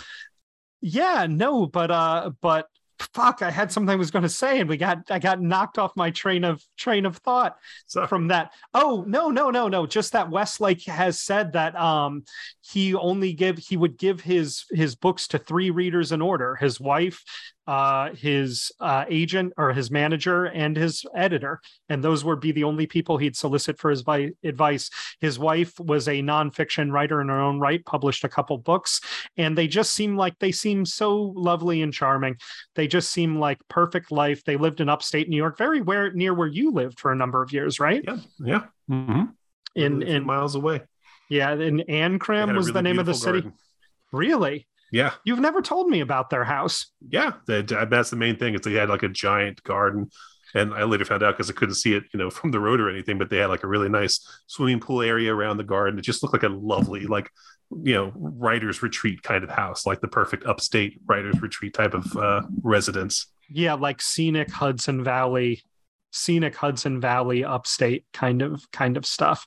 [0.81, 2.68] yeah, no, but uh, but
[2.99, 5.77] fuck, I had something I was going to say, and we got I got knocked
[5.77, 8.51] off my train of train of thought So from that.
[8.73, 9.85] Oh no, no, no, no.
[9.85, 12.23] Just that Westlake has said that um
[12.61, 16.80] he only give he would give his his books to three readers in order: his
[16.80, 17.23] wife,
[17.67, 21.59] uh, his uh, agent or his manager, and his editor.
[21.89, 24.89] And those would be the only people he'd solicit for his vi- advice.
[25.19, 29.01] His wife was a nonfiction writer in her own right, published a couple books,
[29.37, 32.35] and they just seem like they seem so lovely and charming.
[32.75, 34.43] They just seem like perfect life.
[34.43, 37.41] They lived in upstate New York, very where near where you lived for a number
[37.41, 38.03] of years, right?
[38.05, 38.61] yeah, yeah.
[38.89, 39.23] Mm-hmm.
[39.75, 40.81] In in miles away.
[41.29, 43.41] yeah, in They Ancram was the name of the city.
[43.41, 43.53] garden.
[44.11, 44.67] Really?
[44.95, 46.88] Yeah, You've never told me about their house.
[47.05, 47.34] yeah.
[47.47, 48.55] That, that's the main thing.
[48.55, 50.09] Is they had like a giant garden,
[50.53, 52.80] and I later found out because I couldn't see it, you know, from the road
[52.80, 53.17] or anything.
[53.17, 55.99] But they had like a really nice swimming pool area around the garden.
[55.99, 57.30] It just looked like a lovely, like
[57.84, 62.15] you know, writers retreat kind of house, like the perfect upstate writers retreat type of
[62.15, 63.27] uh, residence.
[63.49, 65.61] Yeah, like scenic Hudson Valley,
[66.11, 69.45] scenic Hudson Valley upstate kind of kind of stuff.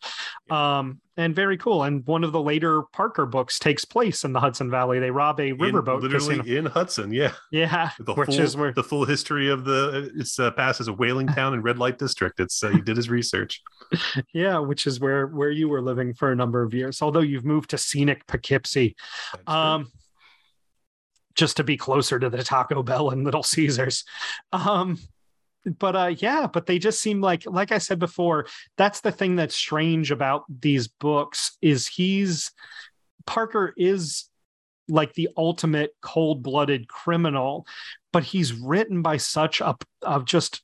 [0.50, 1.82] Um, and very cool.
[1.82, 5.00] And one of the later Parker books takes place in the Hudson Valley.
[5.00, 6.58] They rob a riverboat literally casino.
[6.58, 7.12] in Hudson.
[7.12, 10.80] Yeah, Yeah, the which full, is where the full history of the it's uh, passed
[10.80, 12.38] as a whaling town and red light district.
[12.38, 13.60] It's uh, he did his research.
[14.32, 17.02] yeah, which is where where you were living for a number of years.
[17.02, 18.94] Although you've moved to scenic Poughkeepsie.
[19.46, 19.90] Um
[21.34, 24.02] just to be closer to the taco bell and little caesars
[24.52, 24.98] um
[25.78, 28.46] but uh yeah but they just seem like like i said before
[28.76, 32.52] that's the thing that's strange about these books is he's
[33.26, 34.28] parker is
[34.88, 37.66] like the ultimate cold-blooded criminal
[38.12, 40.62] but he's written by such a, a just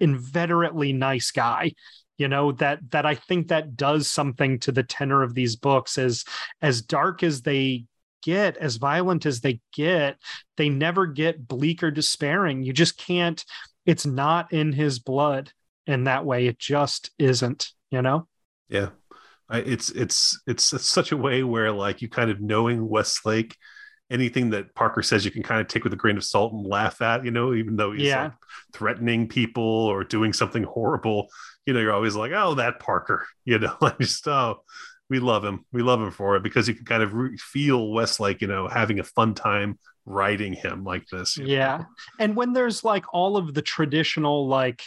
[0.00, 1.72] inveterately nice guy
[2.18, 5.98] you know that that i think that does something to the tenor of these books
[5.98, 6.24] as
[6.60, 7.84] as dark as they
[8.24, 10.16] get, as violent as they get,
[10.56, 12.62] they never get bleak or despairing.
[12.62, 13.44] You just can't,
[13.86, 15.52] it's not in his blood
[15.86, 16.46] in that way.
[16.46, 18.26] It just isn't, you know?
[18.68, 18.90] Yeah.
[19.48, 23.56] I, it's it's it's such a way where like you kind of knowing Westlake,
[24.10, 26.66] anything that Parker says you can kind of take with a grain of salt and
[26.66, 28.24] laugh at, you know, even though he's Yeah.
[28.24, 28.32] like
[28.72, 31.28] threatening people or doing something horrible,
[31.66, 34.62] you know, you're always like, oh, that Parker, you know, like just oh,
[35.10, 37.92] we love him, we love him for it because you can kind of re- feel
[37.92, 41.36] Westlake, you know, having a fun time writing him like this.
[41.36, 41.52] you know?
[41.52, 41.84] Yeah.
[42.18, 44.82] And when there's like all of the traditional, like,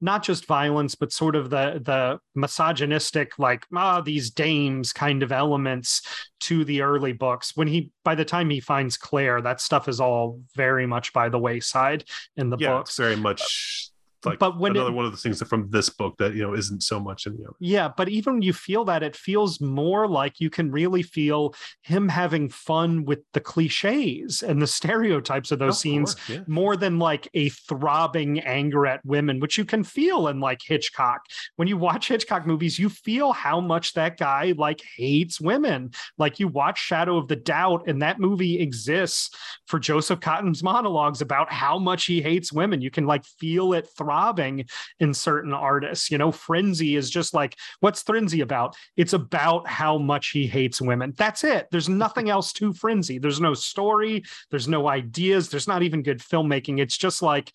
[0.00, 5.30] not just violence, but sort of the the misogynistic, like ah, these dames kind of
[5.30, 6.02] elements
[6.40, 7.54] to the early books.
[7.54, 11.28] When he by the time he finds Claire, that stuff is all very much by
[11.28, 12.04] the wayside
[12.36, 12.90] in the yeah, books.
[12.90, 13.89] it's very much
[14.24, 16.42] like But when another it- one of the things that from this book that you
[16.42, 17.56] know isn't so much in the other.
[17.60, 21.54] Yeah, but even when you feel that, it feels more like you can really feel
[21.82, 26.40] him having fun with the cliches and the stereotypes of those Of scenes course, yeah.
[26.46, 31.20] more than like a throbbing anger at women, which you can feel in like Hitchcock.
[31.56, 35.90] When you watch Hitchcock movies, you feel how much that guy like hates women.
[36.18, 39.30] Like you watch Shadow of the Doubt, and that movie exists
[39.66, 42.80] for Joseph Cotten's monologues about how much he hates women.
[42.80, 44.64] You can like feel it throbbing
[44.98, 46.10] in certain artists.
[46.10, 48.74] You know, Frenzy is just like, what's Frenzy about?
[48.96, 51.14] It's about how much he hates women.
[51.16, 51.68] That's it.
[51.70, 53.18] There's nothing else to Frenzy.
[53.18, 56.80] There's no story, there's no ideas, there's not even good filmmaking.
[56.80, 57.52] It's just like,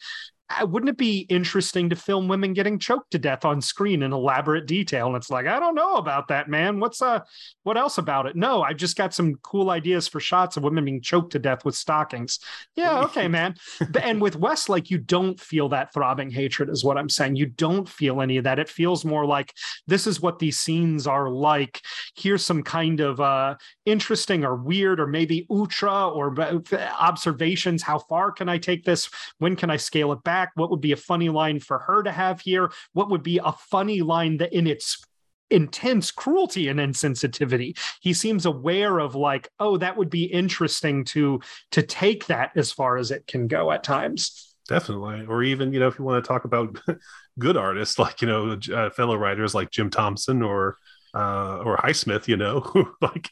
[0.63, 4.67] wouldn't it be interesting to film women getting choked to death on screen in elaborate
[4.67, 5.07] detail?
[5.07, 6.79] And it's like, I don't know about that, man.
[6.79, 7.21] What's uh
[7.63, 8.35] what else about it?
[8.35, 11.65] No, i've just got some cool ideas for shots of women being choked to death
[11.65, 12.39] with stockings.
[12.75, 13.55] Yeah, okay, man.
[14.01, 17.37] And with Westlake, you don't feel that throbbing hatred, is what I'm saying.
[17.37, 18.59] You don't feel any of that.
[18.59, 19.53] It feels more like
[19.87, 21.81] this is what these scenes are like.
[22.15, 23.55] Here's some kind of uh
[23.85, 26.59] interesting or weird or maybe ultra or uh,
[26.99, 27.81] observations.
[27.81, 29.09] How far can I take this?
[29.39, 30.34] When can I scale it back?
[30.55, 32.71] What would be a funny line for her to have here?
[32.93, 35.03] What would be a funny line that in its
[35.51, 41.39] intense cruelty and insensitivity he seems aware of like oh that would be interesting to
[41.69, 45.25] to take that as far as it can go at times Definitely.
[45.27, 46.79] Or even, you know, if you want to talk about
[47.39, 50.77] good artists like, you know, uh, fellow writers like Jim Thompson or
[51.13, 52.71] uh, or Highsmith, you know,
[53.01, 53.29] like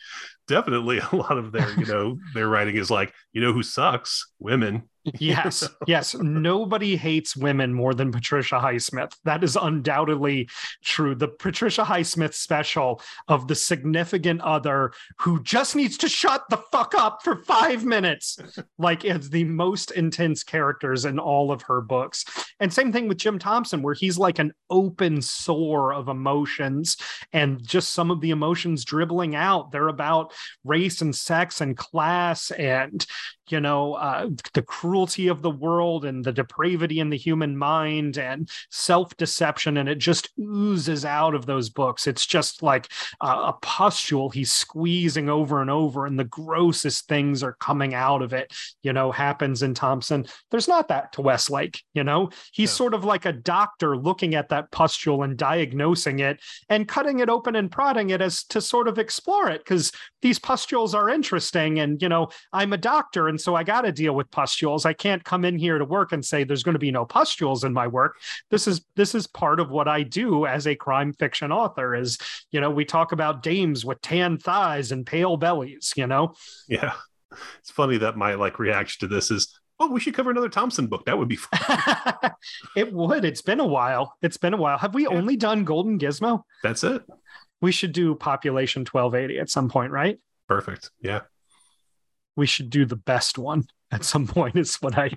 [0.48, 4.32] definitely a lot of their, you know, their writing is like, you know, who sucks?
[4.40, 4.90] Women.
[5.20, 6.16] Yes yes.
[6.16, 9.14] Nobody hates women more than patricia highsmith.
[9.24, 10.50] That is undoubtedly
[10.84, 11.16] true.
[11.16, 16.94] The patricia highsmith special of the significant other who just needs to shut the fuck
[16.96, 18.38] up for five minutes.
[18.78, 22.26] Like it's the most intense characters in all of her books.
[22.60, 26.98] And same thing with jim thompson where he's like an open sore of emotions
[27.32, 29.72] and just some of the emotions dribbling out.
[29.72, 33.06] They're about race and sex and class and
[33.50, 38.18] you know uh, the cruelty of the world and the depravity in the human mind
[38.18, 42.08] and self-deception and it just oozes out of those books.
[42.08, 42.90] It's just like
[43.22, 48.22] uh, a pustule he's squeezing over and over and the grossest things are coming out
[48.22, 48.52] of it
[48.82, 50.26] you know happens in thompson.
[50.52, 52.30] There's not that to westlake you know?
[52.52, 52.76] He's No.
[52.76, 56.40] sort of like a doctor looking at that pustule and diagnosing it
[56.70, 59.92] and cutting it open and prodding it as to sort of explore it because
[60.22, 63.92] these pustules are interesting and you know i'm a doctor and so i got to
[63.92, 66.80] deal with pustules i can't come in here to work and say there's going to
[66.80, 68.18] be no pustules in my work
[68.52, 72.20] this is this is part of what i do as a crime fiction author is
[72.52, 76.34] you know we talk about dames with tan thighs and pale bellies you know
[76.68, 76.94] Yeah.
[77.60, 80.86] It's funny that my like reaction to this is, oh, we should cover another Thompson
[80.86, 81.06] book.
[81.06, 82.32] That would be fun.
[82.78, 85.10] it would it's been a while it's been a while have we Yeah.
[85.18, 87.02] only done golden gizmo That's it.
[87.60, 90.92] we should do population 1280 at some point right Perfect.
[91.02, 91.22] Yeah.
[92.36, 95.10] We should do the best one at some point is what i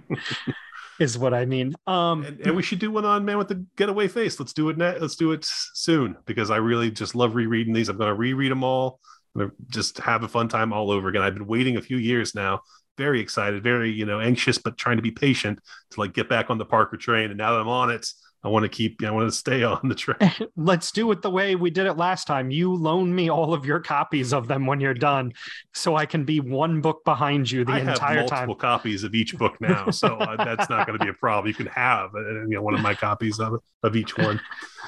[1.00, 3.64] is what i mean um And, and we should do one on Man with the
[3.76, 4.40] Getaway Face.
[4.40, 4.78] Let's do it.
[4.78, 7.88] Ne- let's do it soon because I really just love rereading these.
[7.90, 9.00] I'm going to reread them all.
[9.38, 11.20] I'm just have a fun time all over again.
[11.22, 12.60] I've been waiting a few years now.
[12.96, 15.60] Very excited, very you know anxious, but trying to be patient
[15.90, 17.28] to like get back on the Parker train.
[17.30, 18.06] And now that I'm on it,
[18.46, 19.02] I want to keep.
[19.04, 20.32] I want to stay on the train.
[20.56, 23.66] let's do it the way we did it last time you loan me all of
[23.66, 25.32] your copies of them when you're done
[25.74, 29.04] so i can be one book behind you the I have entire multiple time copies
[29.04, 31.48] of each book now, so uh, that's not going to be a problem.
[31.48, 34.40] You can have uh, you know one of my copies of of each one.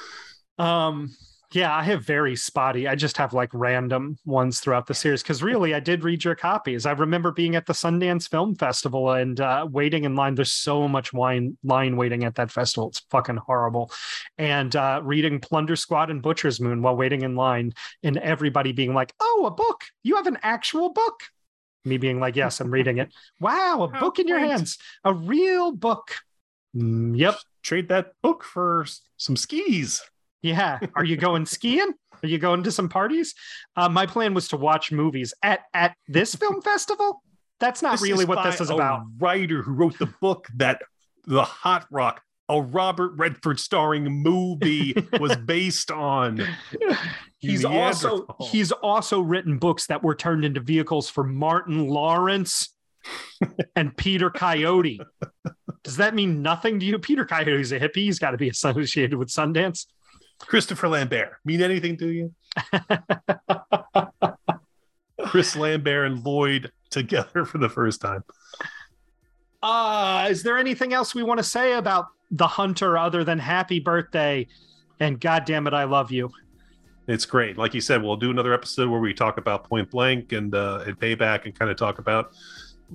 [0.58, 1.14] um
[1.52, 5.42] yeah i have very spotty i just have like random ones throughout the series because
[5.42, 9.40] really i did read your copies i remember being at the sundance film festival and
[9.40, 13.36] uh, waiting in line there's so much wine line waiting at that festival it's fucking
[13.36, 13.90] horrible
[14.36, 17.72] and uh, reading plunder squad and butcher's moon while waiting in line
[18.02, 21.22] and everybody being like oh a book you have an actual book
[21.84, 23.14] Me being like, yes, I'm reading it.
[23.40, 26.16] Wow, a How book in your hands, a real book.
[26.76, 27.36] Mm, yep.
[27.62, 28.84] Trade that book for
[29.16, 30.02] some skis.
[30.42, 30.78] Yeah.
[30.94, 31.92] Are you going skiing?
[32.22, 33.34] Are you going to some parties?
[33.76, 37.22] Uh, my plan was to watch movies at at this film festival.
[37.60, 39.02] That's not This really what this is a about.
[39.18, 40.80] writer who wrote the book that
[41.26, 46.40] the Hot Rock, a Robert Redford starring movie, was based on.
[47.38, 52.72] He's also he's also written books that were turned into vehicles for Martin Lawrence
[53.76, 55.00] and Peter Coyote.
[55.84, 56.98] Does that mean nothing to you?
[56.98, 57.96] Peter Coyote's a hippie.
[57.96, 59.86] He's got to be associated with Sundance.
[60.40, 62.34] Christopher Lambert mean anything to you?
[65.26, 68.24] Chris Lambert and Lloyd together for the first time.
[69.62, 73.80] Uh, is there anything else we want to say about the hunter other than happy
[73.80, 74.46] birthday
[75.00, 76.30] and god damn it, I love you?
[77.08, 77.56] It's great.
[77.56, 80.84] Like you said, we'll do another episode where we talk about Point Blank and uh,
[80.86, 82.32] and Payback and kind of talk about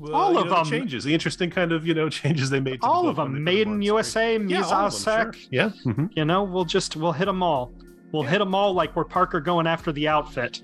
[0.02, 0.66] uh, All of know, the them.
[0.66, 2.76] changes, the interesting kind of you know changes they made.
[2.76, 3.44] To the All of them.
[3.44, 3.82] Made in.
[3.82, 5.36] USA, Yeah, all Mise à sac.
[5.36, 5.44] sure.
[5.52, 5.70] Yeah.
[5.86, 6.10] mhm.
[6.16, 7.72] You know, we'll just we'll hit them all.
[8.12, 8.30] We'll Yeah.
[8.32, 10.62] hit them all like we're Parker going after the outfit.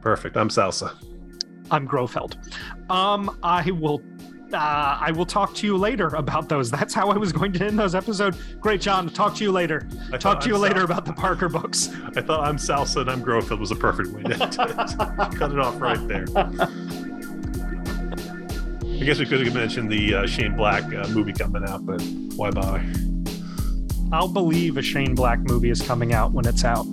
[0.00, 0.36] Perfect.
[0.36, 0.94] I'm Salsa.
[1.70, 2.36] I'm Grofield.
[2.90, 4.02] Um, I will
[4.52, 6.70] uh, I will talk to you later about those.
[6.78, 8.36] That's how I was going to end those episodes.
[8.60, 9.08] Great, John.
[9.08, 9.88] Talk to you later.
[10.12, 11.90] I Talk to you I'm later Sal- about the Parker books.
[12.16, 14.34] I thought I'm Salsa and I'm Grofield was a perfect way to
[15.38, 16.26] cut it off right there.
[19.00, 22.02] I guess we could have mentioned the uh, Shane Black uh, movie coming out, but
[22.36, 22.84] why bother?
[24.12, 26.84] I'll believe a Shane Black movie is coming out when it's out.